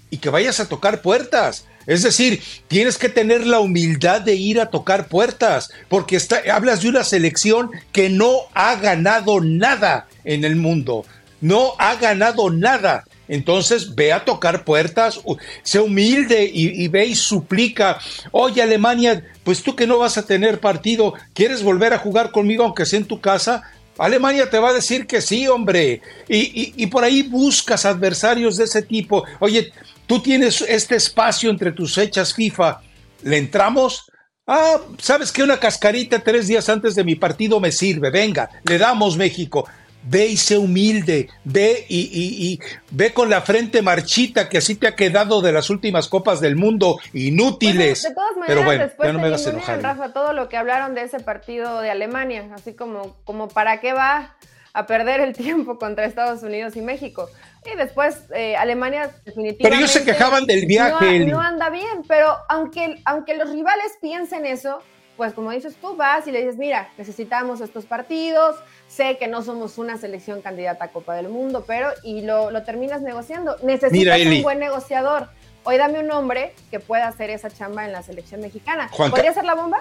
y 0.09 0.19
que 0.19 0.29
vayas 0.29 0.61
a 0.61 0.69
tocar 0.69 1.01
puertas. 1.01 1.67
Es 1.87 2.03
decir, 2.03 2.41
tienes 2.67 2.97
que 2.97 3.07
tener 3.07 3.47
la 3.47 3.61
humildad 3.61 4.21
de 4.21 4.35
ir 4.35 4.59
a 4.59 4.69
tocar 4.69 5.07
puertas, 5.07 5.71
porque 5.87 6.19
hablas 6.51 6.81
de 6.81 6.89
una 6.89 7.05
selección 7.05 7.71
que 7.93 8.09
no 8.09 8.41
ha 8.53 8.75
ganado 8.75 9.39
nada 9.39 10.07
en 10.25 10.43
el 10.43 10.57
mundo, 10.57 11.05
no 11.39 11.73
ha 11.79 11.95
ganado 11.95 12.49
nada. 12.49 13.05
Entonces 13.29 13.95
ve 13.95 14.13
a 14.13 14.23
tocar 14.23 14.63
puertas, 14.63 15.19
sé 15.63 15.79
humilde 15.79 16.49
y, 16.53 16.87
ve 16.87 17.07
y 17.07 17.15
suplica, 17.15 17.99
oye 18.31 18.61
Alemania, 18.61 19.23
pues 19.43 19.63
tú 19.63 19.75
que 19.75 19.87
no 19.87 19.97
vas 19.97 20.17
a 20.17 20.25
tener 20.25 20.59
partido, 20.59 21.13
¿quieres 21.33 21.63
volver 21.63 21.93
a 21.93 21.99
jugar 21.99 22.31
conmigo 22.31 22.63
aunque 22.63 22.85
sea 22.85 22.99
en 22.99 23.05
tu 23.05 23.19
casa? 23.19 23.63
Alemania 23.97 24.49
te 24.49 24.59
va 24.59 24.69
a 24.69 24.73
decir 24.73 25.07
que 25.07 25.21
sí, 25.21 25.47
hombre. 25.47 26.01
Y, 26.29 26.85
por 26.87 27.03
ahí 27.03 27.23
buscas 27.23 27.85
adversarios 27.85 28.57
de 28.57 28.65
ese 28.65 28.81
tipo. 28.81 29.23
Oye, 29.39 29.71
tú 30.07 30.21
tienes 30.21 30.61
este 30.61 30.95
espacio 30.95 31.49
entre 31.49 31.71
tus 31.71 31.93
fechas 31.93 32.33
FIFA. 32.33 32.81
¿Le 33.23 33.37
entramos? 33.37 34.11
Ah, 34.47 34.77
¿sabes 34.99 35.31
que 35.31 35.43
Una 35.43 35.59
cascarita 35.59 36.19
tres 36.19 36.47
días 36.47 36.69
antes 36.69 36.95
de 36.95 37.03
mi 37.03 37.15
partido 37.15 37.59
me 37.59 37.71
sirve. 37.71 38.09
Venga, 38.09 38.49
le 38.63 38.77
damos 38.77 39.17
México 39.17 39.67
ve 40.09 40.27
y 40.27 40.37
sé 40.37 40.57
humilde, 40.57 41.29
ve 41.43 41.85
y, 41.89 42.59
ve 42.91 43.13
con 43.13 43.29
la 43.29 43.41
frente 43.41 43.81
marchita 43.81 44.49
que 44.49 44.59
así 44.59 44.75
te 44.75 44.87
ha 44.87 44.95
quedado 44.95 45.41
de 45.41 45.51
las 45.51 45.69
últimas 45.69 46.07
copas 46.07 46.39
del 46.39 46.55
mundo, 46.55 46.97
inútiles. 47.13 48.03
de 48.03 48.13
todas 48.13 48.37
maneras, 48.37 48.47
Pero 48.47 48.63
bueno, 48.63 48.83
después 48.83 49.07
ya 49.07 49.13
no 49.13 49.19
me 49.19 49.27
hagas 49.27 49.47
enojar. 49.47 49.81
Rafa, 49.81 50.13
todo 50.13 50.33
lo 50.33 50.49
que 50.49 50.57
hablaron 50.57 50.95
de 50.95 51.03
ese 51.03 51.19
partido 51.19 51.81
de 51.81 51.89
Alemania, 51.89 52.49
así 52.53 52.73
como, 52.73 53.17
como 53.25 53.47
para 53.47 53.79
qué 53.79 53.93
va 53.93 54.35
a 54.73 54.85
perder 54.85 55.19
el 55.19 55.33
tiempo 55.35 55.77
contra 55.77 56.05
Estados 56.05 56.43
Unidos 56.43 56.75
y 56.75 56.81
México. 56.81 57.29
Y 57.71 57.75
después 57.75 58.25
eh, 58.33 58.55
Alemania 58.55 59.11
definitivamente... 59.25 59.63
Pero 59.63 59.75
ellos 59.75 59.91
se 59.91 60.03
quejaban 60.03 60.45
del 60.45 60.65
viaje. 60.65 61.19
No, 61.19 61.37
no 61.37 61.41
anda 61.41 61.69
bien, 61.69 62.03
pero 62.07 62.37
aunque, 62.49 63.01
aunque 63.05 63.35
los 63.35 63.49
rivales 63.49 63.93
piensen 64.01 64.45
eso, 64.45 64.81
pues 65.17 65.33
como 65.33 65.51
dices 65.51 65.75
tú, 65.81 65.95
vas 65.95 66.27
y 66.27 66.31
le 66.31 66.39
dices, 66.39 66.57
mira, 66.57 66.89
necesitamos 66.97 67.59
estos 67.59 67.85
partidos, 67.85 68.55
sé 68.87 69.17
que 69.17 69.27
no 69.27 69.41
somos 69.41 69.77
una 69.77 69.97
selección 69.97 70.41
candidata 70.41 70.85
a 70.85 70.87
Copa 70.89 71.15
del 71.15 71.27
Mundo, 71.27 71.65
pero 71.67 71.89
y 72.03 72.21
lo, 72.21 72.63
terminas 72.63 73.01
negociando. 73.01 73.57
Necesitas 73.63 74.19
un 74.21 74.43
buen 74.43 74.59
negociador. 74.59 75.27
Hoy 75.63 75.77
dame 75.77 75.99
un 75.99 76.11
hombre 76.11 76.53
que 76.71 76.79
pueda 76.79 77.07
hacer 77.07 77.29
esa 77.31 77.49
chamba 77.49 77.85
en 77.85 77.91
la 77.91 78.03
selección 78.03 78.39
mexicana. 78.39 78.89
¿Podría 78.95 79.33
ser 79.33 79.43
la 79.43 79.55
bomba? 79.55 79.79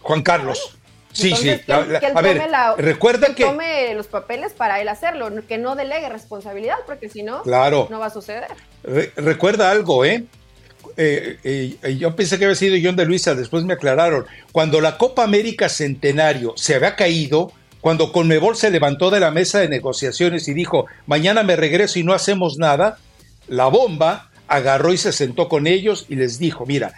Juan 0.00 0.22
Carlos. 0.22 0.78
Sí, 1.12 1.34
sí. 1.36 1.58
Que, 1.66 1.72
a 1.72 2.20
ver, 2.22 2.42
recuerda 2.78 3.34
que, 3.34 3.44
tome 3.44 3.94
los 3.94 4.06
papeles 4.06 4.52
para 4.52 4.80
él 4.80 4.88
hacerlo, 4.88 5.30
que 5.46 5.58
no 5.58 5.74
delegue 5.76 6.08
responsabilidad, 6.08 6.76
porque 6.86 7.08
si 7.08 7.22
no, 7.22 7.42
no 7.44 7.98
va 7.98 8.06
a 8.06 8.10
suceder. 8.10 8.46
recuerda 9.16 9.70
algo, 9.70 10.04
¿eh? 10.04 10.24
eh, 10.96 11.38
eh, 11.44 11.96
yo 11.96 12.14
pensé 12.16 12.38
que 12.38 12.44
había 12.44 12.56
sido 12.56 12.76
John 12.82 12.96
de 12.96 13.04
Luisa, 13.04 13.34
después 13.34 13.64
me 13.64 13.74
aclararon, 13.74 14.26
cuando 14.52 14.80
la 14.80 14.98
Copa 14.98 15.24
América 15.24 15.68
Centenario 15.68 16.54
se 16.56 16.74
había 16.74 16.96
caído, 16.96 17.52
cuando 17.80 18.12
Conmebol 18.12 18.56
se 18.56 18.70
levantó 18.70 19.10
de 19.10 19.20
la 19.20 19.30
mesa 19.30 19.58
de 19.58 19.68
negociaciones 19.68 20.48
y 20.48 20.54
dijo, 20.54 20.86
mañana 21.06 21.42
me 21.42 21.56
regreso 21.56 21.98
y 21.98 22.04
no 22.04 22.14
hacemos 22.14 22.56
nada, 22.58 22.98
la 23.48 23.66
bomba 23.66 24.30
agarró 24.48 24.92
y 24.92 24.98
se 24.98 25.12
sentó 25.12 25.48
con 25.48 25.66
ellos 25.66 26.06
y 26.08 26.16
les 26.16 26.38
dijo, 26.38 26.64
mira, 26.64 26.94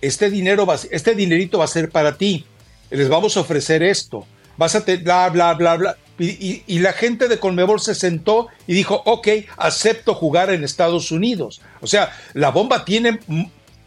este 0.00 0.30
dinero 0.30 0.66
va, 0.66 0.78
este 0.90 1.14
dinerito 1.14 1.58
va 1.58 1.64
a 1.64 1.68
ser 1.68 1.90
para 1.90 2.16
ti, 2.16 2.46
les 2.90 3.08
vamos 3.08 3.36
a 3.36 3.40
ofrecer 3.40 3.82
esto, 3.82 4.26
vas 4.56 4.74
a 4.74 4.84
tener 4.84 5.02
bla, 5.02 5.28
bla, 5.28 5.54
bla, 5.54 5.76
bla. 5.76 5.96
Y, 6.18 6.78
la 6.80 6.92
gente 6.92 7.28
de 7.28 7.38
Conmebol 7.38 7.80
se 7.80 7.94
sentó 7.94 8.48
y 8.66 8.74
dijo, 8.74 9.00
ok, 9.06 9.28
acepto 9.56 10.14
jugar 10.14 10.50
en 10.50 10.64
Estados 10.64 11.10
Unidos. 11.10 11.62
O 11.80 11.86
sea, 11.86 12.12
la 12.34 12.50
bomba 12.50 12.84
tiene, 12.84 13.20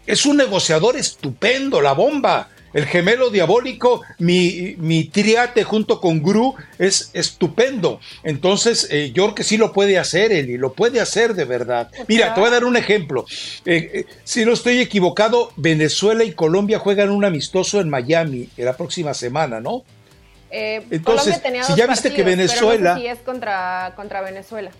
es 0.07 0.25
un 0.25 0.37
negociador 0.37 0.97
estupendo, 0.97 1.79
la 1.79 1.93
bomba. 1.93 2.49
El 2.73 2.85
gemelo 2.87 3.29
diabólico, 3.29 4.01
mi, 4.17 4.75
mi 4.79 5.03
triate 5.03 5.63
junto 5.63 6.01
con 6.01 6.23
Gru 6.23 6.55
es 6.79 7.11
estupendo. 7.13 7.99
Entonces, 8.23 8.87
eh, 8.89 9.11
yo 9.13 9.25
creo 9.25 9.35
que 9.35 9.43
sí 9.43 9.57
lo 9.57 9.71
puede 9.71 9.99
hacer, 9.99 10.31
Eli, 10.31 10.57
lo 10.57 10.73
puede 10.73 10.99
hacer 10.99 11.35
de 11.35 11.45
verdad. 11.45 11.91
Mira, 12.07 12.33
te 12.33 12.39
voy 12.39 12.49
a 12.49 12.53
dar 12.53 12.65
un 12.65 12.75
ejemplo. 12.75 13.25
Eh, 13.65 13.91
eh, 13.93 14.05
si 14.23 14.43
no 14.43 14.53
estoy 14.53 14.79
equivocado, 14.79 15.51
Venezuela 15.55 16.23
y 16.23 16.31
Colombia 16.31 16.79
juegan 16.79 17.11
un 17.11 17.23
amistoso 17.25 17.79
en 17.79 17.89
Miami 17.89 18.49
la 18.57 18.75
próxima 18.75 19.13
semana, 19.13 19.59
¿no? 19.59 19.83
Entonces, 20.49 21.41
si 21.65 21.75
ya 21.75 21.87
viste 21.87 22.13
que 22.13 22.21
Venezuela. 22.23 22.99
es 22.99 23.19
contra, 23.19 23.93
contra 23.95 24.21
Venezuela. 24.21 24.71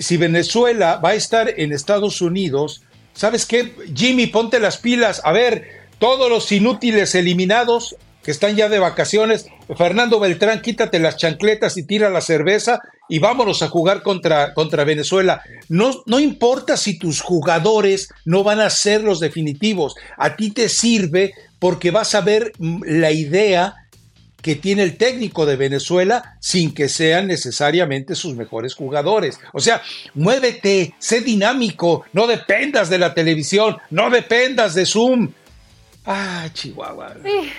Si 0.00 0.16
Venezuela 0.16 0.96
va 0.96 1.10
a 1.10 1.14
estar 1.14 1.52
en 1.56 1.72
Estados 1.72 2.20
Unidos, 2.20 2.82
¿Sabes 3.14 3.46
qué? 3.46 3.74
Jimmy, 3.94 4.26
ponte 4.26 4.60
las 4.60 4.78
pilas. 4.78 5.20
A 5.24 5.32
ver, 5.32 5.82
todos 5.98 6.28
los 6.30 6.50
inútiles 6.50 7.14
eliminados 7.14 7.96
que 8.22 8.30
están 8.30 8.56
ya 8.56 8.68
de 8.68 8.78
vacaciones. 8.78 9.46
Fernando 9.76 10.20
Beltrán, 10.20 10.62
quítate 10.62 10.98
las 10.98 11.16
chancletas 11.16 11.76
y 11.76 11.82
tira 11.84 12.08
la 12.10 12.20
cerveza 12.20 12.80
y 13.08 13.18
vámonos 13.18 13.62
a 13.62 13.68
jugar 13.68 14.02
contra, 14.02 14.54
contra 14.54 14.84
Venezuela. 14.84 15.42
No, 15.68 16.02
no 16.06 16.20
importa 16.20 16.76
si 16.76 16.98
tus 16.98 17.20
jugadores 17.20 18.08
no 18.24 18.44
van 18.44 18.60
a 18.60 18.70
ser 18.70 19.02
los 19.02 19.20
definitivos. 19.20 19.96
A 20.16 20.36
ti 20.36 20.50
te 20.50 20.68
sirve 20.68 21.34
porque 21.58 21.90
vas 21.90 22.14
a 22.14 22.20
ver 22.20 22.52
mm, 22.58 22.82
la 22.86 23.10
idea 23.10 23.74
que 24.42 24.56
tiene 24.56 24.82
el 24.82 24.96
técnico 24.96 25.46
de 25.46 25.56
Venezuela 25.56 26.36
sin 26.40 26.74
que 26.74 26.88
sean 26.88 27.28
necesariamente 27.28 28.14
sus 28.14 28.34
mejores 28.34 28.74
jugadores. 28.74 29.38
O 29.52 29.60
sea, 29.60 29.80
muévete, 30.14 30.94
sé 30.98 31.20
dinámico, 31.20 32.04
no 32.12 32.26
dependas 32.26 32.90
de 32.90 32.98
la 32.98 33.14
televisión, 33.14 33.78
no 33.90 34.10
dependas 34.10 34.74
de 34.74 34.84
Zoom. 34.84 35.30
Ah, 36.04 36.48
Chihuahua. 36.52 37.14
Sí. 37.22 37.52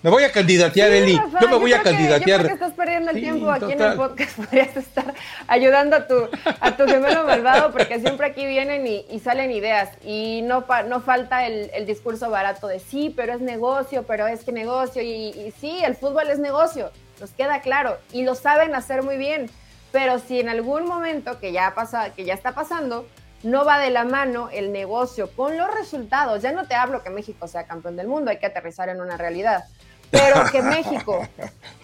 Me 0.00 0.10
voy 0.10 0.22
a 0.22 0.30
candidatear, 0.30 0.92
Eli. 0.92 1.20
yo 1.40 1.48
me 1.48 1.56
voy 1.56 1.72
a 1.72 1.82
candidatear. 1.82 2.40
yo 2.42 2.46
creo 2.46 2.58
que 2.58 2.64
estás 2.64 2.72
perdiendo 2.72 3.10
el 3.10 3.20
tiempo 3.20 3.50
aquí 3.50 3.72
en 3.72 3.80
el 3.82 3.96
podcast. 3.96 4.36
Podrías 4.36 4.76
estar 4.76 5.12
ayudando 5.48 5.96
a 5.96 6.06
tu, 6.06 6.14
a 6.60 6.76
tu 6.76 6.86
gemelo 6.86 7.24
malvado, 7.24 7.72
porque 7.72 7.98
siempre 7.98 8.28
aquí 8.28 8.46
vienen 8.46 8.86
y, 8.86 9.18
salen 9.18 9.50
ideas. 9.50 9.90
Y 10.04 10.42
no, 10.42 10.64
no 10.86 11.00
falta 11.00 11.46
el, 11.46 11.84
discurso 11.86 12.30
barato 12.30 12.68
de 12.68 12.78
sí, 12.78 13.12
pero 13.16 13.32
es 13.32 13.40
negocio, 13.40 14.04
pero 14.04 14.28
es 14.28 14.44
que 14.44 14.52
negocio. 14.52 15.02
Y, 15.02 15.30
y 15.30 15.52
sí, 15.60 15.80
el 15.84 15.96
fútbol 15.96 16.28
es 16.28 16.38
negocio, 16.38 16.92
nos 17.20 17.30
queda 17.30 17.60
claro. 17.60 17.98
Y 18.12 18.22
lo 18.22 18.36
saben 18.36 18.76
hacer 18.76 19.02
muy 19.02 19.16
bien. 19.16 19.50
Pero 19.90 20.20
si 20.20 20.38
en 20.38 20.48
algún 20.48 20.84
momento 20.84 21.40
que 21.40 21.50
ya, 21.50 21.74
pasa, 21.74 22.14
que 22.14 22.24
ya 22.24 22.34
está 22.34 22.54
pasando, 22.54 23.08
no 23.42 23.64
va 23.64 23.78
de 23.78 23.90
la 23.90 24.04
mano 24.04 24.48
el 24.52 24.72
negocio 24.72 25.30
con 25.34 25.56
los 25.56 25.72
resultados. 25.74 26.42
Ya 26.42 26.52
no 26.52 26.66
te 26.66 26.74
hablo 26.74 27.02
que 27.02 27.10
México 27.10 27.48
sea 27.48 27.66
campeón 27.66 27.96
del 27.96 28.08
mundo, 28.08 28.30
hay 28.30 28.38
que 28.38 28.46
aterrizar 28.46 28.88
en 28.88 29.00
una 29.00 29.16
realidad 29.16 29.64
pero 30.10 30.44
que 30.50 30.62
México 30.62 31.26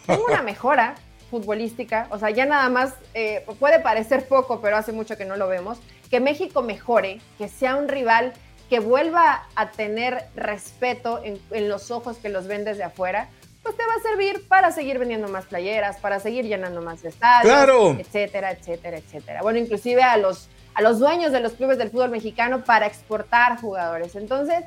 tenga 0.06 0.24
una 0.24 0.42
mejora 0.42 0.94
futbolística, 1.30 2.06
o 2.10 2.18
sea, 2.18 2.30
ya 2.30 2.46
nada 2.46 2.68
más 2.68 2.94
eh, 3.12 3.44
puede 3.58 3.80
parecer 3.80 4.28
poco, 4.28 4.60
pero 4.60 4.76
hace 4.76 4.92
mucho 4.92 5.16
que 5.16 5.24
no 5.24 5.36
lo 5.36 5.48
vemos, 5.48 5.78
que 6.10 6.20
México 6.20 6.62
mejore, 6.62 7.20
que 7.38 7.48
sea 7.48 7.76
un 7.76 7.88
rival 7.88 8.32
que 8.70 8.78
vuelva 8.78 9.44
a 9.56 9.70
tener 9.70 10.24
respeto 10.36 11.20
en, 11.24 11.68
los 11.68 11.90
ojos 11.90 12.18
que 12.18 12.28
los 12.28 12.46
ven 12.46 12.64
desde 12.64 12.84
afuera, 12.84 13.28
pues 13.62 13.76
te 13.76 13.82
va 13.84 13.94
a 13.94 14.02
servir 14.02 14.46
para 14.46 14.70
seguir 14.70 14.98
vendiendo 14.98 15.28
más 15.28 15.46
playeras, 15.46 15.96
para 15.96 16.20
seguir 16.20 16.44
llenando 16.44 16.82
más 16.82 17.04
estadios, 17.04 17.98
etcétera, 17.98 18.52
etcétera, 18.52 18.98
etcétera. 18.98 19.42
Bueno, 19.42 19.58
inclusive 19.58 20.02
a 20.02 20.16
los, 20.18 20.48
a 20.74 20.82
los 20.82 20.98
dueños 20.98 21.32
de 21.32 21.40
los 21.40 21.54
clubes 21.54 21.78
del 21.78 21.90
fútbol 21.90 22.10
mexicano 22.10 22.62
para 22.62 22.86
exportar 22.86 23.60
jugadores. 23.60 24.14
Entonces, 24.16 24.64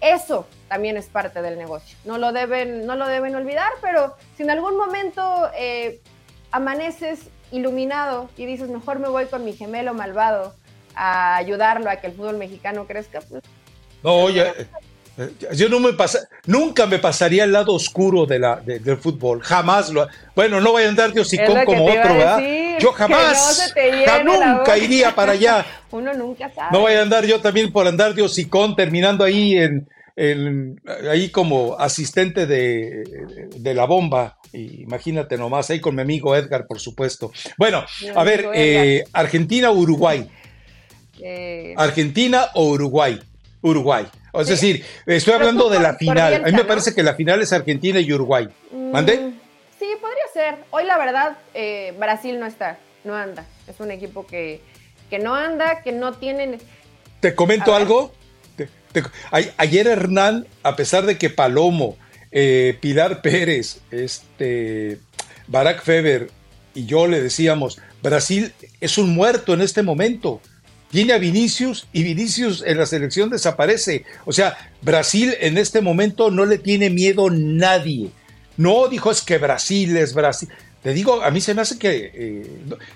eso 0.00 0.46
también 0.68 0.96
es 0.96 1.06
parte 1.06 1.42
del 1.42 1.58
negocio. 1.58 1.96
No 2.04 2.18
lo 2.18 2.32
deben, 2.32 2.86
no 2.86 2.96
lo 2.96 3.06
deben 3.06 3.34
olvidar, 3.34 3.70
pero 3.80 4.16
si 4.36 4.42
en 4.42 4.50
algún 4.50 4.76
momento 4.76 5.50
eh, 5.56 6.00
amaneces 6.50 7.28
iluminado 7.52 8.30
y 8.36 8.46
dices, 8.46 8.68
mejor 8.68 8.98
me 8.98 9.08
voy 9.08 9.26
con 9.26 9.44
mi 9.44 9.52
gemelo 9.52 9.94
malvado 9.94 10.54
a 10.94 11.36
ayudarlo 11.36 11.90
a 11.90 11.96
que 11.96 12.08
el 12.08 12.14
fútbol 12.14 12.36
mexicano 12.36 12.86
crezca, 12.86 13.20
pues... 13.20 13.42
No, 14.02 14.14
oye, 14.14 14.52
eh, 15.18 15.34
yo 15.52 15.68
no 15.68 15.80
me 15.80 15.92
pasa, 15.92 16.20
nunca 16.46 16.86
me 16.86 16.98
pasaría 16.98 17.44
al 17.44 17.52
lado 17.52 17.74
oscuro 17.74 18.24
de 18.24 18.38
la, 18.38 18.56
del 18.56 18.96
fútbol, 18.96 19.42
jamás 19.42 19.90
lo. 19.90 20.08
Bueno, 20.34 20.60
no 20.60 20.72
voy 20.72 20.84
a 20.84 20.88
andar 20.88 21.12
de 21.12 21.20
hocicón 21.20 21.64
como 21.66 21.84
otro, 21.84 22.14
¿verdad? 22.14 22.38
Yo 22.80 22.92
jamás, 22.94 23.74
nunca 24.24 24.78
iría 24.78 25.14
para 25.14 25.32
allá. 25.32 25.64
Uno 25.90 26.12
nunca 26.14 26.50
sabe. 26.50 26.68
No 26.72 26.80
voy 26.80 26.92
a 26.94 27.02
andar 27.02 27.24
yo 27.26 27.40
también 27.40 27.72
por 27.72 27.86
andar 27.86 28.14
de 28.14 28.22
hocicón, 28.22 28.76
terminando 28.76 29.24
ahí 29.24 29.56
en, 29.56 29.88
ahí 31.10 31.30
como 31.30 31.78
asistente 31.78 32.46
de, 32.46 33.04
de 33.56 33.74
la 33.74 33.86
bomba. 33.86 34.38
Imagínate 34.52 35.36
nomás, 35.36 35.70
ahí 35.70 35.80
con 35.80 35.94
mi 35.94 36.02
amigo 36.02 36.34
Edgar, 36.34 36.66
por 36.66 36.80
supuesto. 36.80 37.32
Bueno, 37.56 37.84
a 38.14 38.24
ver, 38.24 38.48
eh, 38.54 39.04
Argentina 39.12 39.70
o 39.70 39.74
Uruguay. 39.74 40.28
Eh, 41.22 41.74
Argentina 41.76 42.46
o 42.54 42.70
Uruguay. 42.70 43.20
Uruguay. 43.60 44.06
Es 44.32 44.48
decir, 44.48 44.82
estoy 45.04 45.34
hablando 45.34 45.68
de 45.68 45.78
la 45.78 45.94
final. 45.94 46.36
A 46.36 46.46
mí 46.46 46.52
me 46.52 46.64
parece 46.64 46.94
que 46.94 47.02
la 47.02 47.14
final 47.14 47.42
es 47.42 47.52
Argentina 47.52 48.00
y 48.00 48.10
Uruguay. 48.10 48.48
¿Mande? 48.72 49.18
Mm, 49.18 49.39
sí, 49.80 49.86
podría 50.00 50.22
ser. 50.32 50.64
Hoy 50.70 50.84
la 50.84 50.98
verdad, 50.98 51.38
eh, 51.54 51.94
Brasil 51.98 52.38
no 52.38 52.46
está, 52.46 52.78
no 53.02 53.16
anda. 53.16 53.46
Es 53.66 53.80
un 53.80 53.90
equipo 53.90 54.26
que, 54.26 54.60
que 55.08 55.18
no 55.18 55.34
anda, 55.34 55.82
que 55.82 55.90
no 55.90 56.12
tienen... 56.12 56.58
¿Te 57.20 57.34
comento 57.34 57.74
algo? 57.74 58.12
ayer 59.56 59.86
Hernán, 59.86 60.46
a 60.62 60.76
pesar 60.76 61.06
de 61.06 61.16
que 61.16 61.30
Palomo, 61.30 61.96
eh, 62.30 62.76
Pilar 62.80 63.22
Pérez, 63.22 63.80
este, 63.90 64.98
Barack 65.46 65.82
Feber 65.82 66.28
y 66.74 66.86
yo 66.86 67.06
le 67.06 67.22
decíamos, 67.22 67.80
Brasil 68.02 68.52
es 68.80 68.98
un 68.98 69.14
muerto 69.14 69.54
en 69.54 69.60
este 69.60 69.82
momento. 69.82 70.40
Viene 70.92 71.12
a 71.12 71.18
Vinicius 71.18 71.86
y 71.92 72.02
Vinicius 72.02 72.64
en 72.66 72.78
la 72.78 72.86
selección 72.86 73.30
desaparece. 73.30 74.04
O 74.24 74.32
sea, 74.32 74.58
Brasil 74.82 75.34
en 75.40 75.56
este 75.56 75.80
momento 75.80 76.30
no 76.30 76.44
le 76.44 76.58
tiene 76.58 76.90
miedo 76.90 77.30
nadie. 77.30 78.10
No 78.60 78.88
dijo 78.88 79.10
es 79.10 79.22
que 79.22 79.38
Brasil 79.38 79.96
es 79.96 80.12
Brasil. 80.12 80.50
Te 80.82 80.92
digo, 80.92 81.22
a 81.22 81.30
mí 81.30 81.40
se 81.40 81.54
me 81.54 81.62
hace 81.62 81.78
que... 81.78 82.10
Eh, 82.12 82.46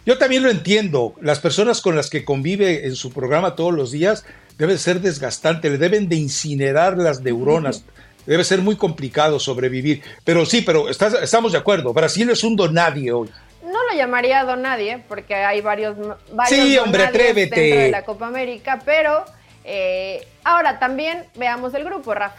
yo 0.04 0.18
también 0.18 0.42
lo 0.42 0.50
entiendo. 0.50 1.14
Las 1.22 1.40
personas 1.40 1.80
con 1.80 1.96
las 1.96 2.10
que 2.10 2.22
convive 2.22 2.86
en 2.86 2.94
su 2.96 3.10
programa 3.10 3.56
todos 3.56 3.72
los 3.72 3.90
días 3.90 4.26
debe 4.58 4.76
ser 4.76 5.00
desgastante. 5.00 5.70
Le 5.70 5.78
deben 5.78 6.10
de 6.10 6.16
incinerar 6.16 6.98
las 6.98 7.22
neuronas. 7.22 7.84
Debe 8.26 8.44
ser 8.44 8.60
muy 8.60 8.76
complicado 8.76 9.40
sobrevivir. 9.40 10.02
Pero 10.22 10.44
sí, 10.44 10.60
pero 10.60 10.90
estamos 10.90 11.52
de 11.52 11.58
acuerdo. 11.58 11.94
Brasil 11.94 12.28
es 12.28 12.44
un 12.44 12.56
donadie 12.56 13.10
hoy 13.12 13.30
no 13.64 13.82
lo 13.90 13.96
llamaría 13.96 14.44
don 14.44 14.62
nadie, 14.62 15.02
porque 15.08 15.34
hay 15.34 15.60
varios, 15.60 15.96
varios 16.32 16.48
sí, 16.48 16.78
hombre, 16.78 17.06
atrévete. 17.06 17.60
dentro 17.60 17.80
de 17.80 17.90
la 17.90 18.04
Copa 18.04 18.28
América, 18.28 18.78
pero 18.84 19.24
eh, 19.64 20.24
ahora 20.44 20.78
también 20.78 21.24
veamos 21.34 21.74
el 21.74 21.82
grupo, 21.82 22.14
Rafa. 22.14 22.36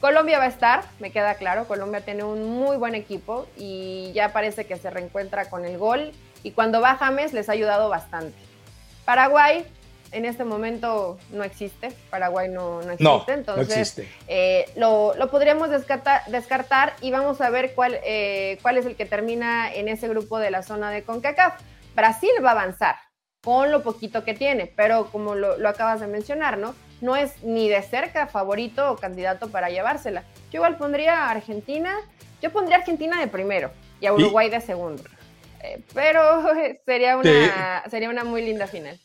Colombia 0.00 0.38
va 0.38 0.44
a 0.44 0.48
estar, 0.48 0.84
me 1.00 1.10
queda 1.10 1.34
claro, 1.34 1.66
Colombia 1.66 2.00
tiene 2.00 2.22
un 2.22 2.48
muy 2.48 2.76
buen 2.76 2.94
equipo 2.94 3.46
y 3.56 4.12
ya 4.14 4.32
parece 4.32 4.64
que 4.64 4.76
se 4.76 4.90
reencuentra 4.90 5.50
con 5.50 5.64
el 5.64 5.76
gol 5.76 6.12
y 6.44 6.52
cuando 6.52 6.80
va 6.80 6.96
James 6.96 7.32
les 7.32 7.48
ha 7.48 7.52
ayudado 7.52 7.88
bastante. 7.88 8.38
Paraguay 9.04 9.66
en 10.12 10.24
este 10.24 10.44
momento 10.44 11.18
no 11.32 11.42
existe, 11.42 11.92
Paraguay 12.10 12.48
no, 12.48 12.80
no 12.82 12.92
existe, 12.92 13.32
entonces 13.32 14.00
eh, 14.28 14.66
lo, 14.76 15.14
podríamos 15.30 15.68
descartar, 15.68 16.22
descartar, 16.28 16.94
y 17.00 17.10
vamos 17.10 17.40
a 17.40 17.50
ver 17.50 17.74
cuál, 17.74 17.98
eh, 18.04 18.58
cuál 18.62 18.78
es 18.78 18.86
el 18.86 18.94
que 18.96 19.04
termina 19.04 19.72
en 19.72 19.88
ese 19.88 20.08
grupo 20.08 20.38
de 20.38 20.50
la 20.50 20.62
zona 20.62 20.90
de 20.90 21.02
CONCACAF. 21.02 21.60
Brasil 21.94 22.30
va 22.42 22.50
a 22.50 22.52
avanzar 22.52 22.96
con 23.42 23.70
lo 23.72 23.82
poquito 23.82 24.24
que 24.24 24.34
tiene, 24.34 24.72
pero 24.76 25.10
como 25.10 25.34
lo, 25.34 25.58
lo 25.58 25.68
acabas 25.68 26.00
de 26.00 26.06
mencionar, 26.06 26.56
¿no? 26.56 26.74
No 27.00 27.16
es 27.16 27.42
ni 27.42 27.68
de 27.68 27.82
cerca 27.82 28.26
favorito 28.26 28.92
o 28.92 28.96
candidato 28.96 29.50
para 29.50 29.70
llevársela. 29.70 30.24
Yo 30.50 30.58
igual 30.58 30.76
pondría 30.76 31.24
a 31.24 31.30
Argentina, 31.30 31.94
yo 32.42 32.50
pondría 32.50 32.76
a 32.76 32.80
Argentina 32.80 33.20
de 33.20 33.28
primero 33.28 33.70
y 34.00 34.06
a 34.06 34.12
Uruguay 34.12 34.50
de 34.50 34.60
segundo. 34.60 35.04
Eh, 35.62 35.80
pero 35.94 36.20
sería 36.86 37.16
una, 37.16 37.84
sería 37.90 38.10
una 38.10 38.24
muy 38.24 38.42
linda 38.42 38.66
final. 38.66 38.98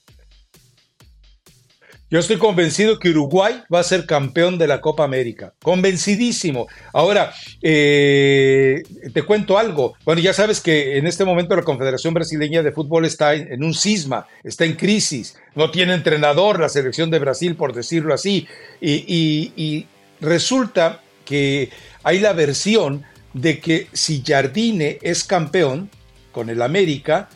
Yo 2.14 2.20
estoy 2.20 2.38
convencido 2.38 3.00
que 3.00 3.10
Uruguay 3.10 3.64
va 3.74 3.80
a 3.80 3.84
ser 3.84 4.06
campeón 4.06 4.60
de 4.60 4.68
la 4.68 4.82
Copa 4.82 5.04
América. 5.04 5.56
Convencidísimo. 5.64 6.68
Ahora, 6.94 7.34
eh, 7.60 8.84
te 9.12 9.24
cuento 9.24 9.58
algo. 9.58 9.96
Bueno, 10.06 10.22
ya 10.22 10.32
sabes 10.32 10.62
que 10.62 11.00
en 11.00 11.08
este 11.08 11.26
momento 11.26 11.56
la 11.56 11.64
Confederación 11.64 12.14
Brasileña 12.14 12.62
de 12.62 12.72
Fútbol 12.72 13.06
está 13.06 13.34
en, 13.34 13.64
un 13.64 13.74
cisma, 13.74 14.28
está 14.44 14.64
en 14.64 14.74
crisis. 14.74 15.36
No 15.56 15.72
tiene 15.72 15.96
entrenador 15.96 16.60
la 16.60 16.70
selección 16.70 17.10
de 17.10 17.18
Brasil, 17.18 17.56
por 17.56 17.74
decirlo 17.74 18.14
así. 18.14 18.48
y 18.80 19.88
resulta 20.22 21.02
que 21.26 21.72
hay 22.04 22.20
la 22.20 22.34
versión 22.34 23.02
de 23.34 23.60
que 23.60 23.88
si 23.92 24.22
Jardine 24.24 25.00
es 25.02 25.24
campeón 25.24 25.90
con 26.32 26.52
el 26.52 26.62
América, 26.62 27.28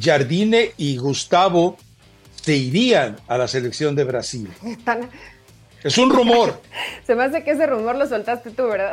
Jardine 0.00 0.70
y 0.78 0.96
Gustavo 0.96 1.76
se 2.44 2.54
irían 2.54 3.16
a 3.26 3.38
la 3.38 3.48
selección 3.48 3.96
de 3.96 4.04
Brasil. 4.04 4.50
Es 5.82 5.96
un 5.96 6.10
rumor. 6.10 6.60
Se 7.06 7.14
me 7.14 7.24
hace 7.24 7.42
que 7.42 7.52
ese 7.52 7.66
rumor 7.66 7.96
lo 7.96 8.06
soltaste 8.06 8.50
tú, 8.50 8.64
¿verdad? 8.68 8.92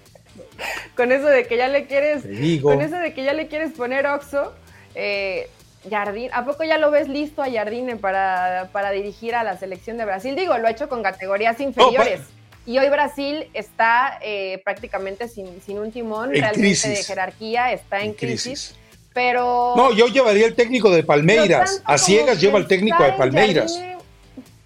con 0.96 1.12
eso 1.12 1.26
de 1.26 1.46
que 1.46 1.58
ya 1.58 1.68
le 1.68 1.86
quieres, 1.86 2.22
con 2.62 2.80
eso 2.80 2.96
de 2.96 3.12
que 3.12 3.24
ya 3.24 3.34
le 3.34 3.46
quieres 3.48 3.72
poner 3.72 4.06
Oxo, 4.06 4.54
eh, 4.94 5.50
Jardine, 5.90 6.30
¿a 6.32 6.46
poco 6.46 6.64
ya 6.64 6.78
lo 6.78 6.90
ves 6.90 7.08
listo 7.08 7.42
a 7.42 7.50
Jardine 7.50 7.96
para, 7.96 8.70
para, 8.72 8.90
dirigir 8.90 9.34
a 9.34 9.44
la 9.44 9.58
selección 9.58 9.98
de 9.98 10.06
Brasil? 10.06 10.34
Digo, 10.34 10.56
lo 10.56 10.66
ha 10.66 10.70
hecho 10.70 10.88
con 10.88 11.02
categorías 11.02 11.60
inferiores. 11.60 12.20
y 12.64 12.78
hoy 12.78 12.88
Brasil 12.88 13.50
está 13.52 14.18
eh, 14.22 14.62
prácticamente 14.64 15.28
sin, 15.28 15.60
sin, 15.60 15.78
un 15.78 15.92
timón 15.92 16.30
realmente 16.30 16.88
de 16.88 17.04
jerarquía, 17.04 17.72
está 17.72 18.00
en, 18.00 18.14
crisis 18.14 18.79
pero... 19.12 19.74
No, 19.76 19.92
yo 19.92 20.06
llevaría 20.06 20.46
el 20.46 20.54
técnico 20.54 20.90
de 20.90 21.02
Palmeiras. 21.02 21.82
A 21.84 21.98
ciegas 21.98 22.40
lleva 22.40 22.58
el 22.58 22.66
técnico 22.66 23.02
de 23.02 23.12
Palmeiras. 23.12 23.80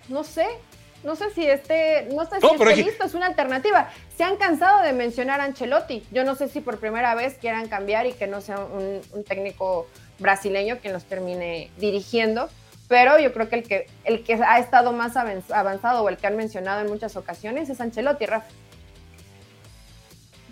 no 0.09 0.25
sé, 0.25 0.47
no 1.05 1.17
sé 1.17 1.31
si 1.35 1.47
este, 1.47 2.09
no 2.15 2.25
sé 2.25 2.41
si 2.41 2.47
esté 2.47 2.77
listo, 2.77 3.05
es 3.05 3.15
una 3.15 3.27
alternativa. 3.27 3.91
Se 4.17 4.25
han 4.25 4.37
cansado 4.37 4.83
de 4.83 4.95
mencionar 4.95 5.41
a 5.41 5.45
Ancelotti. 5.45 6.03
Yo 6.11 6.25
no 6.25 6.35
sé 6.35 6.49
si 6.49 6.61
por 6.61 6.79
primera 6.79 7.15
vez 7.15 7.35
quieran 7.35 7.69
cambiar 7.69 8.07
y 8.07 8.13
que 8.13 8.27
no 8.27 8.41
sea 8.41 8.59
un, 8.59 9.03
técnico 9.25 9.87
brasileño 10.19 10.79
quien 10.81 10.95
los 10.95 11.05
termine 11.05 11.71
dirigiendo. 11.79 12.49
Pero 12.89 13.19
yo 13.19 13.33
creo 13.33 13.49
que 13.49 13.57
el 13.57 13.63
que 13.65 13.87
el 14.05 14.25
que 14.25 14.35
ha 14.35 14.59
estado 14.59 14.93
más 14.93 15.17
avanzado 15.17 16.03
o 16.03 16.09
el 16.09 16.17
que 16.17 16.27
han 16.27 16.37
mencionado 16.37 16.81
en 16.81 16.87
muchas 16.87 17.17
ocasiones 17.17 17.69
es 17.69 17.81
Ancelotti, 17.81 18.25
Rafa. 18.25 18.49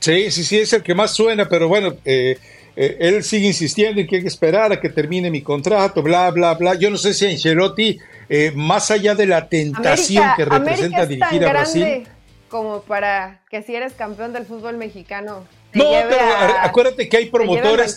Sí, 0.01 0.31
sí, 0.31 0.45
sí, 0.45 0.59
es 0.59 0.73
el 0.73 0.83
que 0.83 0.95
más 0.95 1.13
suena, 1.13 1.49
pero 1.49 1.69
bueno, 1.69 1.95
eh, 2.05 2.37
eh, 2.75 2.97
él 3.01 3.23
sigue 3.23 3.49
insistiendo 3.49 4.01
en 4.01 4.07
que 4.07 4.17
hay 4.17 4.23
que 4.23 4.29
esperar 4.29 4.73
a 4.73 4.81
que 4.81 4.89
termine 4.89 5.31
mi 5.31 5.43
contrato, 5.43 6.03
bla, 6.03 6.31
bla, 6.31 6.55
bla. 6.55 6.75
Yo 6.75 6.91
no 6.91 6.97
sé 6.97 7.13
si 7.13 7.27
Ancelotti, 7.27 7.99
eh, 8.29 8.53
más 8.55 8.91
allá 8.91 9.15
de 9.15 9.27
la 9.27 9.49
tentación 9.49 10.25
que 10.37 10.45
representa 10.45 11.07
dirigir 11.07 11.45
a 11.45 11.51
Brasil. 11.51 12.09
Como 12.49 12.83
para 12.83 13.41
que 13.51 13.63
si 13.63 13.75
eres 13.75 13.95
campeón 13.95 14.33
del 14.33 14.45
fútbol 14.45 14.77
mexicano. 14.77 15.47
no, 15.73 15.85
pero 16.09 16.19
acuérdate 16.61 17.09
que 17.09 17.17
hay 17.17 17.27
promotores. 17.27 17.97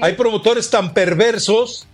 Hay 0.00 0.12
promotores 0.14 0.70
tan 0.70 0.94
perversos 0.94 1.86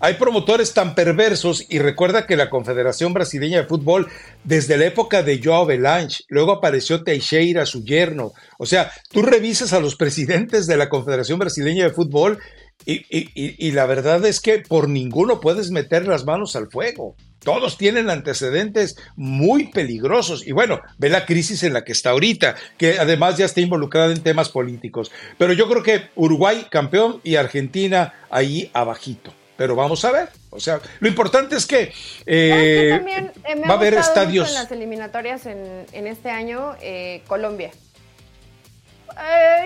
hay 0.00 0.14
promotores 0.14 0.74
tan 0.74 0.94
perversos 0.94 1.66
y 1.68 1.78
recuerda 1.80 2.26
que 2.26 2.36
la 2.36 2.50
Confederación 2.50 3.12
Brasileña 3.12 3.58
de 3.58 3.66
Fútbol, 3.66 4.08
desde 4.44 4.76
la 4.76 4.86
época 4.86 5.22
de 5.22 5.40
Joao 5.42 5.66
Belange, 5.66 6.22
luego 6.28 6.52
apareció 6.52 7.02
Teixeira, 7.02 7.66
su 7.66 7.84
yerno. 7.84 8.32
O 8.58 8.66
sea, 8.66 8.92
tú 9.10 9.22
revisas 9.22 9.72
a 9.72 9.80
los 9.80 9.96
presidentes 9.96 10.66
de 10.66 10.76
la 10.76 10.88
Confederación 10.88 11.38
Brasileña 11.38 11.84
de 11.84 11.90
Fútbol 11.94 12.38
y, 12.86 13.04
y 13.34 13.72
la 13.72 13.86
verdad 13.86 14.24
es 14.24 14.40
que 14.40 14.60
por 14.60 14.88
ninguno 14.88 15.40
puedes 15.40 15.70
meter 15.72 16.06
las 16.06 16.24
manos 16.24 16.54
al 16.54 16.70
fuego. 16.70 17.16
Todos 17.40 17.76
tienen 17.76 18.08
antecedentes 18.08 18.96
muy 19.16 19.68
peligrosos. 19.68 20.46
Y 20.46 20.52
bueno, 20.52 20.80
ve 20.98 21.08
la 21.08 21.26
crisis 21.26 21.62
en 21.64 21.72
la 21.72 21.84
que 21.84 21.92
está 21.92 22.10
ahorita, 22.10 22.54
que 22.76 22.98
además 22.98 23.36
ya 23.36 23.46
está 23.46 23.60
involucrada 23.60 24.12
en 24.12 24.22
temas 24.22 24.48
políticos. 24.48 25.10
Pero 25.38 25.52
yo 25.52 25.68
creo 25.68 25.82
que 25.82 26.08
Uruguay 26.14 26.66
campeón 26.70 27.20
y 27.24 27.36
Argentina 27.36 28.14
ahí 28.30 28.70
abajito 28.72 29.32
pero 29.58 29.74
vamos 29.74 30.04
a 30.04 30.12
ver. 30.12 30.28
O 30.50 30.60
sea, 30.60 30.80
lo 31.00 31.08
importante 31.08 31.56
es 31.56 31.66
que, 31.66 31.92
eh, 32.26 32.92
también, 32.94 33.32
eh, 33.44 33.60
va 33.68 33.74
a 33.74 33.76
haber 33.76 33.94
estadios. 33.94 34.48
en 34.48 34.54
las 34.54 34.70
eliminatorias 34.70 35.46
en, 35.46 36.06
este 36.06 36.30
año, 36.30 36.76
eh, 36.80 37.22
Colombia. 37.26 37.72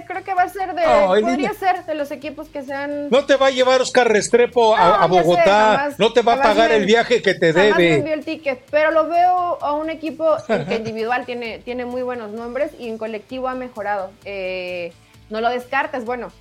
creo 0.06 0.24
que 0.24 0.32
va 0.32 0.44
a 0.44 0.48
ser 0.48 0.74
de. 0.74 0.82
podría 1.20 1.52
ser 1.52 1.84
de 1.84 1.94
los 1.94 2.10
equipos 2.10 2.48
que 2.48 2.62
sean. 2.62 3.10
No 3.10 3.26
te 3.26 3.36
va 3.36 3.48
a 3.48 3.50
llevar 3.50 3.82
Oscar 3.82 4.08
Restrepo 4.08 4.74
a, 4.74 5.06
Bogotá. 5.06 5.90
no 5.98 6.10
te 6.14 6.22
va 6.22 6.34
a 6.34 6.42
pagar 6.42 6.72
el 6.72 6.86
viaje 6.86 7.20
que 7.20 7.34
te 7.34 7.52
debe. 7.52 8.00
Me 8.02 8.14
el 8.14 8.24
ticket, 8.24 8.64
pero 8.70 8.92
lo 8.92 9.08
veo 9.08 9.58
a 9.60 9.74
un 9.74 9.90
equipo 9.90 10.36
que 10.68 10.74
individual 10.74 11.26
tiene, 11.26 11.58
tiene 11.58 11.84
muy 11.84 12.00
buenos 12.00 12.30
nombres 12.30 12.70
y 12.78 12.88
en 12.88 12.96
colectivo 12.96 13.46
ha 13.46 13.54
mejorado. 13.54 14.10
no 15.28 15.40
lo 15.42 15.50
descartes. 15.50 16.06
Bueno, 16.06 16.32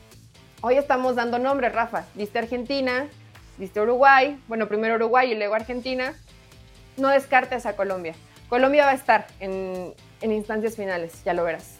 hoy 0.61 0.77
estamos 0.77 1.17
dando 1.17 1.37
nombres, 1.37 1.73
Rafa. 1.73 2.05
Viste 2.15 2.39
Argentina, 2.39 3.09
Viste 3.57 3.79
Uruguay, 3.79 4.39
bueno, 4.47 4.67
primero 4.67 4.95
Uruguay 4.95 5.31
y 5.31 5.35
luego 5.35 5.55
Argentina. 5.55 6.13
No 6.97 7.09
descartes 7.09 7.65
a 7.65 7.75
Colombia. 7.75 8.13
Colombia 8.49 8.85
va 8.85 8.91
a 8.91 8.95
estar 8.95 9.27
en, 9.39 9.93
instancias 10.21 10.75
finales, 10.75 11.13
ya 11.23 11.33
lo 11.33 11.43
verás. 11.43 11.75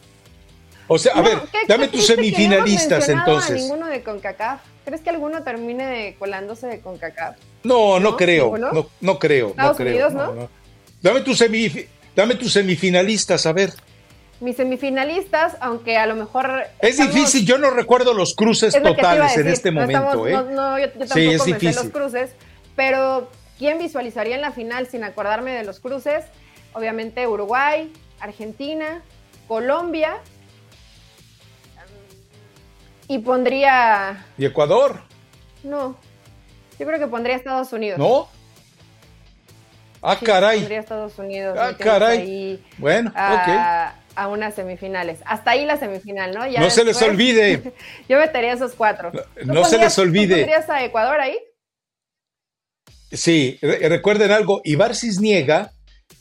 O 0.88 0.97
sea, 0.97 1.13
a 1.13 1.22
ver, 1.22 1.39
dame 1.67 1.88
tus 1.88 2.05
semifinalistas 2.07 3.07
entonces. 3.09 3.51
A 3.51 3.53
ninguno 3.55 3.88
de 3.88 4.03
CONCACAF. 4.03 4.61
¿Crees 4.86 5.01
que 5.01 5.09
alguno 5.09 5.43
termine 5.43 5.86
de 5.86 6.15
colándose 6.17 6.67
de 6.67 6.80
CONCACAF? 6.80 7.38
No, 7.63 7.99
no, 7.99 8.17
creo. 8.17 8.57
No? 8.57 8.89
no, 8.99 9.19
creo. 9.19 9.53
no 9.55 9.76
creo. 9.76 10.09
¿no? 10.09 10.49
Dame 11.01 11.22
tus, 11.22 11.43
dame 12.15 12.36
tus 12.36 12.53
semifinalistas, 12.53 13.45
a 13.45 13.53
ver 13.53 13.74
mis 14.42 14.58
semifinalistas, 14.58 15.56
aunque 15.60 15.98
a 15.98 16.08
lo 16.08 16.16
mejor... 16.16 16.64
Es 16.80 16.98
difícil, 16.98 17.46
yo 17.46 17.60
no 17.60 17.70
recuerdo 17.70 18.14
los 18.14 18.34
cruces 18.34 18.74
totales 18.74 19.38
en 19.38 19.48
este 19.48 19.70
momento. 19.70 20.28
¿eh? 20.28 20.34
No, 20.52 20.80
yo, 20.80 20.89
tampoco 20.89 21.14
sí, 21.14 21.28
es 21.30 21.46
difícil. 21.46 21.76
los 21.76 21.94
cruces, 21.94 22.32
pero 22.76 23.30
¿quién 23.60 23.78
visualizaría 23.78 24.36
en 24.36 24.42
la 24.42 24.52
final 24.52 24.88
sin 24.88 25.04
acordarme 25.04 25.52
de 25.52 25.64
los 25.64 25.80
cruces? 25.80 26.26
Obviamente 26.74 27.28
Uruguay, 27.28 27.94
Argentina, 28.20 29.04
Colombia 29.48 30.18
y 33.08 33.20
pondría... 33.20 34.26
¿Y 34.39 34.46
Ecuador? 34.46 35.02
No, 35.64 35.96
yo 36.80 36.88
creo 36.88 36.98
que 36.98 37.08
pondría 37.08 37.36
Estados 37.36 37.72
Unidos. 37.74 38.00
¿No? 38.00 38.28
Ah, 40.02 40.18
caray. 40.18 40.58
Pondría 40.62 40.80
Estados 40.80 41.20
Unidos. 41.20 41.56
Ah, 41.62 41.74
caray. 41.78 42.60
bueno, 42.80 43.12
ok 43.12 44.01
a 44.16 44.28
unas 44.28 44.55
semifinales. 44.55 45.20
Hasta 45.26 45.51
ahí 45.51 45.66
la 45.66 45.78
semifinal, 45.78 46.34
¿no? 46.34 46.45
no 46.47 46.70
se 46.70 46.84
les 46.84 47.01
olvide. 47.01 47.74
yo 48.09 48.18
metería 48.20 48.53
esos 48.53 48.74
cuatro. 48.74 49.12
No, 49.45 49.64
se 49.66 49.78
les 49.78 49.97
olvide. 49.97 50.38
¿Pondrías 50.38 50.70
a 50.70 50.84
Ecuador 50.84 51.20
ahí? 51.20 51.38
Sí, 53.12 53.59
recuerden 53.62 54.32
algo, 54.32 54.62
Ibar 54.64 54.95
Cisniega, 54.95 55.74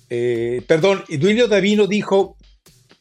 eh, 0.09 0.62
perdón, 0.66 1.05
Duilio 1.09 1.47
Davino 1.47 1.86
dijo, 1.86 2.36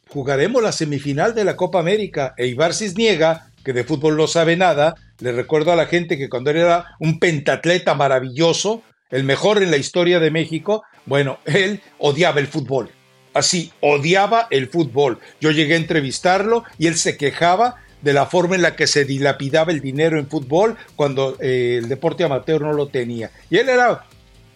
jugaremos 0.10 0.62
la 0.62 0.72
semifinal 0.72 1.34
de 1.34 1.44
la 1.44 1.56
Copa 1.56 1.80
América, 1.80 2.36
e 2.38 2.46
Ibar 2.46 2.76
Cisniega, 2.76 3.52
que 3.64 3.74
de 3.74 3.84
fútbol 3.84 4.16
no 4.16 4.28
sabe 4.28 4.56
nada, 4.56 4.94
le 5.20 5.32
recuerdo 5.32 5.72
a 5.72 5.76
la 5.76 5.88
gente 5.88 6.20
que 6.20 6.30
cuando 6.30 6.52
era 6.52 6.86
un 7.00 7.20
pentatleta 7.20 7.96
maravilloso, 7.96 8.84
el 9.10 9.24
mejor 9.24 9.64
en 9.64 9.72
la 9.72 9.78
historia 9.78 10.20
de 10.20 10.30
México, 10.30 10.84
bueno, 11.08 11.40
él 11.46 11.82
odiaba 11.98 12.40
el 12.40 12.48
fútbol 12.48 12.92
así, 13.40 13.72
odiaba 13.82 14.48
el 14.52 14.70
fútbol. 14.70 15.20
Yo 15.42 15.52
llegué 15.52 15.74
a 15.74 15.78
entrevistarlo 15.78 16.64
y 16.78 16.88
él 16.88 16.96
se 16.96 17.18
quejaba 17.18 17.78
de 18.02 18.14
la 18.14 18.26
forma 18.26 18.56
en 18.56 18.62
la 18.62 18.76
que 18.76 18.88
se 18.88 19.06
dilapidaba 19.06 19.72
el 19.72 19.82
dinero 19.82 20.18
en 20.18 20.28
fútbol 20.28 20.78
cuando 20.96 21.38
eh, 21.40 21.80
el 21.80 21.90
deporte 21.90 22.24
amateur 22.24 22.62
no 22.62 22.74
lo 22.74 22.88
tenía. 22.88 23.32
Y 23.50 23.58
él 23.58 23.70
era, 23.70 24.06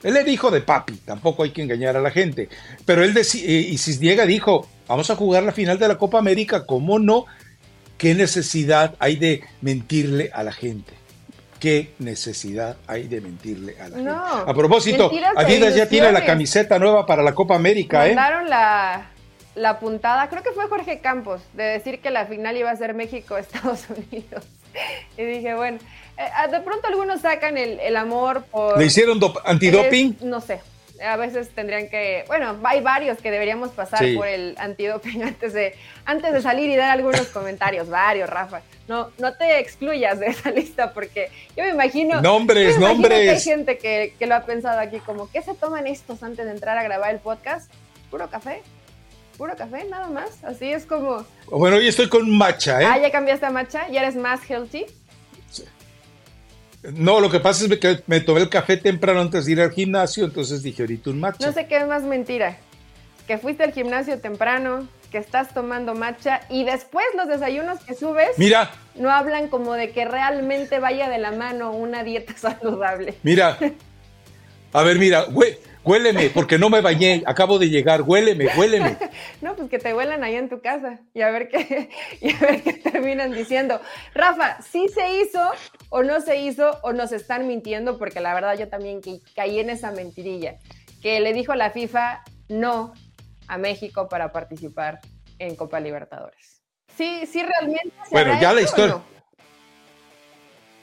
él 0.04 0.16
era 0.16 0.30
hijo 0.30 0.52
de 0.52 0.62
papi, 0.62 0.98
tampoco 0.98 1.44
hay 1.44 1.52
que 1.52 1.62
engañar 1.62 1.98
a 1.98 2.02
la 2.02 2.12
gente. 2.12 2.50
Pero 2.86 3.04
él 3.04 3.14
decía, 3.14 3.44
eh, 3.46 3.68
y 3.72 3.78
Cisniega 3.78 4.26
dijo, 4.26 4.68
vamos 4.88 5.10
a 5.10 5.16
jugar 5.16 5.44
la 5.44 5.52
final 5.52 5.78
de 5.80 5.88
la 5.88 5.98
Copa 5.98 6.20
América, 6.20 6.66
¿cómo 6.66 7.00
no? 7.00 7.26
¿Qué 7.98 8.16
necesidad 8.16 8.96
hay 9.00 9.16
de 9.18 9.44
mentirle 9.62 10.30
a 10.34 10.44
la 10.44 10.52
gente? 10.52 11.03
Qué 11.64 11.94
necesidad 11.98 12.76
hay 12.88 13.08
de 13.08 13.22
mentirle 13.22 13.78
a 13.80 13.88
la 13.88 13.96
gente. 13.96 14.12
A 14.12 14.54
propósito, 14.54 15.10
Adidas 15.38 15.74
ya 15.74 15.88
tiene 15.88 16.12
la 16.12 16.26
camiseta 16.26 16.78
nueva 16.78 17.06
para 17.06 17.24
la 17.24 17.34
Copa 17.34 17.56
América, 17.56 18.06
¿eh? 18.06 18.14
Mandaron 18.14 18.50
la, 18.50 19.06
la 19.56 19.80
puntada, 19.80 20.28
creo 20.28 20.44
que 20.44 20.52
fue 20.52 20.68
Jorge 20.68 21.00
Campos, 21.00 21.40
de 21.54 21.64
decir 21.64 22.02
que 22.02 22.12
la 22.12 22.26
final 22.26 22.58
iba 22.58 22.70
a 22.70 22.76
ser 22.76 22.94
México-Estados 22.94 23.86
Unidos. 24.12 24.44
y 25.18 25.24
dije, 25.24 25.56
bueno, 25.56 25.78
eh, 26.18 26.24
ah, 26.36 26.48
de 26.50 26.60
pronto 26.60 26.90
algunos 26.90 27.22
sacan 27.22 27.58
el, 27.58 27.96
amor 27.96 28.44
por... 28.52 28.78
¿Le 28.78 28.88
hicieron 28.88 29.22
antidoping? 29.46 30.18
no 30.22 30.42
sé. 30.42 30.60
A 31.04 31.18
veces 31.18 31.50
tendrían 31.50 31.90
que, 31.90 32.24
bueno, 32.28 32.58
hay 32.64 32.82
varios 32.82 33.18
que 33.20 33.32
deberíamos 33.32 33.72
pasar 33.72 34.06
por 34.16 34.28
el 34.28 34.56
antidoping 34.58 35.24
antes 35.24 35.54
de, 35.54 35.76
antes 36.06 36.34
de 36.34 36.42
salir 36.42 36.70
y 36.70 36.76
dar 36.76 36.92
algunos 36.92 37.28
comentarios, 37.28 37.90
varios, 37.90 38.30
Rafa. 38.30 38.62
No, 38.88 39.12
no 39.18 39.34
te 39.34 39.60
excluyas 39.60 40.20
de 40.20 40.28
esa 40.28 40.52
lista 40.56 40.94
porque 40.94 41.30
yo 41.56 41.64
me 41.64 41.70
imagino, 41.70 42.22
nombres, 42.22 42.80
nombres. 42.80 43.20
Que 43.20 43.30
hay 43.30 43.40
gente 43.40 43.78
que, 43.78 44.16
que 44.18 44.28
lo 44.28 44.36
ha 44.36 44.46
pensado 44.46 44.80
aquí 44.80 45.00
como, 45.00 45.30
¿qué 45.32 45.42
se 45.42 45.54
toman 45.54 45.88
estos 45.88 46.24
antes 46.24 46.46
de 46.46 46.52
entrar 46.52 46.78
a 46.78 46.84
grabar 46.84 47.14
el 47.14 47.20
podcast? 47.20 47.72
Puro 48.10 48.30
café, 48.30 48.62
puro 49.38 49.56
café, 49.56 49.86
nada 49.90 50.08
más. 50.08 50.44
Así 50.44 50.72
es 50.72 50.86
como. 50.86 51.26
Bueno, 51.48 51.78
hoy 51.78 51.88
estoy 51.88 52.10
con 52.10 52.30
matcha, 52.30 52.82
¿eh? 52.82 52.86
Ah, 52.86 52.98
ya 53.00 53.12
cambiaste 53.12 53.46
a 53.46 53.50
matcha, 53.50 53.88
ya 53.90 54.02
eres 54.02 54.16
más 54.16 54.42
healthy. 54.50 54.86
No, 56.92 57.20
lo 57.22 57.30
que 57.30 57.40
pasa 57.40 57.66
es 57.66 57.80
que 57.80 58.04
me 58.08 58.20
tomé 58.20 58.42
el 58.42 58.50
café 58.50 58.78
temprano 58.78 59.22
antes 59.22 59.46
de 59.46 59.54
ir 59.54 59.62
al 59.62 59.72
gimnasio, 59.72 60.26
entonces 60.26 60.62
dije 60.64 60.84
ahorita 60.84 61.10
un 61.10 61.20
matcha. 61.20 61.48
No 61.48 61.54
sé 61.54 61.68
qué 61.68 61.78
es 61.78 61.88
más 61.88 62.04
mentira. 62.04 62.58
Que 63.26 63.38
fuiste 63.38 63.64
al 63.64 63.72
gimnasio 63.72 64.20
temprano, 64.20 64.88
que 65.10 65.18
estás 65.18 65.54
tomando 65.54 65.96
matcha 65.96 66.42
y 66.50 66.66
después 66.66 67.06
los 67.16 67.28
desayunos 67.28 67.80
que 67.86 67.96
subes. 67.96 68.38
Mira. 68.38 68.72
No 68.96 69.10
hablan 69.12 69.48
como 69.48 69.74
de 69.74 69.92
que 69.92 70.06
realmente 70.06 70.80
vaya 70.80 71.10
de 71.10 71.20
la 71.20 71.32
mano 71.32 71.72
una 71.72 72.04
dieta 72.04 72.34
saludable. 72.38 73.16
Mira. 73.24 73.58
A 74.74 74.84
ver, 74.84 75.00
mira, 75.00 75.24
güey 75.26 75.58
Huéleme, 75.86 76.30
porque 76.30 76.58
no 76.58 76.70
me 76.70 76.80
bañé, 76.80 77.24
acabo 77.26 77.60
de 77.60 77.70
llegar, 77.70 78.04
huéleme, 78.04 78.48
huéleme. 78.58 78.98
No, 79.42 79.56
pues 79.56 79.70
que 79.70 79.80
te 79.80 79.94
huelan 79.94 80.24
ahí 80.24 80.36
en 80.36 80.48
tu 80.48 80.62
casa 80.62 81.00
y 81.14 81.22
a 81.22 81.30
ver 81.30 81.50
qué, 81.50 81.90
y 82.22 82.34
a 82.34 82.40
ver 82.40 82.64
qué 82.64 82.74
terminan 82.74 83.34
diciendo. 83.34 83.82
Rafa, 84.14 84.62
¿sí 84.62 84.88
se 84.88 85.22
hizo 85.22 85.42
o 85.96 86.02
no 86.02 86.22
se 86.22 86.38
hizo 86.38 86.80
o 86.82 86.92
nos 86.92 87.12
están 87.12 87.48
mintiendo? 87.48 88.00
Porque 88.00 88.20
la 88.20 88.34
verdad 88.34 88.58
yo 88.58 88.68
también 88.68 89.00
caí 89.36 89.60
en 89.60 89.70
esa 89.70 89.92
mentirilla, 89.92 90.56
que 91.04 91.20
le 91.20 91.34
dijo 91.34 91.54
la 91.54 91.70
FIFA 91.70 92.24
no 92.50 92.96
a 93.48 93.60
México 93.60 94.10
para 94.10 94.32
participar 94.32 95.02
en 95.38 95.56
Copa 95.56 95.80
Libertadores. 95.80 96.64
Sí, 96.98 97.28
sí, 97.32 97.44
realmente. 97.44 97.94
bueno, 98.10 98.42
ya 98.42 98.54
la 98.54 98.62
historia. 98.62 99.02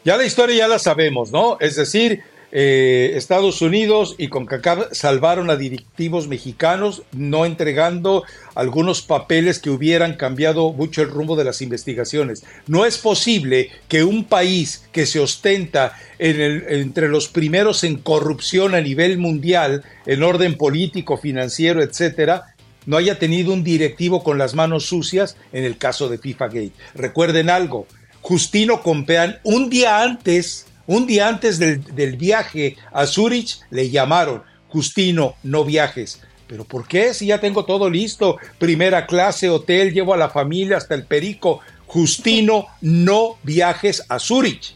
Ya 0.05 0.17
la 0.17 0.25
historia 0.25 0.57
ya 0.57 0.69
la 0.69 0.79
sabemos, 0.79 1.33
¿no? 1.33 1.59
Es 1.59 1.75
decir, 1.75 2.23
eh, 2.53 3.13
Estados 3.15 3.63
Unidos 3.63 4.17
y 4.19 4.29
CONCACAF 4.29 4.93
salvaron 4.93 5.51
a 5.51 5.57
directivos 5.57 6.27
mexicanos 6.27 7.03
no 7.13 7.47
entregando 7.47 8.25
algunos 8.57 9.03
papeles 9.03 9.61
que 9.61 9.71
hubieran 9.71 10.15
cambiado 10.15 10.73
mucho 10.73 11.03
el 11.03 11.11
rumbo 11.11 11.37
de 11.37 11.45
las 11.45 11.63
investigaciones. 11.63 12.45
No 12.67 12.85
es 12.87 12.99
posible 12.99 13.71
que 13.89 14.03
un 14.03 14.25
país 14.25 14.85
que 14.91 15.07
se 15.07 15.21
ostenta 15.21 15.93
entre 16.19 17.09
los 17.09 17.29
primeros 17.29 17.85
en 17.85 17.97
corrupción 17.97 18.75
a 18.75 18.81
nivel 18.81 19.19
mundial, 19.19 19.85
en 20.07 20.23
orden 20.23 20.57
político, 20.57 21.17
financiero, 21.17 21.83
etcétera, 21.83 22.55
no 22.87 22.97
haya 22.97 23.19
tenido 23.19 23.53
un 23.53 23.63
directivo 23.63 24.25
con 24.25 24.39
las 24.39 24.55
manos 24.55 24.87
sucias 24.87 25.37
en 25.53 25.65
el 25.65 25.77
caso 25.77 26.09
de 26.09 26.19
FIFA 26.19 26.47
Gate. 26.49 26.73
Recuerden 26.95 27.49
algo, 27.49 27.87
Justino 28.23 28.83
Compeán 28.83 29.39
un 29.45 29.71
día 29.71 30.03
antes 30.03 30.67
un 30.91 31.07
día 31.07 31.29
antes 31.29 31.61
del, 31.61 32.17
viaje 32.17 32.77
a 32.93 33.07
Zurich 33.07 33.61
le 33.71 33.91
llamaron, 33.91 34.43
Justino, 34.71 35.37
no 35.45 35.65
viajes. 35.65 36.21
¿Pero 36.49 36.65
por 36.65 36.89
qué? 36.89 37.15
Si 37.15 37.27
ya 37.27 37.39
tengo 37.39 37.65
todo 37.65 37.89
listo. 37.89 38.39
Primera 38.59 39.07
clase, 39.07 39.49
hotel, 39.49 39.93
llevo 39.93 40.15
a 40.15 40.17
la 40.17 40.31
familia 40.31 40.79
hasta 40.79 40.97
el 40.97 41.05
Perico. 41.05 41.61
Justino, 41.87 42.67
no 42.81 43.37
viajes 43.45 44.05
a 44.09 44.19
Zurich. 44.19 44.75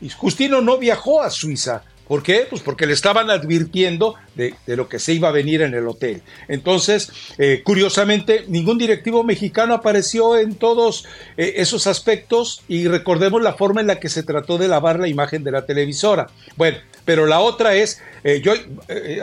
Y 0.00 0.10
Justino 0.10 0.60
no 0.60 0.78
viajó 0.78 1.20
a 1.20 1.28
Suiza. 1.28 1.82
¿Por 2.12 2.22
qué? 2.22 2.46
Pues 2.50 2.60
porque 2.60 2.84
le 2.84 2.92
estaban 2.92 3.30
advirtiendo 3.30 4.16
de, 4.34 4.54
lo 4.66 4.86
que 4.86 4.98
se 4.98 5.14
iba 5.14 5.28
a 5.28 5.32
venir 5.32 5.62
en 5.62 5.72
el 5.72 5.88
hotel. 5.88 6.20
Entonces, 6.46 7.10
eh, 7.38 7.62
curiosamente, 7.64 8.44
ningún 8.48 8.76
directivo 8.76 9.24
mexicano 9.24 9.72
apareció 9.72 10.36
en 10.36 10.56
todos 10.56 11.06
eh, 11.38 11.54
esos 11.56 11.86
aspectos 11.86 12.64
y 12.68 12.86
recordemos 12.86 13.40
la 13.40 13.54
forma 13.54 13.80
en 13.80 13.86
la 13.86 13.98
que 13.98 14.10
se 14.10 14.22
trató 14.24 14.58
de 14.58 14.68
lavar 14.68 15.00
la 15.00 15.08
imagen 15.08 15.42
de 15.42 15.52
la 15.52 15.64
televisora. 15.64 16.26
Bueno, 16.56 16.76
pero 17.06 17.24
la 17.24 17.40
otra 17.40 17.76
es, 17.76 18.02
eh, 18.24 18.42
yo 18.44 18.52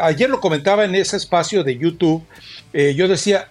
ayer 0.01 0.27
lo 0.27 0.39
comentaba 0.39 0.83
en 0.83 0.95
ese 0.95 1.17
espacio 1.17 1.63
de 1.63 1.77
YouTube, 1.77 2.23
yo 2.73 3.07
decía, 3.07 3.49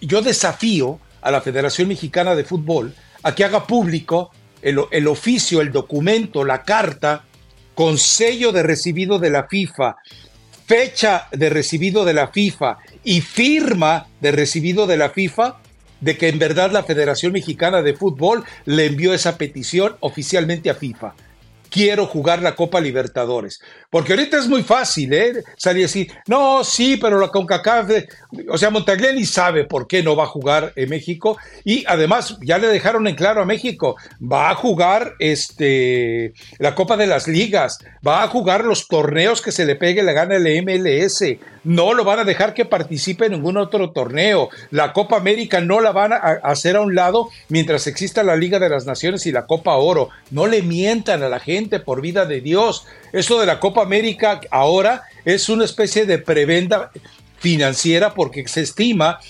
yo 0.00 0.22
desafío 0.22 0.98
a 1.20 1.30
la 1.30 1.40
Federación 1.40 1.86
Mexicana 1.86 2.34
de 2.34 2.42
Fútbol 2.42 2.96
a 3.22 3.36
que 3.36 3.44
haga 3.44 3.64
público 3.68 4.32
el 4.60 5.06
oficio, 5.06 5.60
el 5.60 5.70
documento, 5.70 6.44
la 6.44 6.64
carta, 6.64 7.27
con 7.78 7.96
sello 7.96 8.50
de 8.50 8.64
recibido 8.64 9.20
de 9.20 9.30
la 9.30 9.46
FIFA, 9.46 9.98
fecha 10.66 11.28
de 11.30 11.48
recibido 11.48 12.04
de 12.04 12.12
la 12.12 12.26
FIFA 12.26 12.78
y 13.04 13.20
firma 13.20 14.08
de 14.20 14.32
recibido 14.32 14.88
de 14.88 14.96
la 14.96 15.10
FIFA 15.10 15.60
de 16.00 16.16
que 16.16 16.26
en 16.26 16.40
verdad 16.40 16.72
la 16.72 16.82
Federación 16.82 17.30
Mexicana 17.30 17.80
de 17.82 17.94
Fútbol 17.94 18.42
le 18.64 18.86
envió 18.86 19.14
esa 19.14 19.38
petición 19.38 19.94
oficialmente 20.00 20.70
a 20.70 20.74
FIFA 20.74 21.14
quiero 21.70 22.06
jugar 22.06 22.42
la 22.42 22.54
Copa 22.54 22.80
Libertadores. 22.80 23.60
Porque 23.90 24.12
ahorita 24.12 24.36
es 24.36 24.46
muy 24.48 24.62
fácil, 24.62 25.14
¿eh? 25.14 25.42
Salir 25.56 25.86
así, 25.86 26.08
no, 26.26 26.62
sí, 26.62 26.98
pero 26.98 27.18
la 27.18 27.28
CONCACAF, 27.28 27.90
o 28.50 28.58
sea, 28.58 28.68
Montagliani 28.68 29.24
sabe 29.24 29.64
por 29.64 29.86
qué 29.86 30.02
no 30.02 30.14
va 30.14 30.24
a 30.24 30.26
jugar 30.26 30.74
en 30.76 30.90
México. 30.90 31.38
Y 31.64 31.84
además 31.86 32.36
ya 32.42 32.58
le 32.58 32.66
dejaron 32.66 33.06
en 33.06 33.14
claro 33.14 33.40
a 33.40 33.46
México, 33.46 33.96
va 34.20 34.50
a 34.50 34.54
jugar 34.54 35.14
este, 35.20 36.34
la 36.58 36.74
Copa 36.74 36.98
de 36.98 37.06
las 37.06 37.28
Ligas, 37.28 37.78
va 38.06 38.22
a 38.22 38.28
jugar 38.28 38.66
los 38.66 38.88
torneos 38.88 39.40
que 39.40 39.52
se 39.52 39.64
le 39.64 39.74
pegue 39.74 40.02
la 40.02 40.12
gana 40.12 40.36
el 40.36 40.62
MLS, 40.62 41.24
no 41.64 41.94
lo 41.94 42.04
van 42.04 42.18
a 42.18 42.24
dejar 42.24 42.54
que 42.54 42.64
participe 42.66 43.26
en 43.26 43.32
ningún 43.32 43.56
otro 43.56 43.90
torneo, 43.92 44.50
la 44.70 44.92
Copa 44.92 45.16
América 45.16 45.60
no 45.60 45.80
la 45.80 45.92
van 45.92 46.12
a 46.12 46.18
hacer 46.42 46.76
a 46.76 46.80
un 46.80 46.94
lado 46.94 47.28
mientras 47.48 47.86
exista 47.86 48.22
la 48.22 48.36
Liga 48.36 48.58
de 48.58 48.68
las 48.68 48.84
Naciones 48.84 49.26
y 49.26 49.32
la 49.32 49.46
Copa 49.46 49.76
Oro, 49.76 50.10
no 50.30 50.46
le 50.46 50.62
mientan 50.62 51.22
a 51.22 51.28
la 51.28 51.40
gente 51.40 51.80
por 51.80 52.02
vida 52.02 52.26
de 52.26 52.40
Dios. 52.40 52.86
Eso 53.12 53.40
de 53.40 53.46
la 53.46 53.58
Copa 53.58 53.77
América 53.80 54.40
ahora 54.50 55.02
es 55.24 55.48
una 55.48 55.64
especie 55.64 56.06
de 56.06 56.18
prebenda 56.18 56.90
financiera 57.38 58.14
porque 58.14 58.46
se 58.48 58.62
estima, 58.62 59.20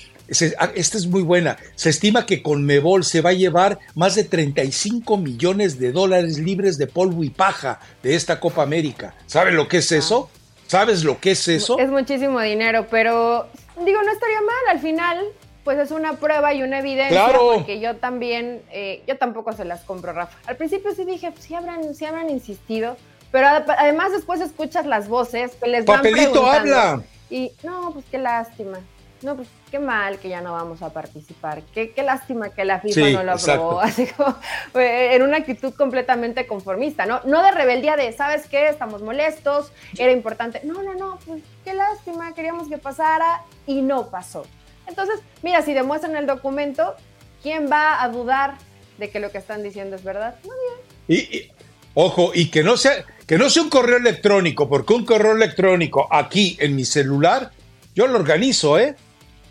ah, 0.58 0.70
esta 0.74 0.98
es 0.98 1.06
muy 1.06 1.22
buena, 1.22 1.56
se 1.74 1.90
estima 1.90 2.26
que 2.26 2.42
con 2.42 2.64
Mebol 2.64 3.04
se 3.04 3.20
va 3.20 3.30
a 3.30 3.34
llevar 3.34 3.78
más 3.94 4.14
de 4.14 4.24
35 4.24 5.16
millones 5.16 5.78
de 5.78 5.92
dólares 5.92 6.38
libres 6.38 6.78
de 6.78 6.86
polvo 6.86 7.24
y 7.24 7.30
paja 7.30 7.80
de 8.02 8.14
esta 8.14 8.40
Copa 8.40 8.62
América. 8.62 9.14
¿Saben 9.26 9.56
lo 9.56 9.68
que 9.68 9.78
es 9.78 9.92
eso? 9.92 10.30
¿Sabes 10.66 11.04
lo 11.04 11.18
que 11.18 11.32
es 11.32 11.48
eso? 11.48 11.78
Es 11.78 11.88
muchísimo 11.88 12.40
dinero, 12.40 12.86
pero 12.90 13.48
digo, 13.84 14.02
no 14.02 14.12
estaría 14.12 14.40
mal 14.40 14.76
al 14.76 14.80
final 14.80 15.26
pues 15.68 15.78
es 15.80 15.90
una 15.90 16.14
prueba 16.14 16.54
y 16.54 16.62
una 16.62 16.78
evidencia 16.78 17.30
porque 17.30 17.78
yo 17.78 17.96
también, 17.96 18.62
eh, 18.72 19.02
yo 19.06 19.18
tampoco 19.18 19.52
se 19.52 19.66
las 19.66 19.82
compro, 19.82 20.14
Rafa. 20.14 20.34
Al 20.46 20.56
principio 20.56 20.94
sí 20.94 21.04
dije, 21.04 21.30
pues, 21.30 21.44
sí 21.44 21.54
habrán, 21.54 21.94
sí 21.94 22.06
habrán 22.06 22.30
insistido, 22.30 22.96
pero 23.30 23.46
además 23.48 24.12
después 24.12 24.40
escuchas 24.40 24.86
las 24.86 25.08
voces 25.08 25.52
que 25.56 25.68
les 25.68 25.84
van 25.84 25.98
Papelito 25.98 26.46
habla. 26.46 27.02
Y 27.30 27.52
no, 27.62 27.92
pues 27.92 28.04
qué 28.10 28.18
lástima. 28.18 28.78
No, 29.20 29.34
pues 29.34 29.48
qué 29.70 29.80
mal 29.80 30.18
que 30.18 30.28
ya 30.28 30.40
no 30.40 30.52
vamos 30.52 30.80
a 30.80 30.90
participar. 30.90 31.62
Qué, 31.74 31.90
qué 31.90 32.02
lástima 32.04 32.50
que 32.50 32.64
la 32.64 32.80
FIFA 32.80 33.10
no 33.10 33.22
lo 33.24 33.32
aprobó. 33.32 33.80
Así 33.82 34.06
como 34.06 34.36
eh, 34.74 35.14
en 35.14 35.22
una 35.22 35.38
actitud 35.38 35.74
completamente 35.74 36.46
conformista, 36.46 37.04
¿no? 37.04 37.20
No 37.24 37.42
de 37.42 37.50
rebeldía 37.50 37.96
de, 37.96 38.12
¿sabes 38.12 38.46
qué? 38.46 38.68
Estamos 38.68 39.02
molestos, 39.02 39.72
era 39.98 40.12
importante. 40.12 40.60
No, 40.62 40.82
no, 40.82 40.94
no, 40.94 41.18
pues 41.26 41.42
qué 41.64 41.74
lástima, 41.74 42.32
queríamos 42.32 42.68
que 42.68 42.78
pasara 42.78 43.42
y 43.66 43.82
no 43.82 44.08
pasó. 44.08 44.46
Entonces, 44.86 45.20
mira, 45.42 45.62
si 45.62 45.74
demuestran 45.74 46.16
el 46.16 46.26
documento, 46.26 46.94
¿quién 47.42 47.68
va 47.70 48.02
a 48.02 48.08
dudar 48.08 48.54
de 48.98 49.10
que 49.10 49.18
lo 49.18 49.32
que 49.32 49.38
están 49.38 49.62
diciendo 49.64 49.96
es 49.96 50.04
verdad? 50.04 50.36
Nadie. 50.44 51.20
Y, 51.20 51.50
ojo, 51.94 52.30
y 52.34 52.50
que 52.50 52.62
no 52.62 52.76
sea 52.76 53.04
que 53.28 53.36
no 53.36 53.50
sea 53.50 53.62
un 53.62 53.68
correo 53.68 53.98
electrónico, 53.98 54.70
porque 54.70 54.94
un 54.94 55.04
correo 55.04 55.32
electrónico 55.32 56.08
aquí 56.10 56.56
en 56.60 56.74
mi 56.74 56.86
celular, 56.86 57.50
yo 57.94 58.06
lo 58.06 58.18
organizo, 58.18 58.78
¿eh? 58.78 58.96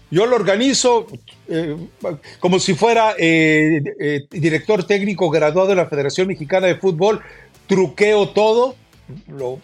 Yo 0.09 0.25
lo 0.25 0.35
organizo 0.35 1.05
eh, 1.47 1.75
como 2.39 2.59
si 2.59 2.73
fuera 2.73 3.13
eh, 3.19 3.83
eh, 3.99 4.25
director 4.31 4.83
técnico 4.83 5.29
graduado 5.29 5.67
de 5.67 5.75
la 5.75 5.85
Federación 5.85 6.27
Mexicana 6.27 6.65
de 6.65 6.77
Fútbol, 6.77 7.21
truqueo 7.67 8.29
todo, 8.29 8.75
lo, 9.27 9.59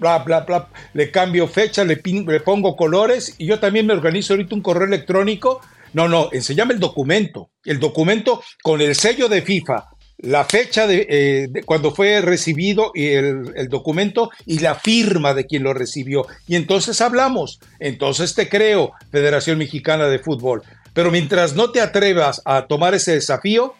bla, 0.00 0.18
bla, 0.18 0.40
bla, 0.40 0.68
le 0.92 1.12
cambio 1.12 1.46
fecha, 1.46 1.84
le, 1.84 2.02
le 2.04 2.40
pongo 2.40 2.74
colores 2.74 3.36
y 3.38 3.46
yo 3.46 3.60
también 3.60 3.86
me 3.86 3.92
organizo 3.92 4.32
ahorita 4.32 4.54
un 4.56 4.62
correo 4.62 4.88
electrónico. 4.88 5.60
No, 5.92 6.08
no, 6.08 6.28
enséñame 6.32 6.74
el 6.74 6.80
documento, 6.80 7.50
el 7.64 7.78
documento 7.78 8.42
con 8.64 8.80
el 8.80 8.96
sello 8.96 9.28
de 9.28 9.42
FIFA, 9.42 9.90
la 10.24 10.44
fecha 10.44 10.86
de, 10.86 11.06
eh, 11.08 11.62
cuando 11.64 11.94
fue 11.94 12.20
recibido 12.20 12.92
y 12.94 13.08
el, 13.08 13.68
documento 13.68 14.30
y 14.46 14.60
la 14.60 14.74
firma 14.74 15.34
de 15.34 15.46
quien 15.46 15.62
lo 15.62 15.74
recibió. 15.74 16.26
Y 16.46 16.56
entonces 16.56 17.00
hablamos. 17.00 17.60
Entonces 17.78 18.34
te 18.34 18.48
creo, 18.48 18.92
Federación 19.10 19.58
Mexicana 19.58 20.06
de 20.06 20.18
Fútbol. 20.18 20.62
Pero 20.94 21.10
mientras 21.10 21.54
no 21.54 21.70
te 21.70 21.80
atrevas 21.80 22.40
a 22.44 22.66
tomar 22.66 22.94
ese 22.94 23.12
desafío, 23.12 23.74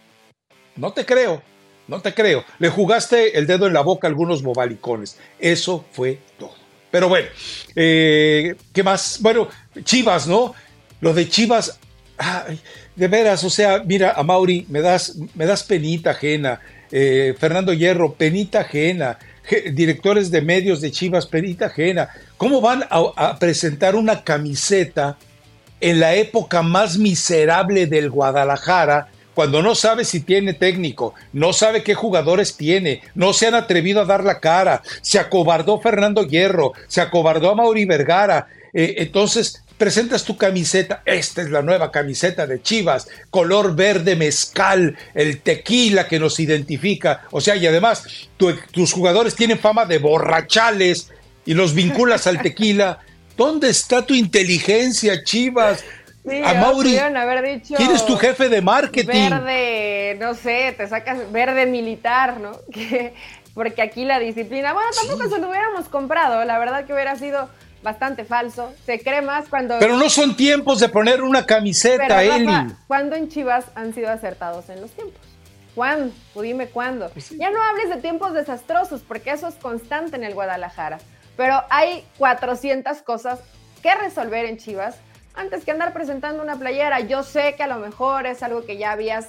no 0.77 0.93
te 0.93 1.07
creo. 1.07 1.43
No 1.87 2.01
te 2.01 2.15
creo. 2.15 2.45
Le 2.59 2.69
jugaste 2.69 3.39
el 3.39 3.47
dedo 3.47 3.67
en 3.67 3.75
la 3.75 3.83
boca 3.83 4.07
a 4.07 4.11
algunos 4.11 4.43
bobalicones. 4.43 5.19
Eso 5.39 5.85
fue 5.93 6.19
todo. 6.39 6.55
Pero 6.91 7.09
bueno, 7.09 7.29
eh, 7.75 8.55
¿qué 8.73 8.83
más? 8.83 9.19
Bueno, 9.21 9.49
Chivas, 9.83 10.27
¿no? 10.27 10.55
Lo 11.01 11.13
de 11.13 11.29
Chivas, 11.29 11.79
de 12.97 13.09
veras, 13.09 13.43
o 13.45 13.51
sea, 13.51 13.83
mira, 13.85 14.13
a 14.13 14.23
Mauri, 14.23 14.67
me 14.69 14.81
das, 14.81 15.17
me 15.35 15.47
das 15.47 15.63
penita 15.63 16.11
ajena. 16.11 16.61
Eh, 16.91 17.35
Fernando 17.39 17.73
Hierro, 17.73 18.15
penita 18.15 18.61
ajena. 18.61 19.19
directores 19.73 20.31
de 20.31 20.41
medios 20.41 20.81
de 20.81 20.91
Chivas, 20.91 21.27
penita 21.27 21.67
ajena. 21.67 22.09
¿Cómo 22.37 22.61
van 22.61 22.85
a 22.89 23.39
presentar 23.39 23.95
una 23.95 24.25
camiseta 24.25 25.19
en 25.81 26.01
la 26.01 26.15
época 26.15 26.63
más 26.63 26.97
miserable 26.99 27.87
del 27.87 28.11
Guadalajara? 28.11 29.09
cuando 29.35 29.63
no 29.63 29.75
sabe 29.75 30.05
si 30.05 30.21
tiene 30.21 30.55
técnico, 30.55 31.15
no 31.33 31.53
sabe 31.53 31.83
qué 31.83 31.95
jugadores 31.95 32.57
tiene, 32.57 33.03
no 33.15 33.33
se 33.33 33.49
han 33.49 33.55
atrevido 33.55 34.01
a 34.01 34.05
dar 34.05 34.25
la 34.25 34.41
cara, 34.41 34.83
se 35.03 35.19
acobardó 35.19 35.81
Fernando 35.81 36.23
Hierro, 36.23 36.73
se 36.87 37.01
acobardó 37.01 37.51
a 37.51 37.55
Mauri 37.55 37.85
Vergara. 37.85 38.47
Eh, 38.73 38.95
entonces, 38.99 39.64
presentas 39.79 40.25
tu 40.25 40.37
camiseta, 40.37 41.03
esta 41.05 41.43
es 41.43 41.51
la 41.51 41.63
nueva 41.63 41.91
camiseta 41.91 42.47
de 42.47 42.63
Chivas, 42.63 43.09
color 43.31 43.75
verde 43.75 44.17
mezcal, 44.17 44.97
el 45.15 45.41
tequila 45.41 46.07
que 46.07 46.19
nos 46.19 46.39
identifica, 46.41 47.23
o 47.31 47.41
sea, 47.41 47.57
y 47.57 47.67
además 47.67 48.29
tus 48.37 48.93
jugadores 48.93 49.35
tienen 49.35 49.59
fama 49.59 49.85
de 49.85 49.99
borrachales 49.99 51.11
y 51.45 51.55
los 51.55 51.75
vinculas 51.75 52.27
al 52.27 52.41
tequila. 52.41 53.01
¿Dónde 53.37 53.69
está 53.69 54.07
tu 54.07 54.15
inteligencia, 54.15 55.25
Chivas? 55.25 55.85
a 56.45 56.55
Mauri, 56.55 56.97
haber 56.97 57.43
dicho 57.45 57.75
¿quién 57.77 57.91
es 57.91 58.07
tu 58.07 58.17
jefe 58.17 58.49
de 58.49 58.63
marketing? 58.63 59.31
Verde, 59.31 60.17
no 60.19 60.35
sé, 60.35 60.73
te 60.75 60.89
sacas 60.89 61.31
verde 61.31 61.67
militar, 61.67 62.41
¿no? 62.41 62.53
porque 63.55 63.83
aquí 63.83 64.05
la 64.05 64.19
disciplina, 64.19 64.73
bueno, 64.73 64.89
tampoco 64.97 65.29
se 65.29 65.39
lo 65.39 65.49
hubiéramos 65.49 65.89
comprado, 65.89 66.45
la 66.45 66.59
verdad 66.59 66.87
que 66.87 66.95
hubiera 66.95 67.17
sido 67.17 67.49
bastante 67.85 68.25
falso. 68.25 68.73
Se 68.85 68.99
cree 68.99 69.23
más 69.23 69.49
cuando. 69.49 69.79
Pero 69.79 69.97
no 69.97 70.11
son 70.11 70.37
tiempos 70.37 70.81
de 70.81 70.89
poner 70.89 71.23
una 71.23 71.47
camiseta, 71.47 72.25
Eli. 72.25 72.75
¿Cuándo 72.89 73.15
en 73.15 73.29
Chivas 73.29 73.67
han 73.77 73.95
sido 73.95 74.11
acertados 74.11 74.69
en 74.71 74.81
los 74.81 74.91
tiempos? 74.91 75.21
¿Cuándo? 75.77 76.13
dime 76.35 76.67
cuándo. 76.67 77.09
Pues 77.11 77.31
ya 77.31 77.51
no 77.51 77.63
hables 77.63 77.91
de 77.91 77.97
tiempos 77.97 78.33
desastrosos, 78.33 79.03
porque 79.03 79.31
eso 79.31 79.47
es 79.47 79.55
constante 79.55 80.17
en 80.17 80.25
el 80.25 80.35
Guadalajara. 80.35 80.99
Pero 81.37 81.63
hay 81.71 82.05
400 82.19 83.03
cosas 83.03 83.41
que 83.83 83.95
resolver 83.95 84.47
en 84.47 84.57
Chivas 84.57 84.97
antes 85.35 85.65
que 85.65 85.71
andar 85.71 85.93
presentando 85.93 86.43
una 86.43 86.57
playera. 86.57 87.01
Yo 87.01 87.23
sé 87.23 87.55
que 87.57 87.65
a 87.65 87.67
lo 87.67 87.79
mejor 87.79 88.27
es 88.27 88.43
algo 88.43 88.65
que 88.65 88.77
ya 88.77 88.93
habías 88.93 89.29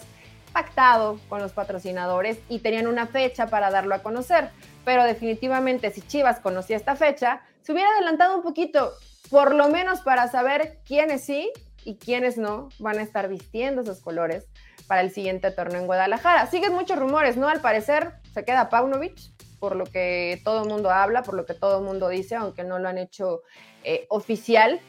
pactado 0.54 1.20
con 1.28 1.42
los 1.42 1.52
patrocinadores 1.52 2.38
y 2.48 2.60
tenían 2.60 2.88
una 2.88 3.08
fecha 3.08 3.48
para 3.48 3.72
darlo 3.72 3.94
a 3.94 4.00
conocer, 4.00 4.52
pero 4.86 5.04
definitivamente 5.04 5.92
si 5.92 6.02
Chivas 6.02 6.40
conocía 6.40 6.78
esta 6.78 6.96
fecha, 6.96 7.42
se 7.62 7.74
hubiera 7.74 7.90
adelantado 7.90 8.38
un 8.38 8.44
poquito, 8.44 8.94
por 9.30 9.54
lo 9.54 9.68
menos 9.70 10.02
para 10.02 10.28
saber 10.30 10.80
quiénes 10.86 11.26
sí 11.26 11.52
y 11.84 11.96
quiénes 11.96 12.38
no 12.38 12.70
van 12.80 13.00
a 13.00 13.02
estar 13.02 13.28
vistiendo 13.28 13.82
esos 13.82 14.00
colores 14.00 14.46
para 14.88 15.02
el 15.02 15.12
siguiente 15.12 15.52
torneo 15.52 15.82
en 15.82 15.88
Guadalajara. 15.88 16.48
Siguen 16.48 16.74
muchos 16.74 16.98
rumores, 16.98 17.38
¿no? 17.38 17.48
Al 17.48 17.62
parecer 17.62 18.14
se 18.34 18.46
queda 18.46 18.70
Paunovic, 18.70 19.18
por 19.60 19.76
lo 19.76 19.86
que 19.86 20.42
todo 20.44 20.64
el 20.64 20.70
mundo 20.70 20.92
habla, 20.92 21.24
por 21.24 21.34
lo 21.34 21.46
que 21.46 21.54
todo 21.54 21.80
el 21.80 21.86
mundo 21.86 22.08
dice, 22.10 22.36
aunque 22.36 22.64
no 22.64 22.78
lo 22.80 22.88
han 22.88 22.98
hecho 22.98 23.42
eh, 23.84 24.06
oficial. 24.10 24.80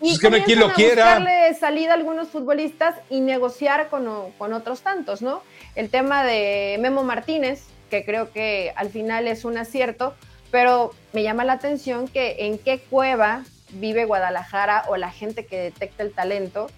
Y 0.00 0.12
es 0.12 0.18
que 0.18 0.30
no 0.30 0.36
hay 0.36 0.42
quien 0.42 0.58
lo 0.58 0.72
quiera. 0.72 1.04
darle 1.04 1.54
salida 1.54 1.92
a 1.92 1.94
algunos 1.94 2.28
futbolistas 2.28 2.96
y 3.08 3.20
negociar 3.20 3.88
con, 3.88 4.32
con, 4.32 4.52
otros 4.52 4.80
tantos, 4.80 5.22
¿no? 5.22 5.42
El 5.74 5.90
tema 5.90 6.24
de 6.24 6.76
Memo 6.80 7.04
Martínez, 7.04 7.66
que 7.92 8.06
creo 8.06 8.32
que 8.32 8.72
al 8.74 8.88
final 8.88 9.28
es 9.28 9.44
un 9.44 9.58
acierto, 9.58 10.14
pero 10.50 10.92
me 11.12 11.22
llama 11.22 11.44
la 11.44 11.52
atención 11.52 12.08
que 12.08 12.46
en 12.46 12.56
qué 12.56 12.78
cueva 12.78 13.44
vive 13.72 14.06
Guadalajara 14.06 14.84
o 14.88 14.96
la 14.96 15.10
gente 15.10 15.44
que 15.44 15.58
detecta 15.58 16.02
el 16.02 16.14
talento, 16.14 16.68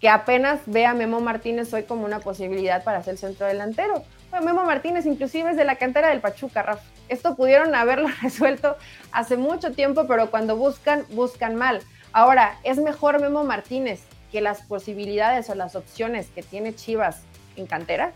que 0.00 0.08
apenas 0.08 0.58
ve 0.66 0.84
a 0.84 0.94
Memo 0.94 1.20
Martínez 1.20 1.72
hoy 1.72 1.84
como 1.84 2.04
una 2.04 2.18
posibilidad 2.18 2.82
para 2.82 3.04
ser 3.04 3.18
centro 3.18 3.46
delantero. 3.46 4.02
Memo 4.32 4.64
Martínez 4.64 5.06
inclusive 5.06 5.48
es 5.52 5.56
de 5.56 5.64
la 5.64 5.76
cantera 5.76 6.08
del 6.08 6.20
Pachuca, 6.20 6.64
Rafa. 6.64 6.82
Esto 7.08 7.36
pudieron 7.36 7.72
haberlo 7.76 8.08
resuelto 8.22 8.76
hace 9.12 9.36
mucho 9.36 9.70
tiempo, 9.70 10.08
pero 10.08 10.28
cuando 10.28 10.56
buscan, 10.56 11.04
buscan 11.10 11.54
mal. 11.54 11.82
Ahora, 12.12 12.58
¿es 12.64 12.78
mejor 12.78 13.20
Memo 13.20 13.44
Martínez 13.44 14.00
que 14.32 14.40
las 14.40 14.62
posibilidades 14.62 15.50
o 15.50 15.54
las 15.54 15.76
opciones 15.76 16.26
que 16.34 16.42
tiene 16.42 16.74
Chivas 16.74 17.22
en 17.54 17.66
cantera? 17.66 18.12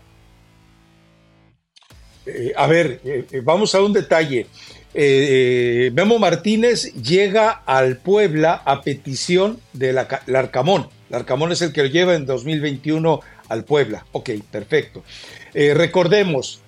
Eh, 2.25 2.53
a 2.55 2.67
ver, 2.67 3.01
eh, 3.03 3.25
eh, 3.31 3.41
vamos 3.43 3.75
a 3.75 3.81
un 3.81 3.93
detalle. 3.93 4.47
Memo 4.95 6.19
Martínez 6.19 6.93
llega 6.93 7.49
al 7.49 7.97
Puebla 7.97 8.61
a 8.63 8.81
petición 8.81 9.59
del 9.73 9.97
Arcamón. 9.97 10.87
El 11.09 11.15
Arcamón 11.15 11.51
es 11.51 11.63
el 11.63 11.73
que 11.73 11.81
lo 11.81 11.89
lleva 11.89 12.13
en 12.13 12.27
2021 12.27 13.19
al 13.49 13.63
Puebla. 13.63 14.05
Ok, 14.11 14.29
perfecto. 14.51 15.03
recordemos, 15.55 16.61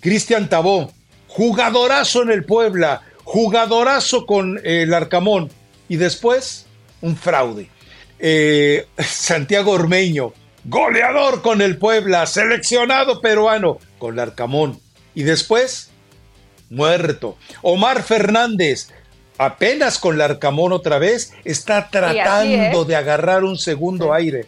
Cristian 0.00 0.48
Tabó, 0.48 0.90
jugadorazo 1.28 2.22
en 2.22 2.30
el 2.30 2.44
Puebla, 2.44 3.02
jugadorazo 3.24 4.24
con 4.24 4.58
el 4.64 4.94
Arcamón. 4.94 5.50
Y 5.86 5.96
después 5.96 6.64
un 7.02 7.14
fraude. 7.14 7.68
Santiago 8.98 9.72
Ormeño, 9.72 10.32
goleador 10.64 11.42
con 11.42 11.60
el 11.60 11.76
Puebla, 11.76 12.24
seleccionado 12.24 13.20
peruano 13.20 13.76
con 13.98 14.16
Larcamón. 14.16 14.85
Y 15.16 15.22
después, 15.22 15.88
muerto. 16.68 17.38
Omar 17.62 18.02
Fernández, 18.02 18.90
apenas 19.38 19.98
con 19.98 20.18
Larcamón 20.18 20.72
otra 20.72 20.98
vez, 20.98 21.32
está 21.42 21.88
tratando 21.88 22.84
de 22.84 22.96
agarrar 22.96 23.42
un 23.42 23.56
segundo 23.56 24.12
aire. 24.12 24.44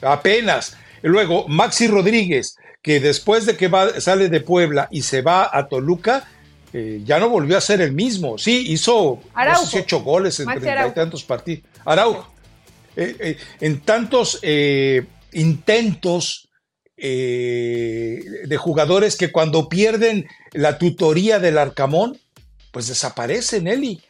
Apenas. 0.00 0.76
Luego, 1.02 1.48
Maxi 1.48 1.88
Rodríguez, 1.88 2.56
que 2.82 3.00
después 3.00 3.46
de 3.46 3.56
que 3.56 3.66
va, 3.66 4.00
sale 4.00 4.28
de 4.28 4.40
Puebla 4.40 4.86
y 4.92 5.02
se 5.02 5.22
va 5.22 5.50
a 5.52 5.66
Toluca, 5.66 6.28
eh, 6.72 7.00
ya 7.04 7.18
no 7.18 7.28
volvió 7.28 7.58
a 7.58 7.60
ser 7.60 7.80
el 7.80 7.90
mismo. 7.90 8.38
Sí, 8.38 8.66
hizo 8.68 9.20
18 9.36 10.02
goles 10.02 10.38
en 10.38 10.46
treinta 10.46 10.86
y 10.86 10.92
tantos 10.92 11.24
partidos. 11.24 11.64
Araujo. 11.84 12.32
Eh, 12.94 13.16
eh, 13.18 13.36
en 13.60 13.80
tantos 13.80 14.40
intentos 15.32 16.49
de 17.00 18.56
jugadores 18.58 19.16
que 19.16 19.32
cuando 19.32 19.68
pierden 19.68 20.28
la 20.52 20.78
tutoría 20.78 21.38
del 21.38 21.58
Arcamón, 21.58 22.18
pues 22.70 22.88
desaparecen, 22.88 23.66
Eli. 23.66 24.02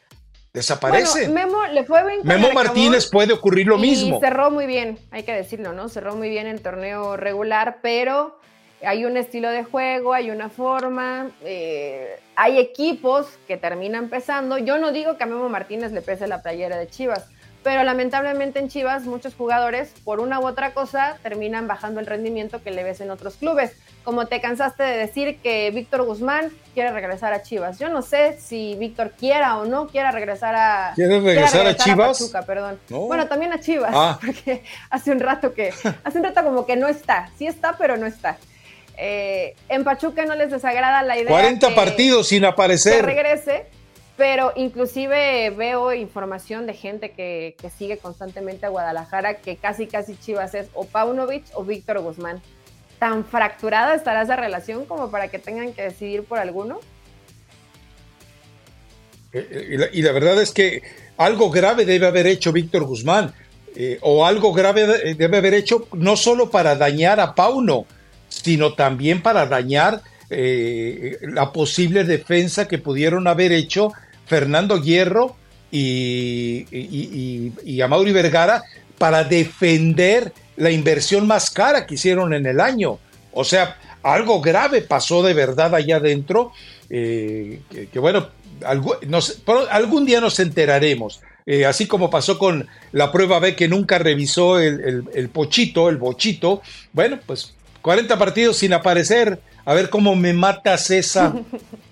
Desaparecen. 0.53 1.33
Memo 1.33 1.65
le 1.69 1.85
fue 1.85 2.05
bien 2.05 2.21
Memo 2.25 2.51
Martínez 2.53 3.09
puede 3.09 3.33
ocurrir 3.33 3.69
lo 3.69 3.79
mismo. 3.79 4.19
Cerró 4.19 4.51
muy 4.51 4.67
bien, 4.67 4.99
hay 5.13 5.23
que 5.23 5.33
decirlo, 5.33 5.73
¿no? 5.73 5.89
Cerró 5.89 6.17
muy 6.17 6.29
bien 6.29 6.49
el 6.49 6.61
torneo 6.61 7.17
regular, 7.17 7.79
pero 7.83 8.37
hay 8.83 9.05
un 9.05 9.17
estilo 9.17 9.49
de 9.51 9.63
juego, 9.63 10.13
hay 10.13 10.31
una 10.31 10.49
forma, 10.49 11.31
eh, 11.45 12.19
hay 12.35 12.59
equipos 12.59 13.29
que 13.47 13.57
terminan 13.59 14.05
empezando. 14.05 14.59
Yo 14.59 14.79
no 14.79 14.91
digo 14.91 15.17
que 15.17 15.23
a 15.23 15.27
Memo 15.27 15.49
Martínez 15.49 15.93
le 15.93 16.03
pese 16.03 16.27
la 16.27 16.43
playera 16.43 16.79
de 16.79 16.89
Chivas, 16.89 17.29
pero 17.63 17.85
lamentablemente 17.85 18.59
en 18.59 18.69
Chivas 18.69 19.05
muchos 19.05 19.35
jugadores, 19.35 19.93
por 20.05 20.21
una 20.21 20.41
u 20.41 20.47
otra 20.47 20.73
cosa, 20.73 21.19
terminan 21.23 21.67
bajando 21.67 22.01
el 22.01 22.07
rendimiento 22.07 22.63
que 22.63 22.71
le 22.71 22.85
ves 22.85 23.01
en 23.01 23.11
otros 23.11 23.37
clubes. 23.37 23.73
Como 24.03 24.27
te 24.27 24.41
cansaste 24.41 24.83
de 24.83 24.97
decir 24.97 25.39
que 25.43 25.71
Víctor 25.71 26.05
Guzmán 26.05 26.51
quiere 26.73 26.91
regresar 26.91 27.35
a 27.35 27.43
Chivas. 27.43 27.79
Yo 27.79 27.91
no 27.91 28.01
sé 28.01 28.39
si 28.41 28.75
Víctor 28.77 29.13
quiera 29.19 29.59
o 29.59 29.67
no 29.67 29.89
quiera 29.89 30.11
regresar 30.11 30.55
a. 30.55 30.93
¿Quiere 30.95 31.21
regresar, 31.21 31.67
a 31.67 31.77
Chivas? 31.77 32.33
perdón. 32.47 32.79
Bueno, 32.89 33.27
también 33.27 33.53
a 33.53 33.61
Chivas, 33.61 33.93
ah. 33.95 34.19
porque 34.25 34.65
hace 34.89 35.11
un 35.11 35.21
rato 35.21 35.53
que, 35.53 35.73
hace 36.05 36.19
un 36.19 36.25
rato 36.25 36.43
como 36.43 36.65
que 36.65 36.77
no 36.77 36.89
está. 36.89 37.31
Sí 37.37 37.47
está, 37.47 37.77
pero 37.77 37.97
no 37.97 38.07
está. 38.07 38.39
Eh, 38.97 39.55
en 39.69 39.83
Pachuca 39.85 40.27
no 40.27 40.35
les 40.35 40.51
desagrada 40.51 41.03
la 41.03 41.17
idea. 41.17 41.31
40 41.31 41.75
partidos 41.75 42.29
sin 42.29 42.45
aparecer. 42.45 42.97
Que 42.97 43.03
regrese, 43.03 43.67
pero 44.21 44.53
inclusive 44.55 45.49
veo 45.49 45.95
información 45.95 46.67
de 46.67 46.75
gente 46.75 47.13
que, 47.13 47.57
sigue 47.79 47.97
constantemente 47.97 48.67
a 48.67 48.69
Guadalajara 48.69 49.39
que 49.39 49.57
casi 49.57 49.87
casi 49.87 50.15
Chivas 50.15 50.55
es 50.55 50.69
o 50.75 50.85
Paunovic 50.85 51.45
o 51.55 51.65
Víctor 51.65 52.01
Guzmán. 52.01 52.43
¿Tan 52.99 53.25
fracturada 53.25 53.95
estará 53.95 54.21
esa 54.21 54.37
relación 54.37 54.85
como 54.85 55.11
para 55.11 55.29
que 55.29 55.39
tengan 55.39 55.73
que 55.73 55.85
decidir 55.85 56.25
por 56.25 56.39
alguno? 56.39 56.81
Eh, 59.33 59.49
eh, 59.51 59.91
y 59.95 60.03
la, 60.03 60.13
verdad 60.13 60.43
es 60.43 60.53
que 60.53 60.83
algo 61.17 61.51
grave 61.51 61.87
debe 61.87 62.07
haber 62.07 62.27
hecho 62.27 62.53
Víctor 62.53 62.85
Guzmán, 62.85 63.33
o 64.03 64.27
algo 64.27 64.53
grave 64.53 65.15
debe 65.15 65.39
haber 65.39 65.55
hecho 65.55 65.89
no 65.95 66.15
solo 66.15 66.51
para 66.51 66.77
dañar 66.77 67.21
a 67.21 67.35
Pauno, 67.35 67.87
sino 68.29 68.75
también 68.75 69.23
para 69.23 69.47
dañar 69.47 70.03
eh, 70.29 71.17
la 71.23 71.53
posible 71.55 72.05
defensa 72.05 72.69
que 72.69 72.77
pudieron 72.77 73.27
haber 73.27 73.51
hecho 73.53 73.95
Fernando 74.31 74.81
Hierro 74.81 75.35
y, 75.73 76.65
y, 76.71 77.53
y, 77.65 77.81
Amaury 77.81 78.13
Vergara 78.13 78.63
para 78.97 79.25
defender 79.25 80.33
la 80.57 80.71
inversión 80.71 81.27
más 81.27 81.51
cara 81.51 81.85
que 81.85 81.95
hicieron 81.95 82.33
en 82.33 82.47
el 82.47 82.61
año. 82.61 83.01
O 83.33 83.43
sea, 83.43 83.77
algo 84.05 84.41
grave 84.41 84.83
pasó 84.83 85.25
de 85.25 85.35
verdad 85.35 85.75
allá 85.75 85.97
adentro, 85.97 86.53
eh, 86.89 87.61
que, 87.93 87.99
bueno, 87.99 88.29
algún 88.63 90.07
día 90.07 90.21
nos 90.21 90.39
enteraremos. 90.39 91.21
Eh, 91.45 91.67
así 91.67 91.89
como 91.89 92.09
pasó 92.09 92.39
con 92.39 92.69
la 92.93 93.11
prueba 93.11 93.41
B 93.41 93.57
que 93.57 93.67
nunca 93.67 93.99
revisó 93.99 94.61
el, 94.61 95.29
pochito, 95.33 95.89
el 95.89 95.97
bochito. 95.97 96.63
Bueno, 96.93 97.19
pues 97.27 97.53
40 97.83 98.17
partidos 98.17 98.59
sin 98.59 98.75
aparecer. 98.75 99.41
A 99.65 99.75
ver 99.75 99.91
cómo 99.91 100.15
me 100.15 100.33
matas 100.33 100.89
esa. 100.93 101.35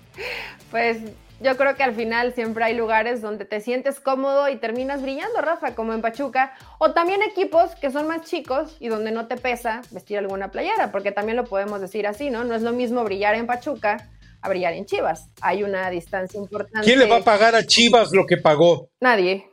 pues 0.71 0.99
yo 1.41 1.55
creo 1.55 1.75
que 1.75 1.83
al 1.83 1.93
final 1.93 2.33
siempre 2.33 2.65
hay 2.65 2.75
lugares 2.75 3.21
donde 3.21 3.45
te 3.45 3.61
sientes 3.61 3.99
cómodo 3.99 4.49
y 4.49 4.57
terminas 4.57 5.01
brillando, 5.01 5.41
Rafa, 5.41 5.75
como 5.75 5.93
en 5.93 6.01
Pachuca, 6.01 6.53
o 6.79 6.91
también 6.91 7.21
equipos 7.23 7.75
que 7.75 7.91
son 7.91 8.07
más 8.07 8.23
chicos 8.23 8.75
y 8.79 8.89
donde 8.89 9.11
no 9.11 9.27
te 9.27 9.37
pesa 9.37 9.81
vestir 9.91 10.17
alguna 10.17 10.51
playera, 10.51 10.91
porque 10.91 11.11
también 11.11 11.37
lo 11.37 11.45
podemos 11.45 11.81
decir 11.81 12.07
así, 12.07 12.29
¿no? 12.29 12.43
No 12.43 12.55
es 12.55 12.61
lo 12.61 12.73
mismo 12.73 13.03
brillar 13.03 13.35
en 13.35 13.47
Pachuca 13.47 14.09
a 14.41 14.49
brillar 14.49 14.73
en 14.73 14.85
Chivas. 14.85 15.29
Hay 15.41 15.63
una 15.63 15.89
distancia 15.89 16.39
importante. 16.39 16.85
¿Quién 16.85 16.99
le 16.99 17.07
va 17.07 17.17
a 17.17 17.23
pagar 17.23 17.55
a 17.55 17.65
Chivas 17.65 18.11
lo 18.11 18.25
que 18.25 18.37
pagó? 18.37 18.89
Nadie. 18.99 19.49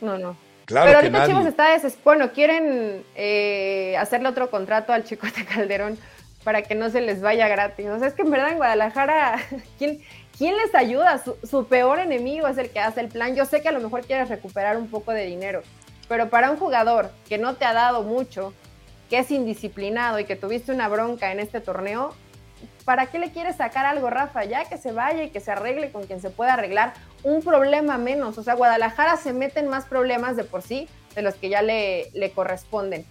No, 0.00 0.18
no. 0.18 0.36
Claro 0.64 0.86
Pero 0.86 0.98
ahorita 0.98 1.26
Chivas 1.26 1.46
está 1.46 1.70
desesperado. 1.70 2.04
Bueno, 2.04 2.32
quieren 2.32 3.04
eh, 3.16 3.96
hacerle 3.98 4.28
otro 4.28 4.50
contrato 4.50 4.92
al 4.92 5.04
Chicote 5.04 5.44
Calderón 5.54 5.98
para 6.44 6.62
que 6.62 6.74
no 6.74 6.90
se 6.90 7.00
les 7.00 7.20
vaya 7.20 7.48
gratis. 7.48 7.86
O 7.86 7.98
sea, 7.98 8.08
es 8.08 8.14
que 8.14 8.22
en 8.22 8.30
verdad 8.30 8.50
en 8.50 8.56
Guadalajara, 8.56 9.40
¿quién, 9.78 10.00
quién 10.36 10.56
les 10.56 10.74
ayuda? 10.74 11.22
Su, 11.42 11.66
peor 11.66 11.98
enemigo 11.98 12.46
es 12.48 12.58
el 12.58 12.70
que 12.70 12.80
hace 12.80 13.00
el 13.00 13.08
plan. 13.08 13.34
Yo 13.34 13.44
sé 13.44 13.60
que 13.60 13.68
a 13.68 13.72
lo 13.72 13.80
mejor 13.80 14.02
quieres 14.02 14.28
recuperar 14.28 14.76
un 14.76 14.88
poco 14.88 15.12
de 15.12 15.26
dinero, 15.26 15.62
pero 16.08 16.30
para 16.30 16.50
un 16.50 16.56
jugador 16.56 17.10
que 17.28 17.38
no 17.38 17.56
te 17.56 17.64
ha 17.64 17.72
dado 17.72 18.02
mucho, 18.02 18.54
que 19.08 19.18
es 19.18 19.30
indisciplinado 19.30 20.18
y 20.18 20.24
que 20.24 20.36
tuviste 20.36 20.72
una 20.72 20.88
bronca 20.88 21.32
en 21.32 21.40
este 21.40 21.60
torneo, 21.60 22.14
¿para 22.84 23.06
qué 23.06 23.18
le 23.18 23.32
quieres 23.32 23.56
sacar 23.56 23.86
algo, 23.86 24.08
Rafa? 24.08 24.44
Ya 24.44 24.64
que 24.64 24.78
se 24.78 24.92
vaya 24.92 25.24
y 25.24 25.30
que 25.30 25.40
se 25.40 25.50
arregle 25.50 25.90
con 25.90 26.06
quien 26.06 26.20
se 26.20 26.30
pueda 26.30 26.54
arreglar. 26.54 26.94
Un 27.22 27.42
problema 27.42 27.98
menos. 27.98 28.38
O 28.38 28.42
sea, 28.42 28.54
Guadalajara 28.54 29.16
se 29.16 29.32
mete 29.32 29.60
en 29.60 29.68
más 29.68 29.84
problemas 29.84 30.36
de 30.36 30.44
por 30.44 30.62
sí 30.62 30.88
de 31.14 31.22
los 31.22 31.34
que 31.34 31.48
ya 31.48 31.60
le, 31.60 32.10
le 32.12 32.30
corresponden. 32.30 33.04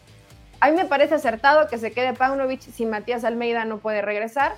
A 0.59 0.69
mí 0.69 0.75
me 0.75 0.85
parece 0.85 1.15
acertado 1.15 1.67
que 1.67 1.77
se 1.77 1.91
quede 1.91 2.13
Paunovic 2.13 2.61
si 2.61 2.85
Matías 2.85 3.23
Almeida 3.23 3.65
no 3.65 3.79
puede 3.79 4.01
regresar 4.01 4.55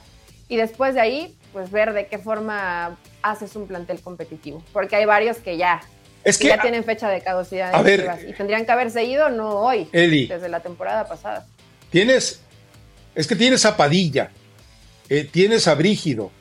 y 0.50 0.58
después 0.58 0.96
de 0.96 1.02
ahí, 1.02 1.36
pues 1.54 1.72
ver 1.72 1.94
de 1.94 2.08
qué 2.08 2.18
forma 2.18 2.98
haces 3.22 3.56
un 3.56 3.68
plantel 3.68 4.02
competitivo, 4.02 4.64
porque 4.74 4.96
hay 4.96 5.06
varios 5.06 5.38
que 5.38 5.58
ya, 5.58 5.82
es 6.24 6.38
que, 6.38 6.48
ya 6.48 6.60
tienen 6.60 6.84
fecha 6.84 7.08
de 7.10 7.22
caducidad 7.22 7.72
y 8.28 8.34
tendrían 8.34 8.66
que 8.66 8.72
haberse 8.72 9.04
ido 9.04 9.30
no 9.30 9.50
hoy, 9.60 9.88
desde 9.92 10.50
la 10.50 10.60
temporada 10.62 11.08
pasada. 11.08 11.46
Tienes, 11.90 12.42
es 13.16 13.28
que 13.28 13.36
tienes 13.36 13.66
a 13.66 13.78
Padilla, 13.78 14.32
eh, 15.08 15.24
tienes 15.24 15.68
a 15.68 15.76
Brígido, 15.76 16.32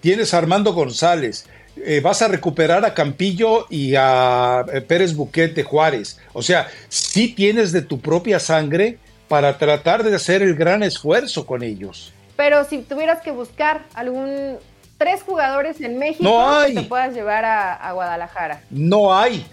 tienes 0.00 0.32
a 0.32 0.38
Armando 0.38 0.72
González, 0.72 1.46
eh, 1.76 2.00
vas 2.00 2.22
a 2.22 2.28
recuperar 2.28 2.84
a 2.84 2.94
Campillo 2.94 3.66
y 3.70 3.94
a 3.96 4.64
eh, 4.72 4.80
Pérez 4.80 5.14
Buquete 5.14 5.62
Juárez. 5.62 6.18
O 6.32 6.42
sea, 6.42 6.68
sí 6.88 7.34
tienes 7.34 7.72
de 7.72 7.82
tu 7.82 8.00
propia 8.00 8.40
sangre 8.40 8.98
para 9.28 9.58
tratar 9.58 10.02
de 10.02 10.14
hacer 10.14 10.42
el 10.42 10.54
gran 10.54 10.82
esfuerzo 10.82 11.46
con 11.46 11.62
ellos. 11.62 12.12
Pero 12.36 12.64
si 12.64 12.78
tuvieras 12.78 13.20
que 13.20 13.30
buscar 13.30 13.84
algún 13.94 14.58
tres 14.98 15.22
jugadores 15.22 15.80
en 15.80 15.98
México 15.98 16.30
que 16.66 16.74
te 16.74 16.82
puedas 16.82 17.14
llevar 17.14 17.44
a, 17.44 17.92
Guadalajara. 17.92 18.60
No 18.70 19.16
hay. 19.16 19.46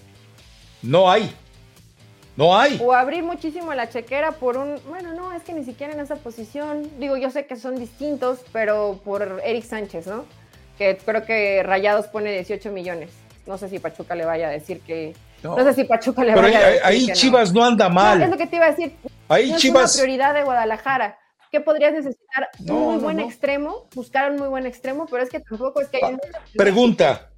No 0.81 1.09
hay. 1.09 1.33
No 2.35 2.57
hay. 2.57 2.77
O 2.83 2.91
abrir 2.91 3.23
muchísimo 3.23 3.73
la 3.73 3.89
chequera 3.89 4.33
por 4.33 4.57
un. 4.57 4.77
Bueno, 4.89 5.13
no, 5.13 5.31
es 5.31 5.43
que 5.43 5.53
ni 5.53 5.63
siquiera 5.63 5.93
en 5.93 6.01
esa 6.01 6.17
posición. 6.17 6.89
Digo, 6.99 7.15
yo 7.15 7.29
sé 7.31 7.45
que 7.45 7.55
son 7.55 7.77
distintos, 7.77 8.39
pero 8.51 8.99
por 9.05 9.41
Eric 9.45 9.63
Sánchez, 9.63 10.07
¿no? 10.07 10.25
Que 10.77 10.97
creo 10.97 11.23
que 11.25 11.63
Rayados 11.63 12.07
pone 12.07 12.33
18 12.33 12.71
millones. 12.71 13.11
No 13.47 13.57
sé 13.57 13.69
si 13.69 13.79
Pachuca 13.79 14.15
le 14.15 14.25
vaya 14.25 14.47
a 14.49 14.51
decir 14.51 14.81
que. 14.81 15.13
No, 15.49 15.63
sé 15.63 15.73
si 15.73 15.83
Pachuca 15.83 16.23
le 16.23 16.33
vaya 16.33 16.59
a 16.59 16.65
decir. 16.67 16.81
Ahí 16.83 17.07
Chivas 17.13 17.53
no. 17.53 17.63
anda 17.63 17.89
mal. 17.89 18.21
es 18.21 18.29
lo 18.29 18.37
que 18.37 18.47
te 18.47 18.55
iba 18.55 18.65
a 18.65 18.71
decir. 18.71 18.93
Ahí 19.27 19.51
no 19.51 19.57
Chivas. 19.57 19.91
Es 19.91 19.95
una 19.95 20.03
prioridad 20.03 20.33
de 20.33 20.43
Guadalajara. 20.43 21.17
¿Qué 21.51 21.61
podrías 21.61 21.93
necesitar? 21.93 22.49
un 22.59 22.75
muy 22.75 22.97
buen 22.97 23.19
extremo, 23.19 23.87
buscar 23.93 24.31
un 24.31 24.37
muy 24.37 24.47
buen 24.47 24.65
extremo, 24.65 25.05
pero 25.09 25.23
es 25.23 25.29
que 25.29 25.39
tampoco 25.39 25.81
es 25.81 25.87
que 25.87 25.99
haya. 26.03 26.17
Pregunta. 26.55 27.29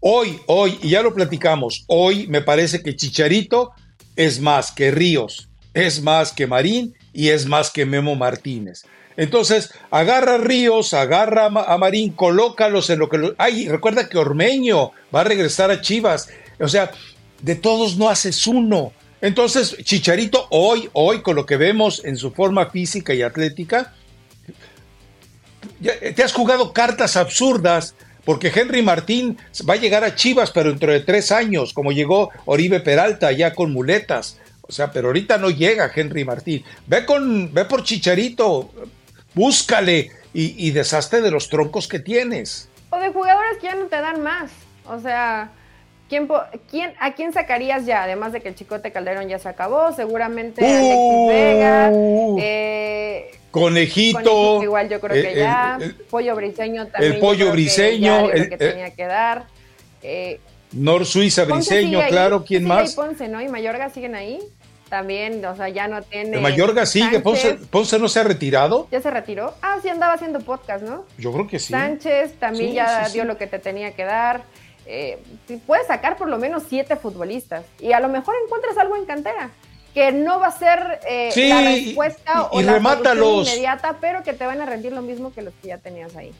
Hoy, 0.00 0.40
hoy, 0.46 0.78
y 0.82 0.90
ya 0.90 1.02
lo 1.02 1.12
platicamos, 1.12 1.84
hoy 1.88 2.26
me 2.28 2.40
parece 2.40 2.82
que 2.82 2.96
Chicharito 2.96 3.72
es 4.16 4.40
más 4.40 4.72
que 4.72 4.90
Ríos, 4.90 5.50
es 5.74 6.02
más 6.02 6.32
que 6.32 6.46
Marín 6.46 6.94
y 7.12 7.28
es 7.28 7.44
más 7.44 7.70
que 7.70 7.84
Memo 7.84 8.14
Martínez. 8.14 8.84
Entonces, 9.16 9.72
agarra 9.90 10.36
a 10.36 10.38
Ríos, 10.38 10.94
agarra 10.94 11.46
a 11.46 11.78
Marín, 11.78 12.12
colócalos 12.12 12.90
en 12.90 12.98
lo 13.00 13.08
que... 13.08 13.18
Lo... 13.18 13.34
Ay, 13.38 13.68
recuerda 13.68 14.08
que 14.08 14.18
Ormeño 14.18 14.92
va 15.14 15.20
a 15.20 15.24
regresar 15.24 15.70
a 15.70 15.80
Chivas. 15.80 16.28
O 16.58 16.68
sea, 16.68 16.90
de 17.42 17.56
todos 17.56 17.96
no 17.96 18.08
haces 18.08 18.46
uno. 18.46 18.92
Entonces, 19.20 19.76
Chicharito 19.84 20.46
hoy, 20.50 20.88
hoy, 20.92 21.20
con 21.22 21.36
lo 21.36 21.44
que 21.44 21.56
vemos 21.56 22.04
en 22.04 22.16
su 22.16 22.30
forma 22.30 22.70
física 22.70 23.12
y 23.12 23.22
atlética, 23.22 23.94
te 25.80 26.22
has 26.22 26.32
jugado 26.32 26.72
cartas 26.72 27.16
absurdas, 27.16 27.94
porque 28.24 28.52
Henry 28.54 28.82
Martín 28.82 29.38
va 29.68 29.74
a 29.74 29.78
llegar 29.78 30.04
a 30.04 30.14
Chivas, 30.14 30.50
pero 30.50 30.70
dentro 30.70 30.92
de 30.92 31.00
tres 31.00 31.32
años, 31.32 31.72
como 31.72 31.92
llegó 31.92 32.30
Oribe 32.46 32.80
Peralta 32.80 33.32
ya 33.32 33.54
con 33.54 33.72
muletas. 33.72 34.38
O 34.62 34.72
sea, 34.72 34.92
pero 34.92 35.08
ahorita 35.08 35.36
no 35.36 35.50
llega 35.50 35.90
Henry 35.94 36.24
Martín. 36.24 36.64
Ve 36.86 37.04
con, 37.04 37.52
ve 37.52 37.64
por 37.64 37.82
Chicharito, 37.82 38.70
búscale 39.34 40.10
y, 40.32 40.66
y 40.66 40.70
deshazte 40.70 41.20
de 41.20 41.30
los 41.30 41.48
troncos 41.48 41.88
que 41.88 41.98
tienes. 41.98 42.68
O 42.90 42.98
de 42.98 43.10
jugadores 43.10 43.58
que 43.58 43.66
ya 43.66 43.74
no 43.74 43.86
te 43.86 43.96
dan 43.96 44.22
más. 44.22 44.50
O 44.86 44.98
sea, 44.98 45.52
¿Quién, 46.10 46.28
quién, 46.68 46.92
¿A 46.98 47.14
quién 47.14 47.32
sacarías 47.32 47.86
ya? 47.86 48.02
Además 48.02 48.32
de 48.32 48.40
que 48.40 48.48
el 48.48 48.56
Chicote 48.56 48.90
Calderón 48.90 49.28
ya 49.28 49.38
se 49.38 49.48
acabó, 49.48 49.92
seguramente 49.92 50.60
Alexis 50.66 50.94
uh. 50.96 51.28
Vega, 51.28 51.92
eh, 52.40 53.30
Conejito, 53.52 54.60
igual 54.60 54.88
yo 54.88 55.00
creo 55.00 55.22
que 55.22 55.36
ya, 55.36 55.78
Pollo 56.10 56.34
Briseño 56.34 56.88
también. 56.88 57.12
El 57.12 57.20
Pollo 57.20 57.52
Briseño, 57.52 58.28
el 58.28 58.48
que 58.48 58.56
tenía 58.58 58.90
que 58.90 59.04
dar. 59.04 59.46
Eh, 60.02 60.40
Nor 60.72 61.06
Suiza 61.06 61.44
Briseño, 61.44 62.00
claro, 62.08 62.44
¿quién 62.44 62.64
más? 62.64 62.92
Y 62.92 62.96
Ponce, 62.96 63.28
¿no? 63.28 63.40
Y 63.40 63.48
Mayorga 63.48 63.88
siguen 63.90 64.16
ahí. 64.16 64.40
También, 64.90 65.42
o 65.44 65.56
sea, 65.56 65.70
ya 65.70 65.88
no 65.88 66.02
tiene. 66.02 66.36
El 66.36 66.42
Mayorga 66.42 66.84
sigue, 66.84 67.20
Ponce, 67.20 67.54
Ponce, 67.54 67.98
no 67.98 68.08
se 68.08 68.20
ha 68.20 68.24
retirado. 68.24 68.88
¿Ya 68.90 69.00
se 69.00 69.10
retiró? 69.10 69.54
Ah, 69.62 69.78
sí, 69.80 69.88
andaba 69.88 70.14
haciendo 70.14 70.40
podcast, 70.40 70.84
¿no? 70.84 71.06
Yo 71.16 71.32
creo 71.32 71.46
que 71.46 71.58
sí. 71.58 71.72
Sánchez 71.72 72.34
también 72.40 72.74
ya 72.74 73.08
dio 73.08 73.24
lo 73.24 73.38
que 73.38 73.46
te 73.46 73.58
tenía 73.58 73.92
que 73.92 74.04
dar 74.04 74.42
eh, 74.92 75.22
puedes 75.66 75.86
sacar 75.86 76.16
por 76.16 76.28
lo 76.28 76.36
menos 76.36 76.64
siete 76.68 76.96
futbolistas 76.96 77.64
y 77.78 77.92
a 77.92 78.00
lo 78.00 78.08
mejor 78.08 78.34
encuentras 78.44 78.76
algo 78.76 78.96
en 78.96 79.04
cantera 79.04 79.50
que 79.94 80.10
no 80.10 80.40
va 80.40 80.48
a 80.48 80.58
ser 80.58 81.00
eh, 81.08 81.30
la 81.48 81.62
respuesta 81.62 82.48
o 82.50 82.60
la 82.60 82.78
inmediata, 82.78 83.98
pero 84.00 84.24
que 84.24 84.32
te 84.32 84.46
van 84.46 84.60
a 84.60 84.66
rendir 84.66 84.92
lo 84.92 85.02
mismo 85.02 85.32
que 85.32 85.42
los 85.42 85.54
que 85.62 85.68
ya 85.68 85.78
tenías 85.78 86.16
ahí. 86.16 86.32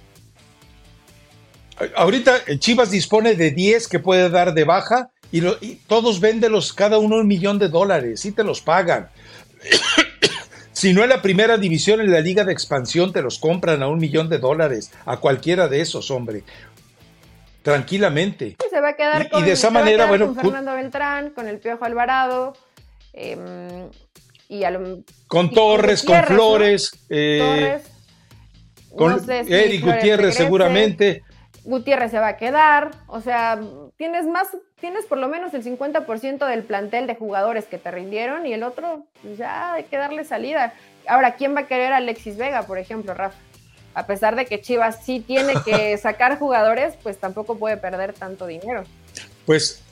Ahorita 1.95 2.41
Chivas 2.59 2.91
dispone 2.91 3.37
de 3.37 3.53
10 3.53 3.87
que 3.87 4.01
puede 4.01 4.31
dar 4.31 4.53
de 4.53 4.65
baja 4.65 5.11
y, 5.33 5.41
todos 5.87 6.21
véndelos 6.21 6.73
cada 6.73 6.99
uno 6.99 7.17
un 7.17 7.27
millón 7.27 7.59
de 7.59 7.69
dólares 7.69 8.25
y 8.25 8.33
te 8.33 8.45
los 8.45 8.61
pagan. 8.61 9.11
si 10.73 10.93
no 10.93 11.03
en 11.03 11.11
la 11.11 11.23
primera 11.23 11.59
división 11.59 12.01
en 12.01 12.11
la 12.11 12.21
liga 12.21 12.45
de 12.45 12.53
expansión 12.53 13.13
te 13.13 13.21
los 13.23 13.39
compran 13.39 13.83
a 13.83 13.89
un 13.89 13.99
millón 13.99 14.29
de 14.29 14.39
dólares 14.39 14.91
a 15.05 15.19
cualquiera 15.19 15.69
de 15.69 15.81
esos, 15.81 16.11
hombre 16.11 16.45
tranquilamente. 17.63 18.57
se 18.71 18.81
va 18.81 18.91
a 18.91 18.97
quedar 18.97 19.31
con, 19.31 19.43
y 19.43 19.47
de 19.47 19.53
esa 19.53 19.71
manera, 19.71 20.07
bueno, 20.07 20.35
Fernando 20.35 20.75
Beltrán, 20.75 21.31
con 21.31 21.49
el 21.49 21.59
Piojo 21.59 21.85
Alvarado, 21.85 22.55
em, 23.13 23.89
y 24.49 24.63
con 25.27 25.51
Torres, 25.51 26.03
con 26.03 26.25
Flores, 26.25 26.93
eh, 27.09 27.81
con 28.97 29.21
Eric 29.29 29.85
Gutiérrez 29.85 30.35
seguramente. 30.35 31.23
Gutiérrez 31.65 32.11
se 32.11 32.19
va 32.19 32.29
a 32.29 32.37
quedar, 32.37 32.91
o 33.07 33.21
sea, 33.21 33.61
tienes 34.01 34.25
más, 34.25 34.49
tienes 34.81 35.05
por 35.05 35.19
lo 35.19 35.29
menos 35.29 35.53
el 35.53 35.63
50% 35.63 36.47
del 36.49 36.63
plantel 36.63 37.07
de 37.07 37.17
jugadores 37.17 37.67
que 37.67 37.77
te 37.77 37.91
rindieron 37.91 38.47
y 38.47 38.55
el 38.55 38.63
otro, 38.63 39.05
pues 39.21 39.37
ya 39.37 39.75
hay 39.75 39.85
que 39.85 39.99
darle 39.99 40.25
salida. 40.25 40.73
Ahora, 41.07 41.35
¿quién 41.35 41.55
va 41.55 41.61
a 41.61 41.67
querer 41.67 41.93
a 41.93 41.99
Alexis 41.99 42.39
Vega, 42.39 42.63
por 42.63 42.79
ejemplo, 42.79 43.13
Rafa? 43.13 43.37
a 43.93 44.07
pesar 44.07 44.37
de 44.37 44.47
que 44.47 44.63
Chivas 44.63 45.05
sí 45.05 45.21
tiene 45.21 45.53
que 45.67 45.99
sacar 46.03 46.39
jugadores, 46.39 46.95
pues 47.03 47.19
tampoco 47.19 47.59
puede 47.59 47.77
perder 47.77 48.15
tanto 48.15 48.47
dinero. 48.47 48.85
Pues 49.45 49.83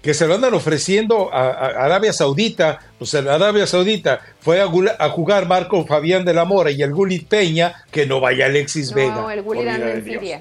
que 0.00 0.14
se 0.14 0.28
lo 0.28 0.36
andan 0.36 0.54
ofreciendo 0.54 1.34
a, 1.34 1.48
Arabia 1.86 2.12
Saudita, 2.12 2.78
pues 2.98 3.16
Arabia 3.16 3.66
Saudita 3.66 4.20
fue 4.38 4.60
a, 4.60 5.08
jugar 5.08 5.48
Marco 5.48 5.84
Fabián 5.84 6.24
de 6.24 6.34
la 6.34 6.44
Mora 6.44 6.70
y 6.70 6.82
el 6.82 6.92
Gulit 6.92 7.26
Peña, 7.26 7.84
que 7.90 8.06
no 8.06 8.20
vaya 8.20 8.46
Alexis 8.46 8.92
Vega. 8.92 9.14
No, 9.16 9.28
el 9.28 9.42
Gulit 9.42 9.66
anda 9.66 9.90
en 9.90 10.04
Siria. 10.04 10.40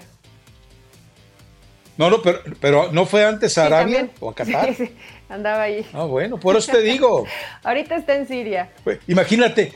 No, 1.97 2.09
no, 2.09 2.21
pero, 2.21 2.39
pero 2.59 2.91
¿no 2.91 3.05
fue 3.05 3.25
antes 3.25 3.57
a 3.57 3.67
Arabia 3.67 4.09
o 4.19 4.29
a 4.31 4.35
Qatar? 4.35 4.73
Sí, 4.73 4.91
andaba 5.29 5.63
ahí. 5.63 5.85
Ah, 5.93 6.05
bueno, 6.05 6.39
por 6.39 6.55
eso 6.55 6.71
te 6.71 6.81
digo. 6.81 7.25
Ahorita 7.63 7.95
está 7.95 8.15
en 8.15 8.27
Siria. 8.27 8.71
Pues, 8.83 8.99
imagínate, 9.07 9.73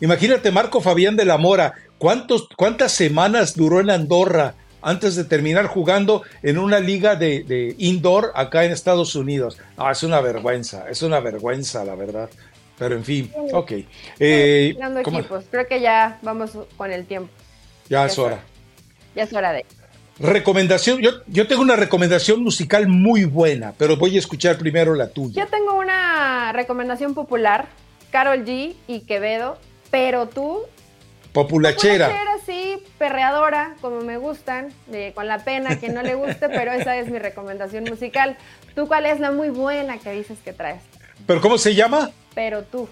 Imagínate 0.00 0.52
Marco 0.52 0.80
Fabián 0.80 1.16
de 1.16 1.24
la 1.24 1.38
Mora, 1.38 1.74
¿cuántos, 1.98 2.48
¿cuántas 2.56 2.92
semanas 2.92 3.56
duró 3.56 3.80
en 3.80 3.90
Andorra 3.90 4.54
antes 4.80 5.16
de 5.16 5.24
terminar 5.24 5.66
jugando 5.66 6.22
en 6.42 6.58
una 6.58 6.78
liga 6.78 7.16
de, 7.16 7.74
indoor 7.78 8.30
acá 8.36 8.64
en 8.64 8.70
Estados 8.70 9.16
Unidos? 9.16 9.58
Ah, 9.76 9.90
es 9.90 10.04
una 10.04 10.20
vergüenza, 10.20 10.88
es 10.88 11.02
una 11.02 11.18
vergüenza, 11.18 11.84
la 11.84 11.96
verdad. 11.96 12.30
Pero 12.78 12.94
en 12.94 13.04
fin, 13.04 13.32
ok. 13.52 13.72
Eh, 14.20 14.76
equipos, 15.00 15.46
creo 15.50 15.66
que 15.66 15.80
ya 15.80 16.18
vamos 16.22 16.52
con 16.76 16.92
el 16.92 17.04
tiempo. 17.06 17.30
Ya, 17.88 18.06
es 18.06 18.16
hora. 18.20 18.38
Ya 19.16 19.24
es 19.24 19.32
hora 19.32 19.52
de. 19.52 19.66
Recomendación, 20.20 20.98
yo, 21.00 21.10
yo 21.28 21.46
tengo 21.46 21.62
una 21.62 21.76
recomendación 21.76 22.42
musical 22.42 22.88
muy 22.88 23.24
buena, 23.24 23.72
pero 23.78 23.96
voy 23.96 24.16
a 24.16 24.18
escuchar 24.18 24.58
primero 24.58 24.94
la 24.94 25.08
tuya. 25.08 25.44
Yo 25.44 25.48
tengo 25.48 25.78
una 25.78 26.52
recomendación 26.52 27.14
popular, 27.14 27.66
Carol 28.10 28.44
G 28.44 28.74
y 28.88 29.00
Quevedo, 29.00 29.58
pero 29.90 30.28
tú... 30.28 30.62
Populachera. 31.32 32.08
Populachera, 32.08 32.32
sí, 32.44 32.82
perreadora, 32.98 33.76
como 33.80 34.00
me 34.00 34.16
gustan, 34.16 34.72
con 35.14 35.28
la 35.28 35.44
pena 35.44 35.78
que 35.78 35.88
no 35.88 36.02
le 36.02 36.16
guste, 36.16 36.48
pero 36.48 36.72
esa 36.72 36.96
es 36.96 37.08
mi 37.08 37.18
recomendación 37.20 37.84
musical. 37.84 38.36
¿Tú 38.74 38.88
cuál 38.88 39.06
es 39.06 39.20
la 39.20 39.30
muy 39.30 39.50
buena 39.50 39.98
que 39.98 40.10
dices 40.10 40.38
que 40.44 40.52
traes? 40.52 40.82
¿Pero 41.26 41.40
cómo 41.40 41.58
se 41.58 41.76
llama? 41.76 42.10
Pero 42.34 42.64
tú. 42.64 42.88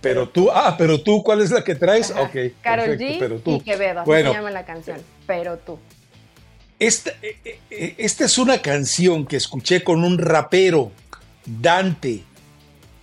Pero 0.00 0.28
tú, 0.28 0.50
ah, 0.50 0.76
pero 0.78 1.00
tú, 1.00 1.22
¿cuál 1.22 1.42
es 1.42 1.50
la 1.50 1.62
que 1.62 1.74
traes? 1.74 2.10
Ok. 2.10 2.54
Carol 2.62 2.96
G 2.96 3.16
pero 3.18 3.38
tú. 3.38 3.56
y 3.56 3.60
Quevedo, 3.60 4.00
así 4.00 4.10
se 4.10 4.22
llama 4.22 4.50
la 4.50 4.64
canción. 4.64 4.98
Pero 5.26 5.58
tú. 5.58 5.78
Esta, 6.78 7.10
eh, 7.22 7.36
eh, 7.44 7.58
eh, 7.70 7.94
esta 7.98 8.24
es 8.24 8.38
una 8.38 8.62
canción 8.62 9.26
que 9.26 9.36
escuché 9.36 9.84
con 9.84 10.02
un 10.02 10.16
rapero, 10.16 10.90
Dante. 11.44 12.22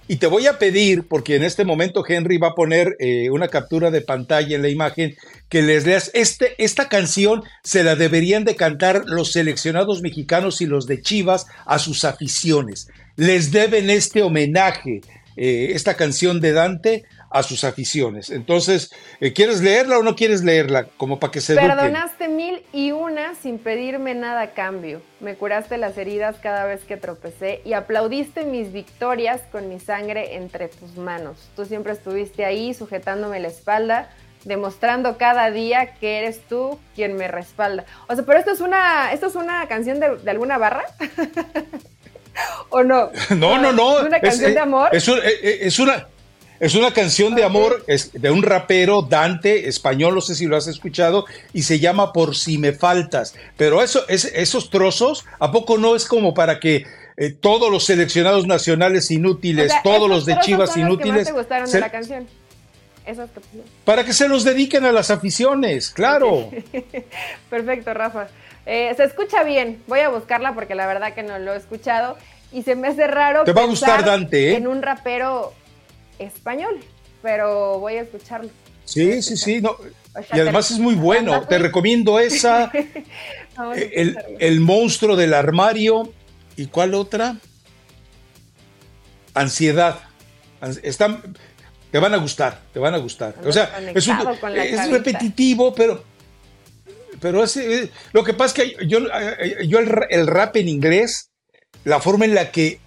Y 0.07 0.15
te 0.15 0.25
voy 0.25 0.47
a 0.47 0.57
pedir, 0.57 1.07
porque 1.07 1.35
en 1.35 1.43
este 1.43 1.63
momento 1.65 2.03
Henry 2.07 2.37
va 2.37 2.49
a 2.49 2.55
poner 2.55 2.95
una 3.29 3.49
captura 3.49 3.91
de 3.91 3.99
pantalla 3.99 4.55
en 4.55 4.61
la 4.61 4.69
imagen, 4.69 5.17
que 5.49 5.61
les 5.61 5.85
leas. 5.85 6.11
Este, 6.13 6.55
esta 6.63 6.87
canción 6.87 7.43
se 7.61 7.83
la 7.83 7.97
deberían 7.97 8.45
de 8.45 8.55
cantar 8.55 9.03
los 9.05 9.33
seleccionados 9.33 10.01
mexicanos 10.01 10.61
y 10.61 10.65
los 10.65 10.87
de 10.87 11.01
Chivas 11.01 11.45
a 11.65 11.77
sus 11.77 12.05
aficiones. 12.05 12.87
Les 13.17 13.51
deben 13.51 13.89
este 13.89 14.21
homenaje 14.21 15.01
eh, 15.37 15.73
esta 15.75 15.93
canción 15.93 16.41
de 16.41 16.51
Dante 16.51 17.05
a 17.29 17.43
sus 17.43 17.63
aficiones. 17.63 18.31
Entonces, 18.31 18.91
eh, 19.19 19.33
¿quieres 19.33 19.61
leerla 19.61 19.99
o 19.99 20.03
no 20.03 20.15
quieres 20.15 20.43
leerla? 20.43 20.87
Como 20.97 21.19
para 21.19 21.31
que 21.31 21.41
se 21.41 21.53
Perdonaste 21.53 22.27
mil 22.27 22.63
y 22.73 22.91
una 22.91 23.35
sin 23.35 23.59
pedirme 23.59 24.15
nada 24.15 24.41
a 24.41 24.51
cambio. 24.53 24.99
Me 25.19 25.35
curaste 25.35 25.77
las 25.77 25.95
heridas 25.97 26.37
cada 26.41 26.65
vez 26.65 26.83
que 26.85 26.97
tropecé 26.97 27.61
y 27.65 27.73
aplaudiste 27.73 28.45
mis 28.45 28.73
victorias 28.73 29.41
con 29.51 29.69
mi 29.69 29.79
sangre 29.79 30.35
entre 30.37 30.69
tus 30.69 30.97
manos. 30.97 31.49
Tú 31.55 31.65
siempre 31.65 31.93
estuviste 31.93 32.43
ahí 32.43 32.73
sujetándome 32.73 33.39
la 33.39 33.49
espalda, 33.49 34.09
demostrando 34.43 35.17
cada 35.19 35.51
día 35.51 35.93
que 35.99 36.17
eres 36.17 36.41
tú 36.49 36.79
quien 36.95 37.15
me 37.15 37.27
respalda. 37.27 37.85
O 38.07 38.15
sea, 38.15 38.25
pero 38.25 38.39
esto 38.39 38.51
es 38.51 38.61
una, 38.61 39.13
esto 39.13 39.27
es 39.27 39.35
una 39.35 39.67
canción 39.67 39.99
de, 39.99 40.17
de 40.17 40.31
alguna 40.31 40.57
barra. 40.57 40.85
¿O 42.69 42.83
no? 42.83 43.11
No, 43.29 43.57
no, 43.57 43.71
no. 43.71 43.99
¿Es 43.99 44.05
una 44.05 44.19
canción 44.19 44.53
de 44.53 44.59
amor? 44.59 44.89
Es, 44.91 45.07
eh, 45.07 45.13
eh, 45.23 45.59
es, 45.61 45.79
una, 45.79 46.07
es 46.59 46.75
una 46.75 46.91
canción 46.91 47.35
de 47.35 47.43
amor 47.43 47.83
es 47.87 48.11
de 48.13 48.31
un 48.31 48.43
rapero, 48.43 49.01
Dante, 49.01 49.67
español, 49.67 50.15
no 50.15 50.21
sé 50.21 50.35
si 50.35 50.45
lo 50.45 50.57
has 50.57 50.67
escuchado, 50.67 51.25
y 51.53 51.63
se 51.63 51.79
llama 51.79 52.13
Por 52.13 52.35
si 52.35 52.57
me 52.57 52.73
faltas. 52.73 53.35
Pero 53.57 53.83
eso, 53.83 54.07
es, 54.07 54.25
esos 54.25 54.69
trozos, 54.69 55.25
¿a 55.39 55.51
poco 55.51 55.77
no 55.77 55.95
es 55.95 56.05
como 56.05 56.33
para 56.33 56.59
que 56.59 56.85
eh, 57.17 57.31
todos 57.31 57.71
los 57.71 57.85
seleccionados 57.85 58.45
nacionales 58.45 59.11
inútiles, 59.11 59.73
todos 59.83 60.09
los 60.09 60.25
de 60.25 60.39
Chivas 60.39 60.75
inútiles... 60.77 61.27
te 61.27 61.33
gustaron 61.33 61.69
de 61.69 61.79
la 61.79 61.89
canción? 61.89 62.27
Para 63.85 64.03
que 64.03 64.11
se 64.11 64.27
los 64.27 64.43
dediquen 64.43 64.83
a 64.83 64.91
las 64.91 65.11
aficiones, 65.11 65.91
claro. 65.91 66.51
Perfecto, 67.49 67.93
Rafa. 67.93 68.27
Eh, 68.67 68.93
se 68.97 69.05
escucha 69.05 69.43
bien. 69.43 69.81
Voy 69.87 70.01
a 70.01 70.09
buscarla 70.09 70.53
porque 70.53 70.75
la 70.75 70.85
verdad 70.85 71.13
que 71.13 71.23
no 71.23 71.39
lo 71.39 71.53
he 71.53 71.57
escuchado. 71.57 72.17
Y 72.51 72.63
se 72.63 72.75
me 72.75 72.89
hace 72.89 73.07
raro. 73.07 73.45
Te 73.45 73.53
va 73.53 73.61
a 73.61 73.65
gustar 73.65 74.03
Dante, 74.03 74.51
¿eh? 74.51 74.55
En 74.57 74.67
un 74.67 74.81
rapero 74.81 75.53
español. 76.19 76.79
Pero 77.23 77.79
voy 77.79 77.95
a 77.95 78.01
escucharlo. 78.01 78.49
Sí, 78.83 79.21
sí, 79.21 79.37
sí. 79.37 79.61
No. 79.61 79.77
Y 80.33 80.39
además 80.39 80.69
es 80.69 80.79
muy 80.79 80.95
bueno. 80.95 81.47
Te 81.47 81.57
recomiendo 81.59 82.19
esa. 82.19 82.69
el, 83.75 84.17
el 84.39 84.59
monstruo 84.59 85.15
del 85.15 85.33
armario. 85.33 86.11
¿Y 86.57 86.67
cuál 86.67 86.93
otra? 86.93 87.37
Ansiedad. 89.33 90.01
Están, 90.83 91.21
te 91.91 91.99
van 91.99 92.13
a 92.13 92.17
gustar, 92.17 92.61
te 92.73 92.79
van 92.79 92.95
a 92.95 92.97
gustar. 92.97 93.35
O 93.45 93.51
sea, 93.51 93.79
es, 93.93 94.07
es 94.07 94.91
repetitivo, 94.91 95.73
pero 95.73 96.03
pero 97.19 97.43
ese, 97.43 97.89
lo 98.13 98.23
que 98.23 98.33
pasa 98.33 98.63
es 98.63 98.75
que 98.77 98.87
yo, 98.87 98.99
yo 99.65 99.79
el, 99.79 100.27
rap 100.27 100.55
en 100.57 100.69
inglés, 100.69 101.29
la 101.83 101.99
forma 101.99 102.25
en 102.25 102.35
la 102.35 102.51
que 102.51 102.79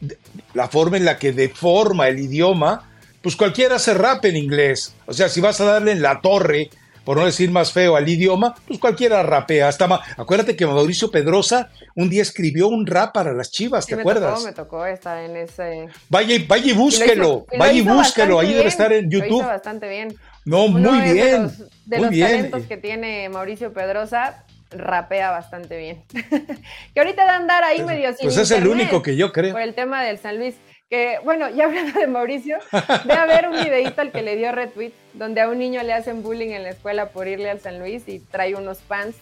la 0.54 0.68
forma 0.68 0.96
en 0.96 1.04
la 1.04 1.18
que 1.18 1.32
deforma 1.32 2.08
el 2.08 2.18
idioma, 2.18 2.90
pues 3.22 3.36
cualquiera 3.36 3.76
hace 3.76 3.94
rap 3.94 4.24
en 4.24 4.36
inglés. 4.36 4.94
O 5.06 5.12
sea, 5.12 5.28
si 5.28 5.40
vas 5.40 5.60
a 5.60 5.64
darle 5.64 5.92
en 5.92 6.02
la 6.02 6.20
torre, 6.20 6.70
por 7.11 7.18
no 7.18 7.26
decir 7.26 7.50
más 7.50 7.72
feo 7.72 7.96
al 7.96 8.08
idioma, 8.08 8.54
pues 8.68 8.78
cualquiera 8.78 9.20
rapea. 9.24 9.66
Hasta 9.66 10.00
Acuérdate 10.16 10.54
que 10.54 10.64
Mauricio 10.64 11.11
Pedrosa 11.11 11.68
un 11.96 12.08
día 12.08 12.22
escribió 12.22 12.68
un 12.68 12.86
rap 12.86 13.12
para 13.12 13.32
las 13.32 13.50
chivas, 13.50 13.84
¿te 13.84 13.96
acuerdas? 13.96 14.34
Tocó, 14.34 14.46
me 14.46 14.52
tocó 14.52 14.86
estar 14.86 15.18
en 15.18 15.36
ese. 15.36 15.88
Vaya, 16.08 16.36
vaya 16.46 16.70
y 16.70 16.72
búsquelo, 16.72 17.46
vaya 17.58 17.72
y 17.72 17.80
búsquelo, 17.80 18.38
ahí 18.38 18.54
debe 18.54 18.68
estar 18.68 18.92
en 18.92 19.11
YouTube. 19.11 19.28
Lo 19.28 19.36
hizo 19.38 19.48
bastante 19.48 19.88
bien. 19.88 20.16
No, 20.44 20.68
muy 20.68 21.00
bien. 21.00 21.50
De 21.84 21.98
los, 21.98 22.11
talentos 22.11 22.62
que 22.66 22.76
tiene 22.76 23.28
Mauricio 23.28 23.72
Pedrosa, 23.72 24.44
rapea 24.70 25.32
bastante 25.32 25.78
bien. 25.78 26.04
que 26.94 27.00
ahorita 27.00 27.24
de 27.24 27.30
andar 27.30 27.64
ahí 27.64 27.82
medio 27.82 28.11
sin 28.11 28.26
Pues 28.28 28.36
es 28.36 28.52
el 28.52 28.68
único 28.68 29.02
que 29.02 29.16
yo 29.16 29.32
creo. 29.32 29.50
Por 29.50 29.62
el 29.62 29.74
tema 29.74 30.04
del 30.04 30.18
San 30.18 30.38
Luis. 30.38 30.54
Que, 30.91 31.20
bueno, 31.22 31.49
ya 31.49 31.66
hablando 31.66 32.01
de 32.01 32.09
Mauricio, 32.09 32.59
de 33.05 33.12
haber 33.12 33.49
un 33.49 33.62
videito 33.62 34.01
al 34.01 34.11
que 34.11 34.22
le 34.22 34.34
dio 34.36 34.51
retweet, 34.51 34.93
donde 35.14 35.41
a 35.41 35.49
un 35.49 35.59
niño 35.59 35.82
le 35.84 35.93
hacen 35.93 36.24
bullying 36.24 36.51
en 36.51 36.64
la 36.64 36.70
escuela 36.70 37.11
por 37.11 37.28
irle 37.28 37.49
al 37.49 37.61
San 37.61 37.78
Luis 37.78 38.03
y 38.09 38.18
trae 38.18 38.57
unos 38.57 38.78
pants 38.78 39.16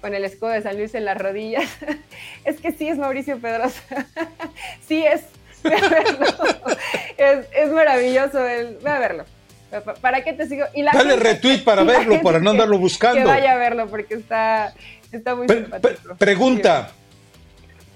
con 0.00 0.14
el 0.14 0.24
escudo 0.24 0.50
de 0.50 0.62
San 0.62 0.76
Luis 0.76 0.94
en 0.94 1.04
las 1.04 1.16
rodillas. 1.16 1.64
es 2.44 2.60
que 2.60 2.72
sí 2.72 2.88
es 2.88 2.98
Mauricio 2.98 3.38
Pedrosa. 3.38 3.80
sí 4.86 5.06
es. 5.06 5.22
es, 7.16 7.46
es 7.54 7.70
maravilloso. 7.70 8.44
El, 8.44 8.78
ve 8.82 8.90
a 8.90 8.98
verlo. 8.98 9.24
¿Para 10.00 10.22
qué 10.22 10.32
te 10.32 10.46
sigo? 10.48 10.66
Y 10.74 10.82
la 10.82 10.92
Dale 10.92 11.16
retweet 11.16 11.64
para 11.64 11.84
verlo, 11.84 12.20
para 12.20 12.40
no 12.40 12.50
andarlo 12.50 12.78
buscando. 12.78 13.20
Que 13.20 13.24
vaya 13.24 13.52
a 13.52 13.56
verlo 13.56 13.86
porque 13.86 14.14
está, 14.14 14.74
está 15.12 15.34
muy 15.34 15.48
simpático. 15.48 16.16
pregunta, 16.16 16.90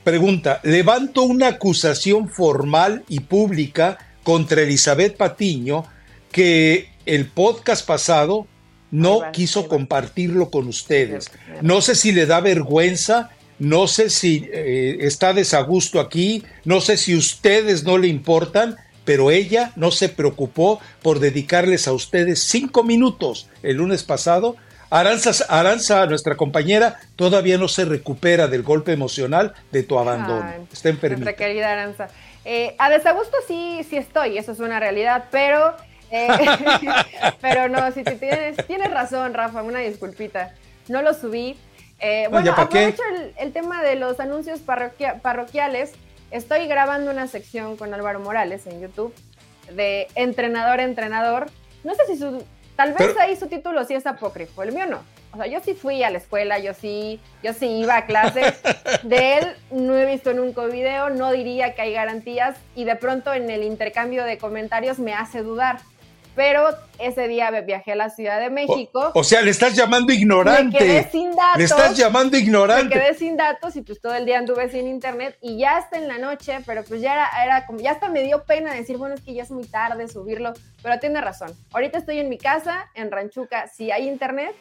pregunta. 0.07 0.61
Levanto 0.62 1.24
una 1.24 1.48
acusación 1.48 2.28
formal 2.28 3.02
y 3.09 3.18
pública 3.18 3.98
contra 4.22 4.62
Elizabeth 4.62 5.16
Patiño 5.16 5.84
que 6.30 6.90
el 7.07 7.26
podcast 7.26 7.84
pasado 7.84 8.46
no 8.92 9.32
quiso 9.32 9.66
compartirlo 9.66 10.48
con 10.48 10.68
ustedes. 10.68 11.32
No 11.61 11.80
sé 11.80 11.96
si 11.96 12.12
le 12.12 12.26
da 12.26 12.38
vergüenza, 12.38 13.30
no 13.59 13.88
sé 13.88 14.09
si 14.09 14.48
eh, 14.52 14.98
está 15.00 15.32
desagusto 15.32 15.98
aquí, 15.98 16.44
no 16.64 16.80
sé 16.80 16.98
si 16.98 17.16
ustedes 17.16 17.82
no 17.82 17.98
le 17.98 18.07
importan, 18.07 18.76
pero 19.04 19.32
ella 19.32 19.72
no 19.74 19.90
se 19.90 20.09
preocupó 20.09 20.78
por 21.02 21.18
dedicarles 21.18 21.88
a 21.88 21.92
ustedes 21.92 22.44
cinco 22.44 22.84
minutos 22.84 23.48
el 23.64 23.78
lunes 23.78 24.04
pasado. 24.04 24.54
Aranza, 24.91 25.45
Aranza, 25.49 26.07
nuestra 26.07 26.37
compañera, 26.37 26.99
todavía 27.16 27.59
no 27.59 27.68
se 27.68 27.84
recupera 27.84 28.47
del 28.47 28.62
golpe 28.62 28.93
emocional 28.93 29.55
de 29.72 29.82
tu 29.82 29.99
abandono. 29.99 30.66
Está 30.72 30.89
enferma. 30.89 31.18
Nuestra 31.18 31.34
querida 31.34 31.72
Aranza. 31.72 32.09
Eh, 32.45 32.74
a 32.78 32.91
desagusto 32.91 33.37
sí, 33.49 33.84
sí 33.89 33.97
estoy, 33.97 34.39
eso 34.39 34.53
es 34.53 34.61
una 34.61 34.78
realidad, 34.78 35.24
pero, 35.32 35.74
eh, 36.11 36.28
pero 37.41 37.68
no, 37.68 37.91
si 37.93 38.05
tienes, 38.05 38.57
tienes 38.66 38.91
razón, 38.91 39.34
Rafa, 39.34 39.62
una 39.62 39.80
disculpita. 39.80 40.55
No 40.89 41.03
lo 41.03 41.12
subí. 41.14 41.57
Eh, 41.99 42.28
bueno, 42.30 42.53
aprovecho 42.53 43.03
el, 43.14 43.32
el, 43.39 43.53
tema 43.53 43.82
de 43.82 43.97
los 43.97 44.20
anuncios 44.20 44.61
parroquiales 44.61 45.93
Estoy 46.30 46.66
grabando 46.66 47.11
una 47.11 47.28
sección 47.28 47.76
con 47.76 47.95
Álvaro 47.95 48.20
Morales 48.20 48.66
en 48.66 48.80
YouTube 48.80 49.14
de 49.72 50.09
entrenador 50.14 50.80
entrenador. 50.80 51.47
No 51.84 51.95
sé 51.95 52.07
si 52.07 52.18
su 52.18 52.43
tal 52.77 52.93
vez 52.93 53.16
ahí 53.18 53.37
su 53.37 53.47
título 53.49 53.85
sí 53.85 53.95
es 53.95 54.07
apócrifo, 54.07 54.62
el 54.62 54.72
mío 54.72 54.87
no. 54.87 55.01
O 55.33 55.39
sea, 55.39 55.47
yo 55.47 55.61
sí 55.61 55.74
fui 55.74 56.03
a 56.03 56.11
la 56.11 56.18
escuela, 56.18 56.59
yo 56.59 56.72
sí, 56.72 57.20
yo 57.43 57.53
sí 57.53 57.66
iba 57.66 57.97
a 57.97 58.07
clases. 58.07 58.55
De 59.03 59.39
él 59.39 59.57
no 59.70 59.97
he 59.97 60.07
visto 60.07 60.33
nunca 60.33 60.62
un 60.62 60.70
video, 60.70 61.11
no 61.11 61.33
diría 61.33 61.74
que 61.74 61.83
hay 61.83 61.93
garantías 61.93 62.57
y 62.74 62.85
de 62.85 62.97
pronto 62.97 63.35
en 63.35 63.51
el 63.51 63.62
intercambio 63.62 64.24
de 64.24 64.39
comentarios 64.39 64.99
me 64.99 65.12
hace 65.12 65.43
dudar. 65.43 65.81
Pero 66.37 66.68
ese 66.99 67.26
día 67.28 67.51
viajé 67.62 67.93
a 67.93 67.97
la 67.97 68.11
Ciudad 68.11 68.39
de 68.39 68.51
México. 68.51 69.11
O, 69.14 69.24
sea, 69.24 69.41
le 69.41 69.51
estás 69.51 69.74
llamando 69.74 70.12
ignorante. 70.12 70.78
Me 70.78 70.87
quedé 70.87 71.11
sin 71.11 71.34
datos. 71.34 71.59
Le 71.59 71.64
estás 71.64 71.97
llamando 71.97 72.37
ignorante. 72.37 72.95
Me 72.95 73.01
quedé 73.01 73.14
sin 73.14 73.37
datos 73.39 73.74
y 73.74 73.80
pues 73.80 74.01
todo 74.01 74.14
el 74.14 74.26
día 74.26 74.39
anduve 74.39 74.68
sin 74.68 74.87
internet 74.87 75.39
y 75.41 75.59
ya 75.59 75.78
hasta 75.78 75.97
en 75.97 76.07
la 76.07 76.18
noche, 76.18 76.59
pero 76.66 76.84
pues 76.84 77.01
ya 77.01 77.14
era, 77.14 77.30
era 77.43 77.66
como, 77.66 77.80
ya 77.80 77.93
hasta 77.93 78.11
me 78.11 78.22
dio 78.22 78.45
pena 78.45 78.74
decir, 78.74 78.99
bueno, 78.99 79.14
es 79.14 79.22
que 79.22 79.32
ya 79.32 79.45
es 79.45 79.51
muy 79.51 79.64
tarde 79.64 80.07
subirlo, 80.09 80.53
pero 80.82 81.01
tiene 81.01 81.22
razón. 81.22 81.53
Ahorita 81.72 81.99
estoy 81.99 82.18
en 82.18 82.28
mi 82.28 82.37
casa, 82.37 82.91
en 82.95 83.11
Ranchuca, 83.11 83.66
si 83.68 83.91
hay 83.91 84.07
internet 84.07 84.55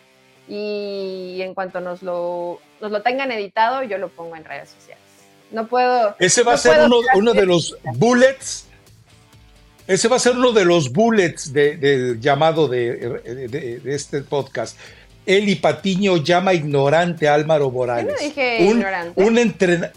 y 0.48 1.42
en 1.42 1.54
cuanto 1.54 1.82
nos 1.82 2.02
lo, 2.02 2.62
nos 2.80 2.92
lo 2.92 3.02
tengan 3.02 3.34
editado, 3.34 3.84
yo 3.84 3.98
lo 3.98 4.08
pongo 4.08 4.38
en 4.38 4.46
redes 4.46 4.70
sociales. 4.70 5.04
No 5.52 5.68
puedo. 5.68 6.16
Ese 6.20 6.44
va 6.44 6.54
a 6.54 6.58
ser 6.58 6.86
uno, 6.86 6.98
uno 7.16 7.34
de 7.34 7.46
los 7.46 7.78
bullets 7.96 8.68
ese 9.88 10.08
va 10.08 10.16
a 10.16 10.20
ser 10.20 10.34
uno 10.34 10.52
de 10.52 10.66
los 10.66 10.92
bullets 10.92 11.54
del 11.54 12.20
llamado 12.20 12.68
de, 12.68 13.82
este 13.86 14.22
podcast. 14.22 14.78
Eli 15.26 15.56
Patiño 15.56 16.18
llama 16.18 16.54
ignorante 16.54 17.28
a 17.28 17.34
Álvaro 17.34 17.72
Morales. 17.72 18.06
Yo 18.06 18.22
no 18.22 18.28
dije 18.28 18.58
un, 18.62 18.78
ignorante. 18.78 19.24
Un 19.24 19.38
entrenador. 19.38 19.96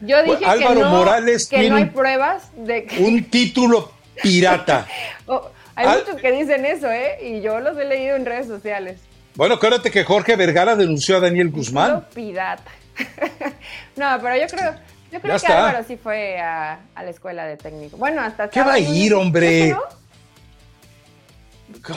Yo 0.00 0.22
dije 0.22 0.44
Álvaro 0.44 0.74
que 0.74 0.80
no, 0.80 0.90
Morales 0.90 1.48
que 1.48 1.70
no 1.70 1.76
hay 1.76 1.84
pruebas 1.86 2.50
de 2.56 2.84
que... 2.84 2.98
un 3.02 3.24
título 3.24 3.92
pirata. 4.22 4.86
Oh, 5.26 5.48
hay 5.76 5.86
muchos 5.86 6.20
que 6.20 6.32
dicen 6.32 6.66
eso, 6.66 6.90
¿eh? 6.90 7.18
Y 7.22 7.40
yo 7.40 7.60
los 7.60 7.78
he 7.78 7.84
leído 7.84 8.16
en 8.16 8.26
redes 8.26 8.48
sociales. 8.48 9.00
Bueno, 9.36 9.54
acuérdate 9.54 9.90
que 9.90 10.02
Jorge 10.02 10.34
Vergara 10.34 10.74
denunció 10.74 11.16
a 11.16 11.20
Daniel 11.20 11.50
Guzmán. 11.50 12.06
pirata. 12.12 12.70
no, 13.96 14.18
pero 14.20 14.36
yo 14.36 14.46
creo, 14.48 14.74
yo 15.12 15.20
creo 15.20 15.38
que 15.38 15.46
Álvaro 15.46 15.84
sí 15.86 15.96
fue 15.96 16.38
a, 16.38 16.80
la 16.94 17.10
escuela 17.10 17.44
de 17.46 17.56
técnico. 17.56 17.96
Bueno, 17.96 18.22
hasta... 18.22 18.48
¿Qué 18.48 18.62
va 18.62 18.74
a 18.74 18.78
ir, 18.78 19.14
hombre? 19.14 19.76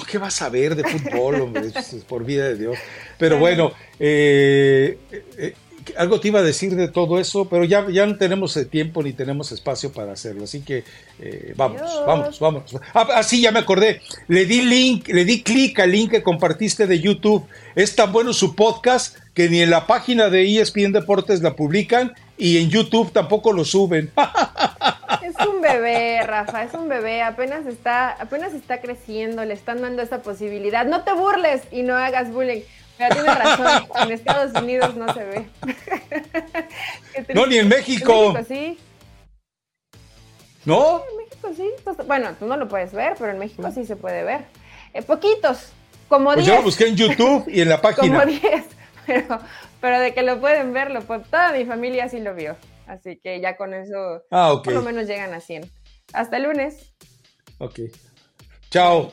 ¿Qué 0.09 0.17
vas 0.17 0.41
a 0.41 0.49
ver 0.49 0.75
de 0.75 0.83
fútbol, 0.83 1.41
hombre? 1.41 1.71
Por 2.07 2.23
vida 2.23 2.45
de 2.45 2.55
Dios. 2.55 2.77
Pero 3.17 3.37
bueno, 3.37 3.71
eh, 3.99 4.97
eh, 5.37 5.55
algo 5.97 6.19
te 6.19 6.29
iba 6.29 6.39
a 6.39 6.43
decir 6.43 6.75
de 6.75 6.87
todo 6.87 7.19
eso, 7.19 7.47
pero 7.49 7.63
ya, 7.63 7.87
ya 7.89 8.05
no 8.05 8.17
tenemos 8.17 8.57
tiempo 8.69 9.03
ni 9.03 9.13
tenemos 9.13 9.51
espacio 9.51 9.91
para 9.91 10.13
hacerlo. 10.13 10.43
Así 10.43 10.61
que 10.61 10.83
eh, 11.19 11.53
vamos, 11.55 11.81
vamos, 12.05 12.39
vamos. 12.39 12.75
Ah, 12.93 13.07
ah, 13.15 13.23
sí, 13.23 13.41
ya 13.41 13.51
me 13.51 13.59
acordé. 13.59 14.01
Le 14.27 14.45
di 14.45 14.61
link, 14.61 15.07
le 15.07 15.25
di 15.25 15.43
clic 15.43 15.79
al 15.79 15.91
link 15.91 16.11
que 16.11 16.23
compartiste 16.23 16.87
de 16.87 16.99
YouTube. 16.99 17.45
Es 17.75 17.95
tan 17.95 18.11
bueno 18.11 18.33
su 18.33 18.55
podcast 18.55 19.17
que 19.33 19.49
ni 19.49 19.61
en 19.61 19.69
la 19.69 19.87
página 19.87 20.29
de 20.29 20.59
ESPN 20.59 20.91
Deportes 20.91 21.41
la 21.41 21.55
publican 21.55 22.13
y 22.37 22.57
en 22.57 22.69
YouTube 22.69 23.11
tampoco 23.11 23.53
lo 23.53 23.65
suben. 23.65 24.11
Es 25.21 25.47
un 25.47 25.61
bebé, 25.61 26.21
Rafa, 26.23 26.63
es 26.63 26.73
un 26.73 26.89
bebé, 26.89 27.21
apenas 27.21 27.65
está, 27.65 28.09
apenas 28.09 28.53
está 28.53 28.81
creciendo, 28.81 29.45
le 29.45 29.53
están 29.53 29.81
dando 29.81 30.01
esa 30.01 30.21
posibilidad. 30.21 30.85
No 30.85 31.03
te 31.03 31.13
burles 31.13 31.61
y 31.71 31.83
no 31.83 31.95
hagas 31.95 32.31
bullying. 32.31 32.61
Pero 32.97 33.15
tienes 33.15 33.37
razón, 33.37 33.87
en 34.03 34.11
Estados 34.11 34.61
Unidos 34.61 34.95
no 34.95 35.13
se 35.13 35.23
ve. 35.23 35.47
no, 37.33 37.45
ni 37.47 37.57
en 37.57 37.67
México. 37.67 38.27
En 38.27 38.33
México 38.33 38.45
sí. 38.47 38.79
¿No? 40.65 41.03
en 41.09 41.17
México 41.17 41.49
sí. 41.55 42.03
Bueno, 42.07 42.35
tú 42.39 42.45
no 42.45 42.55
lo 42.57 42.67
puedes 42.67 42.93
ver, 42.93 43.15
pero 43.17 43.31
en 43.31 43.39
México 43.39 43.69
sí 43.73 43.85
se 43.85 43.95
puede 43.95 44.23
ver. 44.23 44.45
Eh, 44.93 45.01
poquitos, 45.01 45.71
como 46.07 46.33
10. 46.33 46.35
Pues 46.35 46.45
yo 46.45 46.55
lo 46.55 46.63
busqué 46.63 46.87
en 46.87 46.95
YouTube 46.95 47.45
y 47.47 47.61
en 47.61 47.69
la 47.69 47.81
página. 47.81 48.19
Como 48.19 48.31
10, 48.31 48.65
pero, 49.07 49.39
pero 49.81 49.99
de 49.99 50.13
que 50.13 50.21
lo 50.21 50.39
pueden 50.39 50.73
ver, 50.73 50.91
lo 50.91 51.01
toda 51.01 51.51
mi 51.51 51.65
familia 51.65 52.09
sí 52.09 52.19
lo 52.19 52.35
vio. 52.35 52.55
Así 52.85 53.19
que 53.21 53.39
ya 53.39 53.55
con 53.55 53.73
eso, 53.73 54.23
ah, 54.29 54.61
por 54.63 54.73
lo 54.73 54.81
menos 54.81 55.07
llegan 55.07 55.33
a 55.33 55.39
100. 55.39 55.69
Hasta 56.13 56.37
el 56.37 56.43
lunes. 56.43 56.93
Ok. 57.59 57.79
Chao. 58.69 59.11